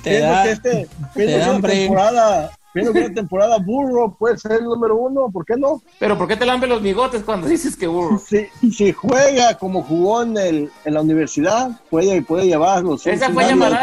Te 0.03 0.21
da- 0.21 0.45
que 0.45 0.51
este, 0.53 0.89
te 1.15 1.27
que 1.27 1.39
da 1.39 1.61
temporada, 1.61 2.51
que 2.73 3.01
la 3.01 3.13
temporada 3.13 3.59
burro 3.59 4.15
puede 4.19 4.39
ser 4.39 4.53
el 4.53 4.65
número 4.65 4.97
uno, 4.97 5.31
¿por 5.33 5.45
qué 5.45 5.55
no? 5.57 5.83
Pero 5.99 6.17
¿por 6.17 6.29
qué 6.29 6.37
te 6.37 6.47
lambe 6.47 6.67
los 6.67 6.83
bigotes 6.83 7.23
cuando 7.25 7.47
dices 7.47 7.77
que 7.77 7.87
burro? 7.87 8.19
Si, 8.19 8.47
si 8.71 8.93
juega 8.93 9.59
como 9.59 9.83
jugó 9.83 10.23
en, 10.23 10.37
el, 10.37 10.71
en 10.85 10.95
la 10.95 11.01
universidad, 11.01 11.71
puede, 11.91 12.23
puede 12.23 12.47
llevar 12.47 12.83
los 12.83 13.07
Esa 13.07 13.31
fue 13.31 13.47
llamada. 13.47 13.81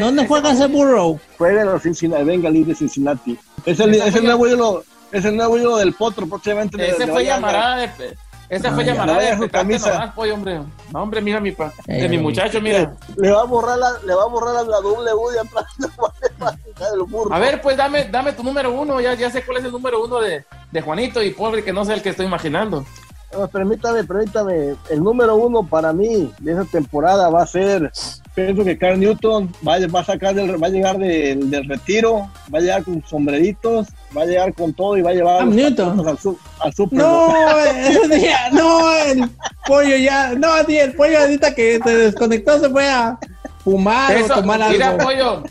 ¿Dónde 0.00 0.26
juega 0.26 0.52
ese 0.52 0.66
burro? 0.66 1.18
Juega 1.36 1.62
en 1.62 1.66
los 1.68 1.82
Cincinnati, 1.82 2.24
Bengalis 2.24 2.66
de 2.66 2.74
Cincinnati. 2.74 3.38
Es 3.64 3.80
el, 3.80 3.94
es 3.94 4.14
el 4.14 4.24
nuevo 4.24 4.46
ídolo, 4.46 4.84
es 5.12 5.24
el 5.24 5.36
nuevo 5.36 5.58
ídolo 5.58 5.76
del 5.76 5.92
potro, 5.94 6.26
próximamente. 6.26 6.90
Ese 6.90 7.06
fue 7.06 7.24
llamarada 7.24 7.76
de 7.76 8.16
esa 8.48 8.72
fue 8.72 8.84
llamarada 8.84 9.20
Le 9.20 9.36
de 9.36 9.50
camisa. 9.50 9.92
nomás, 9.92 10.14
pollo, 10.14 10.34
hombre. 10.34 10.60
No, 10.92 11.02
hombre, 11.02 11.20
mira 11.20 11.40
mi 11.40 11.52
pa, 11.52 11.72
de 11.86 12.04
Eh, 12.04 12.08
mi 12.08 12.18
muchacho, 12.18 12.58
ganar. 12.60 12.62
mira. 12.62 12.96
Le, 13.16 13.22
le 13.28 13.32
va 13.32 13.40
a 13.42 13.44
borrar 13.44 13.78
la, 13.78 13.90
le 14.04 14.14
va 14.14 14.22
a 14.22 14.26
borrar 14.26 14.54
la, 14.54 14.62
la 14.62 14.80
W 14.80 15.32
de 15.32 15.40
atrás, 15.40 15.64
le 15.78 15.86
va 16.00 16.08
a 16.08 16.52
dejar 16.52 16.94
el 16.94 17.02
burro. 17.04 17.34
A 17.34 17.38
ver, 17.38 17.60
pues 17.60 17.76
dame, 17.76 18.04
dame 18.04 18.32
tu 18.32 18.42
número 18.42 18.72
uno, 18.72 19.00
ya, 19.00 19.14
ya 19.14 19.30
sé 19.30 19.42
cuál 19.44 19.58
es 19.58 19.64
el 19.64 19.72
número 19.72 20.02
uno 20.04 20.20
de, 20.20 20.44
de 20.70 20.80
Juanito 20.80 21.22
y 21.22 21.30
pobre 21.30 21.62
que 21.64 21.72
no 21.72 21.84
sé 21.84 21.94
el 21.94 22.02
que 22.02 22.10
estoy 22.10 22.26
imaginando. 22.26 22.84
Ah, 23.38 23.46
permítame, 23.46 24.04
permítame. 24.04 24.74
El 24.88 25.02
número 25.04 25.36
uno 25.36 25.62
para 25.66 25.92
mí 25.92 26.32
de 26.38 26.52
esa 26.52 26.64
temporada 26.64 27.28
va 27.28 27.42
a 27.42 27.46
ser, 27.46 27.92
pienso 28.46 28.64
que 28.64 28.78
Carl 28.78 28.98
Newton 29.00 29.52
va, 29.66 29.74
a- 29.74 29.86
va 29.88 30.00
a 30.00 30.04
sacar 30.04 30.34
del, 30.34 30.62
va 30.62 30.66
a 30.66 30.70
llegar 30.70 30.98
del, 30.98 31.50
del 31.50 31.68
retiro, 31.68 32.30
va 32.54 32.58
a 32.58 32.62
llegar 32.62 32.84
con 32.84 33.02
sombreritos, 33.06 33.88
va 34.16 34.22
a 34.22 34.26
llegar 34.26 34.54
con 34.54 34.72
todo 34.72 34.96
y 34.96 35.02
va 35.02 35.10
a 35.10 35.14
llevar 35.14 35.36
a 35.36 35.38
Cam 35.40 35.46
los 35.48 35.56
Newton. 35.56 35.88
Patriotas 35.96 36.12
al, 36.12 36.18
su- 36.18 36.38
al 36.60 36.74
Super. 36.74 36.98
No, 36.98 37.34
ese 37.66 38.08
día, 38.18 38.50
no, 38.52 38.92
el 38.92 39.30
pollo 39.66 39.96
ya, 39.96 40.34
no, 40.34 40.48
el 40.58 40.94
pollo 40.94 41.18
ahorita 41.20 41.54
que 41.54 41.80
se 41.82 41.96
desconectó 41.96 42.58
se 42.60 42.68
fue 42.70 42.88
a 42.88 43.18
fumar 43.64 44.14
o 44.16 44.18
Eso, 44.20 44.34
tomar 44.34 44.70
mira, 44.70 44.88
algo. 44.90 45.04
pollo, 45.04 45.42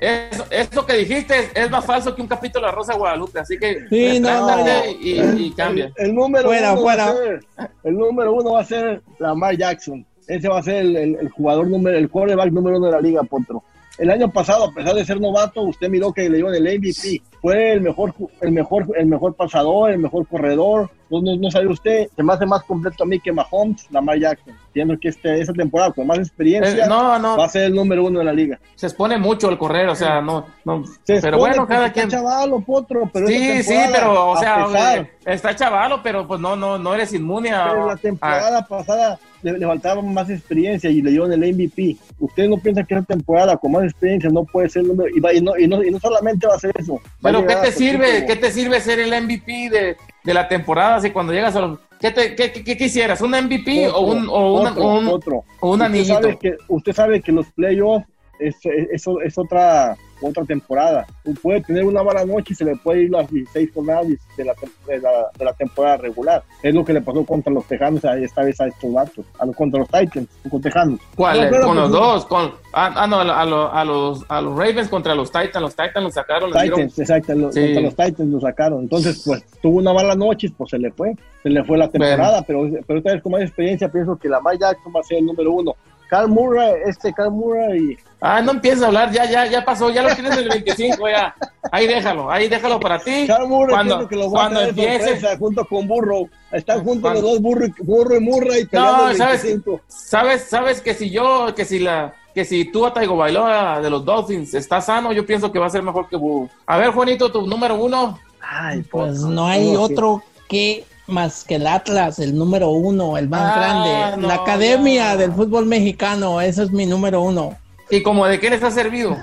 eso, 0.00 0.44
eso 0.50 0.84
que 0.84 0.94
dijiste 0.94 1.50
es 1.54 1.70
más 1.70 1.84
falso 1.84 2.14
que 2.14 2.20
un 2.20 2.28
capítulo 2.28 2.66
de 2.66 2.72
la 2.72 2.76
Rosa 2.76 2.92
de 2.92 2.98
Guadalupe, 2.98 3.38
así 3.38 3.56
que 3.58 3.86
Sí, 3.88 4.18
no, 4.20 4.28
no, 4.30 4.56
retráctate 4.56 4.90
y, 5.00 5.20
y 5.46 5.52
cambia. 5.52 5.90
El, 5.96 6.08
el 6.08 6.14
número 6.14 6.48
Fuera, 6.48 6.72
uno 6.72 6.82
fuera. 6.82 7.04
Va 7.06 7.10
a 7.12 7.14
ser, 7.14 7.40
el 7.84 7.94
número 7.96 8.32
uno 8.34 8.52
va 8.52 8.60
a 8.60 8.64
ser 8.64 9.00
Lamar 9.18 9.56
Jackson. 9.56 10.04
Ese 10.32 10.48
va 10.48 10.60
a 10.60 10.62
ser 10.62 10.84
el, 10.84 11.28
jugador 11.28 11.68
número, 11.68 11.98
el 11.98 12.08
quarterback 12.08 12.50
número 12.52 12.78
uno 12.78 12.86
de 12.86 12.92
la 12.92 13.00
liga, 13.00 13.22
Potro. 13.22 13.62
El 13.98 14.10
año 14.10 14.30
pasado, 14.30 14.64
a 14.64 14.72
pesar 14.72 14.94
de 14.94 15.04
ser 15.04 15.20
novato, 15.20 15.60
usted 15.62 15.90
miró 15.90 16.10
que 16.10 16.30
le 16.30 16.38
dio 16.38 16.50
el 16.50 16.62
MVP. 16.62 17.20
Fue 17.42 17.72
el 17.72 17.80
mejor, 17.82 18.14
el 18.40 18.52
mejor, 18.52 18.86
el 18.96 19.06
mejor 19.06 19.34
pasador, 19.34 19.90
el 19.90 19.98
mejor 19.98 20.26
corredor. 20.28 20.88
No, 21.10 21.20
no, 21.20 21.36
no 21.36 21.50
sabe 21.50 21.66
usted, 21.66 22.06
se 22.16 22.22
me 22.22 22.32
hace 22.32 22.46
más 22.46 22.62
completo 22.62 23.04
a 23.04 23.06
mí 23.06 23.20
que 23.20 23.32
Mahomes, 23.32 23.86
Lamar 23.90 24.18
Jackson. 24.18 24.54
Entiendo 24.68 24.96
que 24.98 25.08
este, 25.08 25.38
esta 25.42 25.52
temporada 25.52 25.92
con 25.92 26.06
más 26.06 26.18
experiencia 26.18 26.86
Eh, 26.86 26.88
no, 26.88 27.18
no. 27.18 27.36
va 27.36 27.44
a 27.44 27.48
ser 27.50 27.64
el 27.64 27.74
número 27.74 28.06
uno 28.06 28.20
de 28.20 28.24
la 28.24 28.32
liga. 28.32 28.58
Se 28.76 28.86
expone 28.86 29.18
mucho 29.18 29.50
el 29.50 29.58
correr, 29.58 29.88
o 29.88 29.94
sea, 29.94 30.22
no, 30.22 30.46
no. 30.64 30.84
Se 31.02 31.20
pero 31.20 31.36
bueno, 31.36 31.66
cada 31.66 31.88
está 31.88 31.92
quien. 32.00 32.08
chavalo, 32.08 32.60
potro, 32.60 33.10
pero 33.12 33.26
Sí, 33.26 33.62
sí, 33.62 33.74
pero, 33.92 34.30
o 34.30 34.36
sea, 34.38 34.64
pesar- 34.66 35.10
está 35.26 35.54
chavalo, 35.54 36.00
pero 36.02 36.26
pues 36.26 36.40
no, 36.40 36.56
no, 36.56 36.78
no 36.78 36.94
eres 36.94 37.12
inmune 37.12 37.50
a. 37.52 37.68
Pero 37.68 37.86
la 37.88 37.92
a- 37.92 37.96
temporada 37.96 38.66
pasada 38.66 39.18
le, 39.42 39.58
le 39.58 39.66
faltaba 39.66 40.00
más 40.00 40.30
experiencia 40.30 40.88
y 40.88 41.02
le 41.02 41.10
dieron 41.10 41.30
el 41.30 41.40
MVP. 41.54 41.96
¿Usted 42.20 42.48
no 42.48 42.56
piensa 42.56 42.84
que 42.84 42.94
esa 42.94 43.04
temporada 43.04 43.56
con 43.58 43.72
más 43.72 43.82
experiencia 43.84 44.30
no 44.30 44.44
puede 44.44 44.70
ser 44.70 44.80
el 44.82 44.88
número? 44.88 45.14
Y, 45.14 45.20
va- 45.20 45.34
y 45.34 45.42
no, 45.42 45.58
y, 45.58 45.68
no, 45.68 45.82
y 45.84 45.90
no 45.90 45.98
solamente 46.00 46.46
va 46.46 46.54
a 46.54 46.58
ser 46.58 46.72
eso. 46.78 46.94
va 47.24 47.31
Pero 47.32 47.46
¿qué 47.46 47.56
te 47.56 47.72
sirve? 47.72 48.06
Super 48.20 48.26
¿Qué 48.26 48.36
te 48.36 48.50
sirve 48.50 48.80
ser 48.80 48.98
el 49.00 49.22
MVP 49.22 49.70
de, 49.70 49.96
de 50.24 50.34
la 50.34 50.48
temporada 50.48 51.00
si 51.00 51.10
cuando 51.10 51.32
llegas 51.32 51.54
a 51.56 51.60
los... 51.60 51.78
¿Qué, 52.00 52.10
te, 52.10 52.34
qué, 52.34 52.50
qué- 52.52 52.64
qué 52.64 52.76
quisieras? 52.76 53.20
¿Un 53.20 53.30
MVP 53.30 53.88
o 53.88 54.00
un, 54.00 54.28
o 54.28 54.60
una- 54.60 54.70
Otro, 54.72 54.84
un, 54.86 55.06
otro. 55.08 55.44
o 55.60 55.68
un 55.68 55.72
usted 55.74 55.84
anillito? 55.86 56.14
sabe 56.22 56.38
que 56.38 56.56
usted 56.68 56.92
sabe 56.92 57.20
que 57.22 57.32
los 57.32 57.46
playoffs 57.52 58.06
es, 58.40 58.56
es, 58.64 59.04
es 59.24 59.38
otra 59.38 59.96
otra 60.22 60.44
temporada 60.44 61.06
puede 61.42 61.60
tener 61.62 61.84
una 61.84 62.02
mala 62.02 62.24
noche 62.24 62.52
y 62.52 62.54
se 62.54 62.64
le 62.64 62.76
puede 62.76 63.04
ir 63.04 63.10
las 63.10 63.28
16 63.30 63.70
jornadas 63.74 64.06
de 64.36 64.44
la, 64.44 64.54
de 64.86 64.98
la, 65.00 65.10
de 65.38 65.44
la 65.44 65.52
temporada 65.54 65.96
regular 65.96 66.42
es 66.62 66.74
lo 66.74 66.84
que 66.84 66.92
le 66.92 67.00
pasó 67.00 67.24
contra 67.24 67.52
los 67.52 67.64
Tejanos 67.66 68.02
esta 68.04 68.42
vez 68.42 68.60
a 68.60 68.66
estos 68.66 68.92
vatos 68.92 69.24
a 69.38 69.46
los, 69.46 69.56
contra 69.56 69.80
los 69.80 69.88
Titans 69.88 70.28
con 70.50 70.60
Tejanos 70.60 71.00
¿Cuál? 71.16 71.50
No, 71.50 71.60
con 71.66 71.76
los 71.76 71.90
dos. 71.90 72.26
Con, 72.26 72.52
ah, 72.72 72.92
ah, 72.96 73.06
no, 73.06 73.20
a, 73.20 73.44
los- 73.44 73.70
a 73.72 73.84
los, 73.84 74.24
a 74.28 74.40
los 74.40 74.56
Ravens 74.56 74.88
contra 74.88 75.14
los 75.14 75.30
Titans. 75.30 75.60
Los 75.60 75.76
Titans 75.76 76.02
los 76.04 76.14
sacaron. 76.14 76.50
dieron- 76.50 76.74
Titans, 76.88 76.98
exacto, 76.98 77.34
lo- 77.34 77.52
Sí. 77.52 77.60
contra 77.64 77.82
los 77.82 77.96
Titans 77.96 78.28
lo 78.30 78.40
sacaron. 78.40 78.80
Entonces, 78.82 79.22
pues 79.24 79.44
tuvo 79.60 79.78
una 79.78 79.92
mala 79.92 80.14
noche, 80.14 80.48
pues 80.56 80.70
se 80.70 80.78
le 80.78 80.90
fue, 80.92 81.14
se 81.42 81.50
le 81.50 81.62
fue 81.64 81.78
la 81.78 81.88
temporada, 81.88 82.42
pero, 82.46 82.68
pero 82.86 82.98
esta 82.98 83.12
vez 83.12 83.22
con 83.22 83.32
más 83.32 83.42
experiencia 83.42 83.88
pienso 83.90 84.16
que 84.16 84.28
la 84.28 84.40
Mike 84.40 84.58
Jackson 84.60 84.92
va 84.94 85.00
a 85.00 85.04
ser 85.04 85.18
el 85.18 85.26
número 85.26 85.52
uno. 85.52 85.74
Carl 86.12 86.28
Murray, 86.28 86.74
este 86.84 87.10
Carl 87.14 87.30
Murray, 87.30 87.96
Ah, 88.20 88.42
no 88.42 88.52
empieces 88.52 88.82
a 88.82 88.88
hablar, 88.88 89.10
ya, 89.10 89.24
ya, 89.24 89.46
ya 89.46 89.64
pasó, 89.64 89.88
ya 89.88 90.02
lo 90.02 90.14
tienes 90.14 90.36
el 90.36 90.46
25, 90.46 91.08
ya. 91.08 91.34
Ahí 91.72 91.86
déjalo, 91.86 92.30
ahí 92.30 92.48
déjalo 92.50 92.78
para 92.78 92.98
ti. 92.98 93.24
Carl 93.26 93.48
Murray 93.48 93.70
Cuando, 93.74 94.06
que 94.06 94.16
lo 94.16 94.28
cuando 94.28 94.60
traer 94.60 94.74
de 94.74 94.82
empiece, 94.84 95.08
sorpresa 95.14 95.38
junto 95.38 95.64
con 95.64 95.88
Burrow. 95.88 96.28
Están 96.52 96.84
juntos 96.84 97.00
Cuando- 97.00 97.22
los 97.22 97.30
dos, 97.32 97.40
Burro, 97.40 97.64
y- 97.66 97.72
Burro 97.82 98.14
y 98.16 98.20
Murray 98.20 98.64
peleando 98.66 99.04
No, 99.04 99.08
el 99.10 99.16
¿sabes? 99.16 99.42
25. 99.42 99.80
sabes, 99.88 100.42
sabes 100.44 100.82
que 100.82 100.92
si 100.92 101.08
yo, 101.08 101.54
que 101.54 101.64
si 101.64 101.78
la, 101.78 102.12
que 102.34 102.44
si 102.44 102.66
tú 102.66 102.84
a 102.84 102.92
Taigo 102.92 103.16
Bailoa 103.16 103.80
de 103.80 103.88
los 103.88 104.04
Dolphins 104.04 104.52
está 104.52 104.82
sano, 104.82 105.14
yo 105.14 105.24
pienso 105.24 105.50
que 105.50 105.58
va 105.58 105.66
a 105.66 105.70
ser 105.70 105.82
mejor 105.82 106.10
que 106.10 106.16
Burrow. 106.16 106.50
A 106.66 106.76
ver, 106.76 106.90
Juanito, 106.90 107.32
tu 107.32 107.46
número 107.46 107.74
uno. 107.82 108.18
Ay, 108.38 108.82
Pues 108.82 109.18
por 109.18 109.30
no 109.30 109.46
hay 109.46 109.74
otro 109.76 110.22
que 110.46 110.84
más 111.12 111.44
que 111.44 111.56
el 111.56 111.66
Atlas, 111.66 112.18
el 112.18 112.36
número 112.36 112.70
uno, 112.70 113.16
el 113.16 113.28
más 113.28 113.52
Ah, 113.54 113.60
grande. 113.60 114.22
no, 114.22 114.28
la 114.28 114.34
academia 114.34 115.12
no. 115.12 115.18
del 115.18 115.32
fútbol 115.32 115.66
mexicano, 115.66 116.40
ese 116.40 116.64
es 116.64 116.70
mi 116.72 116.86
número 116.86 117.22
uno. 117.22 117.56
¿Y 117.90 118.02
como 118.02 118.26
de 118.26 118.40
qué 118.40 118.50
les 118.50 118.62
ha 118.62 118.70
servido? 118.70 119.16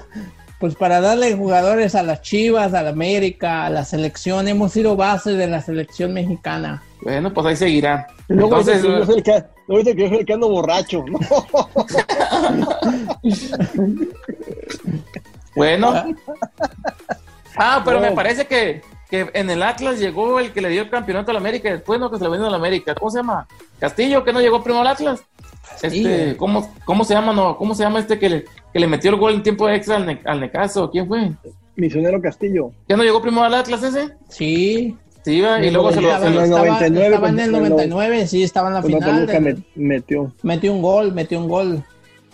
Pues 0.60 0.76
para 0.76 1.02
darle 1.02 1.36
jugadores 1.36 1.96
a 1.96 2.04
las 2.04 2.22
Chivas, 2.22 2.74
a 2.74 2.84
la 2.84 2.90
América, 2.90 3.66
a 3.66 3.70
la 3.70 3.86
selección, 3.86 4.48
hemos 4.48 4.74
sido 4.74 4.96
base 4.96 5.32
de 5.32 5.48
la 5.48 5.62
selección 5.62 6.14
mexicana. 6.14 6.84
Bueno, 7.02 7.34
pues 7.34 7.48
ahí 7.48 7.56
seguirá. 7.56 8.08
Luego 8.28 8.60
Entonces, 8.60 8.84
dice 8.84 8.94
que 8.94 9.00
yo 9.00 9.06
soy 9.06 9.16
el 9.18 9.24
que, 9.24 9.44
luego 9.68 9.84
dice 9.84 9.96
que 9.96 10.02
yo 10.04 10.10
soy 10.10 10.18
el 10.20 10.26
que 10.26 10.34
ando 10.34 10.50
borracho. 10.50 11.04
¿no? 11.08 11.20
bueno. 15.56 16.16
Ah, 17.62 17.82
pero 17.84 18.00
No. 18.00 18.06
me 18.08 18.12
parece 18.14 18.48
que, 18.48 18.82
que 19.10 19.30
en 19.34 19.50
el 19.50 19.64
Atlas 19.64 20.00
llegó 20.00 20.40
el 20.40 20.52
que 20.52 20.62
le 20.62 20.70
dio 20.70 20.82
el 20.84 20.90
campeonato 20.90 21.32
a 21.32 21.34
la 21.34 21.40
América, 21.40 21.70
después 21.72 22.00
no 22.00 22.12
que 22.12 22.18
se 22.18 22.24
lo 22.24 22.30
vendió 22.32 22.48
a 22.48 22.52
la 22.52 22.58
América. 22.58 22.94
¿Cómo 22.96 23.10
se 23.12 23.18
llama? 23.20 23.48
Castillo, 23.80 24.24
que 24.24 24.34
no 24.34 24.42
llegó 24.42 24.62
primero 24.64 24.82
al 24.82 24.88
Atlas. 24.88 25.22
Castillo. 25.82 26.10
Este, 26.10 26.38
¿cómo, 26.38 26.72
¿Cómo 26.86 27.04
se 27.04 27.14
llama? 27.14 27.34
No, 27.34 27.58
¿Cómo 27.58 27.74
se 27.74 27.84
llama 27.84 28.00
este 28.00 28.20
que 28.20 28.30
le, 28.30 28.46
que 28.74 28.80
le 28.80 28.88
metió 28.88 29.10
el 29.12 29.18
gol 29.18 29.34
en 29.34 29.44
tiempo 29.44 29.70
extra 29.70 29.96
al, 29.98 30.06
Ne- 30.06 30.22
al 30.26 30.40
Necaso? 30.40 30.90
¿Quién 30.92 31.08
fue? 31.08 31.32
Misionero 31.76 32.22
Castillo. 32.22 32.72
¿Ya 32.88 32.98
no 32.98 33.04
llegó 33.04 33.22
primero 33.22 33.44
al 33.44 33.54
Atlas 33.54 33.82
ese? 33.84 34.10
Sí, 34.30 34.96
Sí, 35.26 35.34
iba, 35.36 35.60
y 35.64 35.70
luego 35.70 35.92
se 35.92 36.00
lo, 36.02 36.08
estaba, 36.08 36.28
el 36.28 36.34
estaba- 36.38 36.66
99, 36.66 37.06
estaba 37.16 37.30
en 37.30 37.40
el 37.40 37.52
con- 37.52 37.62
99, 37.62 38.28
sí, 38.28 38.42
estaba 38.44 38.70
en 38.70 38.74
la 38.76 38.82
final. 38.84 39.02
Toluca 39.02 39.34
del- 39.40 39.64
me- 39.76 39.88
metió, 39.96 40.34
Metió 40.44 40.72
un 40.74 40.82
gol, 40.82 41.14
metió 41.14 41.40
un 41.40 41.50
gol. 41.50 41.84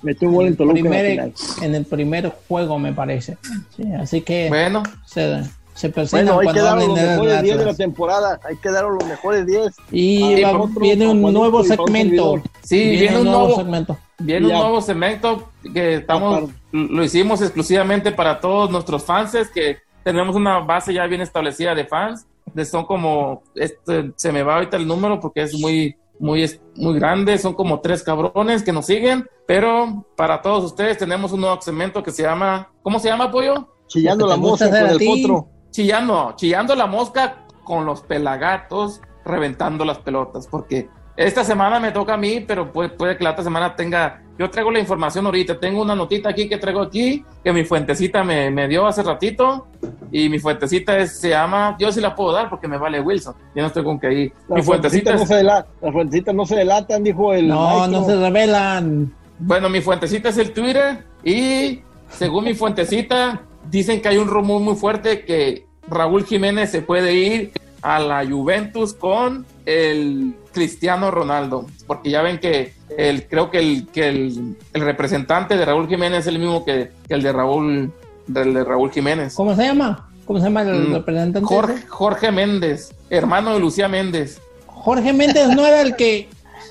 metió 0.04 0.28
un 0.30 0.36
gol 0.36 0.48
en 0.48 0.56
Toluca 0.56 0.78
en 0.80 0.84
la 0.86 0.90
Primer- 0.92 1.12
final. 1.12 1.34
en 1.64 1.76
el 1.76 1.86
primer 1.86 2.32
juego, 2.48 2.78
me 2.78 2.94
parece. 2.94 3.38
Sí, 3.76 3.84
así 4.00 4.22
que 4.22 4.50
Bueno, 4.50 4.84
se, 5.04 5.42
se 5.76 5.90
persignan 5.90 6.26
Bueno, 6.36 6.40
hay 6.40 6.48
que 6.48 6.54
cuando 6.54 6.64
dar 6.64 6.74
hablen 6.74 6.88
los 6.90 6.98
mejores 6.98 7.42
10 7.44 7.58
de 7.60 7.66
la 7.66 7.74
temporada. 7.76 8.40
Hay 8.44 8.56
que 8.58 8.70
dar 8.72 8.86
los 8.86 9.06
mejores 9.06 9.46
10. 9.46 9.76
Y 9.92 10.42
Ah, 10.44 10.52
va- 10.54 10.62
otro, 10.62 10.80
viene 10.80 11.08
un 11.08 11.22
nuevo 11.22 11.60
un 11.60 11.66
segmento. 11.66 12.42
sí, 12.64 12.92
viene, 12.92 13.20
un 13.20 13.26
nuevo, 13.26 13.56
segmento. 13.58 13.98
viene 14.20 14.46
un 14.48 14.52
Ya. 14.54 14.60
nuevo 14.60 14.82
segmento 14.82 15.50
que 15.74 15.96
estamos, 15.96 16.50
lo 16.72 17.04
hicimos 17.04 17.42
exclusivamente 17.42 18.12
para 18.12 18.40
todos 18.40 18.72
nuestros 18.72 19.04
fans, 19.04 19.36
que 19.54 19.78
tenemos 20.04 20.36
una 20.36 20.60
base 20.60 20.94
ya 20.94 21.06
bien 21.08 21.22
establecida 21.22 21.76
de 21.76 21.86
fans. 21.86 22.26
De, 22.54 22.64
son 22.64 22.86
como, 22.86 23.44
este, 23.56 24.12
se 24.16 24.32
me 24.32 24.42
va 24.44 24.56
ahorita 24.56 24.78
el 24.78 24.88
número 24.88 25.20
porque 25.20 25.42
es 25.42 25.54
muy, 25.60 25.98
muy, 26.20 26.50
muy 26.76 26.94
grande, 26.98 27.38
son 27.38 27.54
como 27.54 27.82
tres 27.82 28.02
cabrones 28.02 28.64
que 28.64 28.72
nos 28.72 28.86
siguen, 28.86 29.28
pero 29.46 30.06
para 30.16 30.42
todos 30.42 30.64
ustedes 30.64 30.98
tenemos 30.98 31.34
un 31.34 31.42
nuevo 31.42 31.60
segmento 31.60 32.02
que 32.02 32.12
se 32.12 32.24
llama, 32.24 32.70
¿cómo 32.82 33.00
se 33.00 33.10
llama, 33.10 33.30
Pollo? 33.30 33.68
Chillando 33.88 34.26
la 34.26 34.36
hacer 34.36 34.70
con 34.70 34.90
el 35.02 35.06
potro. 35.06 35.48
Chillando, 35.76 36.34
chillando 36.38 36.74
la 36.74 36.86
mosca 36.88 37.40
con 37.66 37.86
los 37.86 38.02
pelagatos, 38.02 39.02
reventando 39.26 39.84
las 39.84 39.98
pelotas, 39.98 40.48
porque 40.48 40.88
esta 41.18 41.44
semana 41.44 41.82
me 41.82 41.92
toca 41.92 42.14
a 42.14 42.18
mí, 42.18 42.40
pero 42.40 42.72
puede, 42.72 42.90
puede 42.90 43.18
que 43.18 43.26
la 43.26 43.32
otra 43.32 43.44
semana 43.44 43.76
tenga, 43.76 44.22
yo 44.40 44.50
traigo 44.50 44.72
la 44.72 44.80
información 44.80 45.26
ahorita, 45.26 45.60
tengo 45.60 45.82
una 45.82 45.94
notita 45.94 46.30
aquí 46.30 46.48
que 46.48 46.58
traigo 46.58 46.82
aquí, 46.82 47.26
que 47.44 47.52
mi 47.52 47.66
fuentecita 47.66 48.24
me, 48.24 48.50
me 48.52 48.70
dio 48.70 48.88
hace 48.88 49.04
ratito, 49.04 49.68
y 50.14 50.30
mi 50.30 50.40
fuentecita 50.40 50.98
es- 50.98 51.20
se 51.20 51.30
llama, 51.32 51.76
yo 51.78 51.92
sí 51.92 52.00
la 52.00 52.16
puedo 52.16 52.32
dar 52.32 52.50
porque 52.50 52.70
me 52.70 52.78
vale 52.78 53.02
Wilson, 53.02 53.36
yo 53.54 53.62
no 53.62 53.68
estoy 53.68 53.84
con 53.84 54.00
que 54.00 54.08
ahí, 54.08 54.34
mi 54.48 54.58
Las 54.58 54.66
fuentecita 54.66 55.14
no 55.14 55.22
es- 55.24 55.28
se 55.28 55.36
dela- 55.44 55.66
las 55.82 55.92
fuentecitas 55.92 56.34
no 56.36 56.46
se 56.46 56.56
delatan, 56.56 57.04
dijo 57.04 57.34
el 57.34 57.50
No, 57.50 57.62
maestro. 57.80 58.00
no 58.00 58.06
se 58.06 58.16
revelan. 58.16 59.14
Bueno, 59.40 59.68
mi 59.68 59.82
fuentecita 59.82 60.30
es 60.30 60.38
el 60.38 60.54
Twitter 60.54 61.06
y 61.22 61.82
según 62.10 62.46
mi 62.46 62.54
fuentecita 62.54 63.42
dicen 63.70 64.00
que 64.00 64.10
hay 64.10 64.18
un 64.18 64.28
rumor 64.28 64.62
muy 64.62 64.76
fuerte 64.76 65.26
que 65.26 65.65
Raúl 65.88 66.26
Jiménez 66.26 66.72
se 66.72 66.82
puede 66.82 67.14
ir 67.14 67.52
a 67.82 68.00
la 68.00 68.26
Juventus 68.26 68.94
con 68.94 69.46
el 69.66 70.34
Cristiano 70.54 71.12
Ronaldo, 71.12 71.68
porque 71.86 72.10
ya 72.10 72.22
ven 72.22 72.40
que 72.40 72.74
el 72.98 73.28
creo 73.28 73.52
que 73.52 73.60
el 73.60 73.88
que 73.88 74.10
el, 74.10 74.56
el 74.74 74.82
representante 74.82 75.56
de 75.58 75.66
Raúl 75.66 75.88
Jiménez 75.88 76.22
es 76.22 76.28
el 76.28 76.40
mismo 76.40 76.66
que, 76.66 76.92
que 77.08 77.14
el 77.14 77.22
de 77.22 77.32
Raúl 77.32 77.92
del 78.28 78.54
de 78.54 78.64
Raúl 78.64 78.92
Jiménez. 78.92 79.36
¿Cómo 79.36 79.56
se 79.56 79.64
llama? 79.64 80.10
¿Cómo 80.26 80.40
se 80.40 80.46
llama 80.46 80.64
el 80.64 80.90
Mm, 80.90 80.94
representante? 80.94 81.48
Jorge, 81.48 81.88
Jorge 81.88 82.32
Méndez, 82.32 82.92
hermano 83.12 83.54
de 83.54 83.60
Lucía 83.60 83.88
Méndez. 83.88 84.42
Jorge 84.66 85.14
Méndez 85.14 85.50
no 85.50 85.66
era 85.66 85.82
el 85.82 85.96
que. 85.96 86.28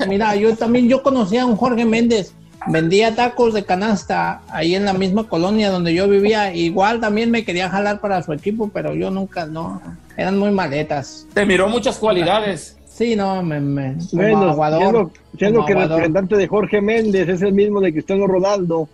Mira, 0.09 0.35
yo 0.35 0.57
también 0.57 0.89
yo 0.89 1.03
conocía 1.05 1.43
a 1.43 1.47
un 1.47 1.57
Jorge 1.57 1.85
Méndez. 1.85 2.33
Vendía 2.67 3.15
tacos 3.15 3.55
de 3.55 3.65
canasta 3.65 4.43
ahí 4.49 4.75
en 4.75 4.85
la 4.85 4.93
misma 4.95 5.29
colonia 5.29 5.71
donde 5.71 5.95
yo 5.95 6.09
vivía. 6.09 6.55
Igual 6.55 7.01
también 7.01 7.31
me 7.31 7.45
quería 7.45 7.69
jalar 7.69 8.01
para 8.01 8.23
su 8.23 8.33
equipo, 8.33 8.71
pero 8.73 8.95
yo 8.95 9.11
nunca, 9.11 9.47
no. 9.47 9.81
Eran 10.17 10.39
muy 10.39 10.51
maletas. 10.51 11.27
Te 11.35 11.45
miró 11.45 11.69
muchas 11.69 11.99
cualidades. 11.99 12.77
Sí, 12.87 13.17
no, 13.17 13.43
me, 13.43 13.59
me 13.61 13.95
como 13.95 14.23
Bueno, 14.23 14.51
aguador. 14.51 14.81
siendo, 14.81 15.11
siendo 15.37 15.57
como 15.61 15.67
que 15.67 15.73
el 15.73 15.79
aguador. 15.79 15.99
representante 15.99 16.37
de 16.37 16.47
Jorge 16.47 16.81
Méndez 16.81 17.29
es 17.29 17.43
el 17.43 17.53
mismo 17.53 17.81
de 17.81 17.93
Cristiano 17.93 18.27
Ronaldo, 18.29 18.89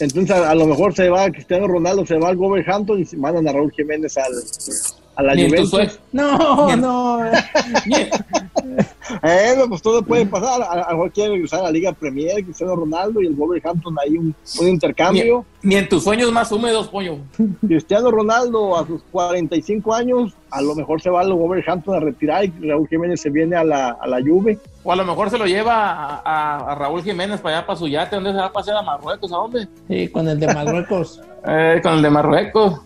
entonces 0.00 0.30
a, 0.36 0.50
a 0.50 0.54
lo 0.54 0.66
mejor 0.66 0.94
se 0.94 1.08
va 1.08 1.30
Cristiano 1.30 1.66
Ronaldo, 1.68 2.04
se 2.06 2.18
va 2.18 2.28
al 2.28 2.36
Wolverhampton 2.36 3.00
y 3.00 3.04
se 3.04 3.16
mandan 3.16 3.46
a 3.48 3.52
Raúl 3.52 3.72
Jiménez 3.72 4.16
al, 4.18 4.32
a 5.16 5.22
la 5.22 5.32
Juventus. 5.34 5.98
No, 6.12 6.66
Bien. 6.66 6.80
no. 6.80 7.20
Eh, 9.22 9.54
pues 9.68 9.82
todo 9.82 10.02
puede 10.02 10.24
pasar. 10.26 10.62
A, 10.62 10.76
lo 10.76 10.96
mejor 10.96 11.12
quiere 11.12 11.32
regresar 11.32 11.60
a 11.60 11.64
la 11.64 11.70
Liga 11.70 11.92
Premier, 11.92 12.42
Cristiano 12.44 12.74
Ronaldo 12.76 13.20
y 13.20 13.26
el 13.26 13.34
Wolverhampton 13.34 13.94
ahí 14.02 14.16
un, 14.16 14.34
un 14.60 14.68
intercambio. 14.68 15.44
Ni 15.62 15.76
en 15.76 15.88
tus 15.88 16.02
sueños 16.04 16.32
más 16.32 16.50
húmedos, 16.50 16.88
pollo. 16.88 17.18
Cristiano 17.66 18.10
Ronaldo 18.10 18.76
a 18.78 18.86
sus 18.86 19.02
45 19.12 19.94
años, 19.94 20.32
a 20.50 20.60
lo 20.62 20.74
mejor 20.74 21.00
se 21.02 21.10
va 21.10 21.20
al 21.20 21.32
Wolverhampton 21.32 21.94
a 21.94 22.00
retirar 22.00 22.44
y 22.44 22.52
Raúl 22.68 22.88
Jiménez 22.88 23.20
se 23.20 23.30
viene 23.30 23.56
a 23.56 23.64
la, 23.64 23.90
a 24.00 24.06
la 24.06 24.20
Juve. 24.20 24.58
O 24.84 24.90
a 24.92 24.96
lo 24.96 25.04
mejor 25.04 25.30
se 25.30 25.38
lo 25.38 25.46
lleva 25.46 25.92
a, 25.92 26.22
a- 26.24 26.72
a 26.72 26.74
Raúl 26.74 27.02
Jiménez 27.02 27.40
para 27.40 27.58
allá, 27.58 27.66
para 27.66 27.78
su 27.78 27.86
yate. 27.86 28.16
¿Dónde 28.16 28.30
se 28.32 28.38
va 28.38 28.46
a 28.46 28.52
pasear 28.52 28.76
a 28.78 28.82
Marruecos? 28.82 29.32
¿A 29.32 29.36
dónde? 29.36 29.61
Sí, 29.88 30.08
con 30.08 30.28
el 30.28 30.38
de 30.40 30.46
Marruecos. 30.54 31.20
Eh, 31.44 31.80
con 31.82 31.94
el 31.94 32.02
de 32.02 32.10
Marruecos. 32.10 32.80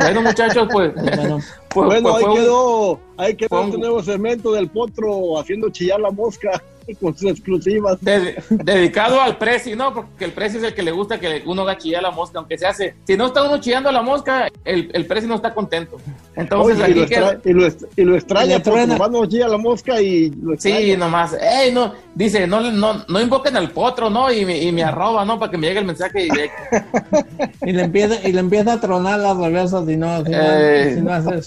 Bueno, 0.00 0.20
muchachos, 0.22 0.68
pues. 0.70 0.92
Bueno, 1.16 1.38
pues- 1.70 1.86
bueno, 1.86 2.02
pues 2.10 2.14
ahí 2.16 2.22
fue 2.22 2.30
un- 2.32 2.36
quedó, 2.36 3.00
ahí 3.16 3.34
quedó 3.34 3.48
fue 3.48 3.60
un- 3.60 3.66
este 3.68 3.78
nuevo 3.78 4.02
segmento 4.02 4.52
del 4.52 4.68
potro 4.68 5.38
haciendo 5.40 5.70
chillar 5.70 6.00
la 6.00 6.10
mosca. 6.10 6.62
Con 7.00 7.16
sus 7.16 7.30
exclusivas. 7.30 7.98
De- 8.00 8.42
dedicado 8.50 9.20
al 9.20 9.38
Prezi, 9.38 9.74
¿no? 9.74 9.94
Porque 9.94 10.24
el 10.24 10.32
Prezi 10.32 10.58
es 10.58 10.62
el 10.64 10.74
que 10.74 10.82
le 10.82 10.90
gusta 10.90 11.18
que 11.18 11.42
uno 11.46 11.62
haga 11.62 11.78
chillar 11.78 12.00
a 12.00 12.08
la 12.08 12.10
mosca, 12.10 12.38
aunque 12.38 12.58
se 12.58 12.66
hace. 12.66 12.94
Si 13.06 13.16
no 13.16 13.26
está 13.26 13.42
uno 13.44 13.58
chillando 13.60 13.88
a 13.88 13.92
la 13.92 14.02
mosca, 14.02 14.48
el, 14.64 14.90
el 14.92 15.06
Prezi 15.06 15.26
no 15.26 15.36
está 15.36 15.54
contento. 15.54 15.96
Entonces, 16.36 16.76
Oye, 16.80 16.90
y, 16.90 16.94
lo 16.94 17.02
aquí 17.02 17.08
que. 17.14 17.20
extra- 17.20 17.40
y 17.44 17.52
lo 17.52 17.66
y 17.96 18.04
lo 18.04 18.14
extraña 18.16 18.58
porque 18.60 18.86
nomás 18.86 19.10
nos 19.10 19.28
llega 19.28 19.48
la 19.48 19.58
mosca 19.58 20.00
y 20.00 20.30
lo 20.30 20.52
Sí, 20.58 20.70
extraña. 20.70 20.96
nomás. 20.96 21.36
Ey, 21.40 21.72
no, 21.72 21.94
dice, 22.14 22.46
no, 22.46 22.60
no, 22.70 23.04
no 23.08 23.20
invoquen 23.20 23.56
al 23.56 23.70
potro, 23.70 24.10
¿no? 24.10 24.32
Y, 24.32 24.44
me- 24.44 24.60
y 24.62 24.72
me 24.72 24.82
arroba, 24.84 25.24
¿no? 25.24 25.38
Para 25.38 25.50
que 25.50 25.58
me 25.58 25.66
llegue 25.68 25.78
el 25.80 25.86
mensaje 25.86 26.24
directo. 26.24 26.54
Y 27.66 27.72
le 27.72 27.82
empieza, 27.84 28.16
y 28.28 28.32
le 28.32 28.40
empieza 28.40 28.74
a 28.74 28.80
tronar 28.80 29.18
las 29.20 29.36
reversas 29.36 29.86
si 29.86 29.96
no, 29.96 30.22
si 30.24 30.30
no, 30.30 30.38
Eh. 30.42 30.92
si 30.96 31.00
no 31.02 31.12
haces. 31.12 31.46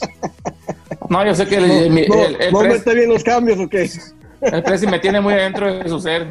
No, 1.09 1.25
yo 1.25 1.35
sé 1.35 1.45
que 1.47 1.55
el, 1.57 1.67
No, 2.07 2.15
no, 2.15 2.25
el, 2.25 2.41
el 2.41 2.51
no 2.53 2.59
Prezi- 2.61 2.69
mete 2.69 2.95
bien 2.95 3.09
los 3.09 3.23
cambios 3.23 3.59
o 3.59 3.67
qué. 3.69 3.89
El 4.41 4.63
Prezi 4.63 4.87
me 4.87 4.99
tiene 4.99 5.19
muy 5.21 5.33
adentro 5.33 5.73
de 5.73 5.87
su 5.89 5.99
ser. 5.99 6.27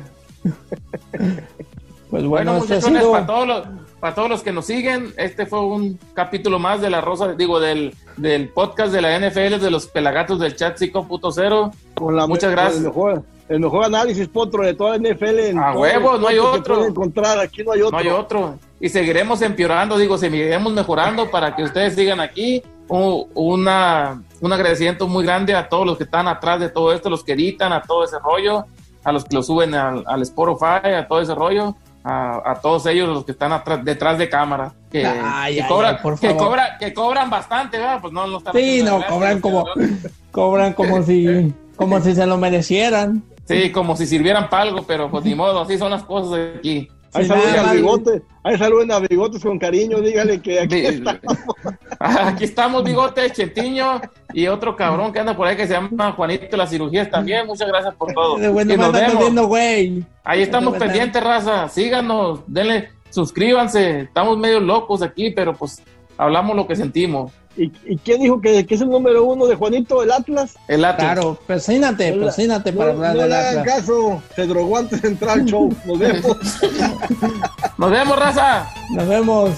Pues 2.10 2.24
Bueno, 2.24 2.28
bueno, 2.28 2.50
ha 2.52 2.58
muchachones, 2.58 3.00
sido- 3.00 3.12
para 3.12 3.26
todos 3.26 3.46
los 3.48 3.62
para 4.00 4.14
todos 4.14 4.28
los 4.28 4.42
que 4.42 4.52
nos 4.52 4.66
siguen, 4.66 5.12
este 5.16 5.46
fue 5.46 5.58
un 5.64 5.98
capítulo 6.14 6.58
más 6.58 6.80
de 6.82 6.90
la 6.90 7.00
Rosa, 7.00 7.32
digo, 7.32 7.58
del, 7.58 7.94
del 8.18 8.50
podcast 8.50 8.92
de 8.92 9.00
la 9.00 9.16
NFL 9.18 9.58
de 9.58 9.70
los 9.70 9.86
Pelagatos 9.86 10.38
del 10.38 10.54
Chat 10.54 10.78
5.0. 10.78 11.72
Con 11.94 12.14
la, 12.14 12.26
Muchas 12.26 12.50
gracias. 12.52 12.76
El 12.76 12.84
mejor, 12.88 13.22
el 13.48 13.58
mejor 13.60 13.84
análisis, 13.86 14.28
Potro, 14.28 14.62
de 14.64 14.74
toda 14.74 14.98
la 14.98 15.08
NFL. 15.08 15.38
en 15.48 15.58
A 15.58 15.72
todos 15.72 15.80
huevo, 15.82 16.12
los 16.12 16.20
no 16.20 16.28
hay 16.28 16.38
otro. 16.38 16.84
encontrar, 16.84 17.40
aquí 17.40 17.64
no 17.64 17.72
hay 17.72 17.80
otro. 17.80 17.98
No 17.98 18.04
hay 18.04 18.08
otro. 18.10 18.58
Y 18.80 18.90
seguiremos 18.90 19.40
empeorando, 19.40 19.96
digo, 19.98 20.18
seguiremos 20.18 20.74
mejorando 20.74 21.30
para 21.30 21.56
que 21.56 21.64
ustedes 21.64 21.94
sigan 21.94 22.20
aquí. 22.20 22.62
Un, 22.88 23.26
una, 23.34 24.22
un 24.40 24.52
agradecimiento 24.52 25.06
muy 25.08 25.24
grande 25.24 25.54
a 25.54 25.68
todos 25.68 25.86
los 25.86 25.96
que 25.96 26.04
están 26.04 26.28
atrás 26.28 26.60
de 26.60 26.68
todo 26.68 26.92
esto, 26.92 27.08
los 27.10 27.24
que 27.24 27.32
editan, 27.32 27.72
a 27.72 27.82
todo 27.82 28.04
ese 28.04 28.18
rollo, 28.18 28.64
a 29.04 29.12
los 29.12 29.24
que 29.24 29.34
lo 29.34 29.42
suben 29.42 29.74
al, 29.74 30.04
al 30.06 30.22
Spotify, 30.22 30.88
a 30.98 31.06
todo 31.08 31.20
ese 31.20 31.34
rollo, 31.34 31.74
a, 32.04 32.52
a 32.52 32.60
todos 32.60 32.86
ellos 32.86 33.08
los 33.08 33.24
que 33.24 33.32
están 33.32 33.52
atrás, 33.52 33.84
detrás 33.84 34.18
de 34.18 34.28
cámara, 34.28 34.72
que, 34.90 35.04
Ay, 35.06 35.56
que 35.56 35.62
ay, 35.62 35.68
cobran, 35.68 35.94
ay, 35.96 36.00
por 36.02 36.18
que, 36.20 36.28
favor. 36.28 36.42
cobra- 36.44 36.78
que 36.78 36.94
cobran 36.94 37.30
bastante, 37.30 37.78
¿verdad? 37.78 37.98
Pues 38.00 38.12
no, 38.12 38.26
no 38.26 38.38
están 38.38 38.54
Sí, 38.54 38.82
no, 38.82 39.04
cobran 39.06 39.40
como, 39.40 39.64
cobran 40.30 40.72
como 40.72 41.02
si, 41.04 41.52
como 41.76 42.00
si 42.00 42.14
se 42.14 42.26
lo 42.26 42.36
merecieran. 42.36 43.22
Sí, 43.48 43.70
como 43.70 43.96
si 43.96 44.06
sirvieran 44.06 44.50
para 44.50 44.64
algo, 44.64 44.82
pero 44.86 45.10
pues 45.10 45.24
ni 45.24 45.34
modo, 45.36 45.60
así 45.62 45.78
son 45.78 45.90
las 45.90 46.02
cosas 46.04 46.38
aquí. 46.58 46.88
Ahí 47.16 47.24
Sí, 47.24 47.28
saluden 47.28 47.56
a 47.58 47.62
más. 47.62 47.72
Bigote, 47.74 48.22
ahí 48.42 48.58
saluden 48.58 48.92
a 48.92 48.98
Bigotes 49.00 49.42
con 49.42 49.58
cariño, 49.58 50.00
dígale 50.00 50.40
que 50.40 50.60
aquí 50.60 50.86
está. 50.86 51.18
Aquí 51.98 52.44
estamos, 52.44 52.84
Bigote, 52.84 53.30
Chetiño 53.30 54.00
y 54.34 54.46
otro 54.48 54.76
cabrón 54.76 55.12
que 55.12 55.18
anda 55.20 55.34
por 55.34 55.46
ahí 55.46 55.56
que 55.56 55.66
se 55.66 55.72
llama 55.72 56.12
Juanito 56.12 56.46
de 56.50 56.56
las 56.58 56.68
cirugías 56.70 57.10
también. 57.10 57.46
Muchas 57.46 57.68
gracias 57.68 57.94
por 57.94 58.12
todo. 58.12 58.36
De 58.36 58.48
bueno, 58.48 58.74
Y 58.74 58.76
nos 58.76 58.92
vemos. 58.92 59.18
viendo, 59.18 59.46
güey. 59.46 60.04
Ahí 60.22 60.42
estamos 60.42 60.74
De 60.74 60.78
pendientes, 60.80 61.22
raza. 61.24 61.68
Síganos, 61.70 62.40
denle, 62.46 62.90
suscríbanse. 63.08 64.00
Estamos 64.02 64.36
medio 64.36 64.60
locos 64.60 65.00
aquí, 65.02 65.30
pero 65.30 65.54
pues 65.54 65.82
hablamos 66.18 66.54
lo 66.54 66.66
que 66.66 66.76
sentimos. 66.76 67.32
¿Y, 67.56 67.72
y 67.86 67.96
quién 67.96 68.20
dijo 68.20 68.40
que, 68.40 68.66
que 68.66 68.74
es 68.74 68.80
el 68.82 68.90
número 68.90 69.24
uno 69.24 69.46
de 69.46 69.54
Juanito, 69.54 70.02
el 70.02 70.12
Atlas? 70.12 70.56
El 70.68 70.84
Atlas. 70.84 71.12
Claro, 71.14 71.38
persínate, 71.46 72.12
No, 72.14 72.24
persínate 72.26 72.72
no, 72.72 72.78
para 72.78 72.90
hablar 72.92 73.14
no 73.14 73.20
del 73.22 73.30
le 73.30 73.36
hagan 73.36 73.58
Atlas. 73.60 73.76
caso, 73.78 74.22
se 74.34 74.46
drogó 74.46 74.76
antes 74.78 75.00
de 75.02 75.08
entrar 75.08 75.38
al 75.38 75.44
show. 75.46 75.74
Nos 75.86 75.98
vemos. 75.98 76.36
Nos 77.78 77.90
vemos, 77.90 78.18
raza. 78.18 78.68
Nos 78.92 79.08
vemos. 79.08 79.50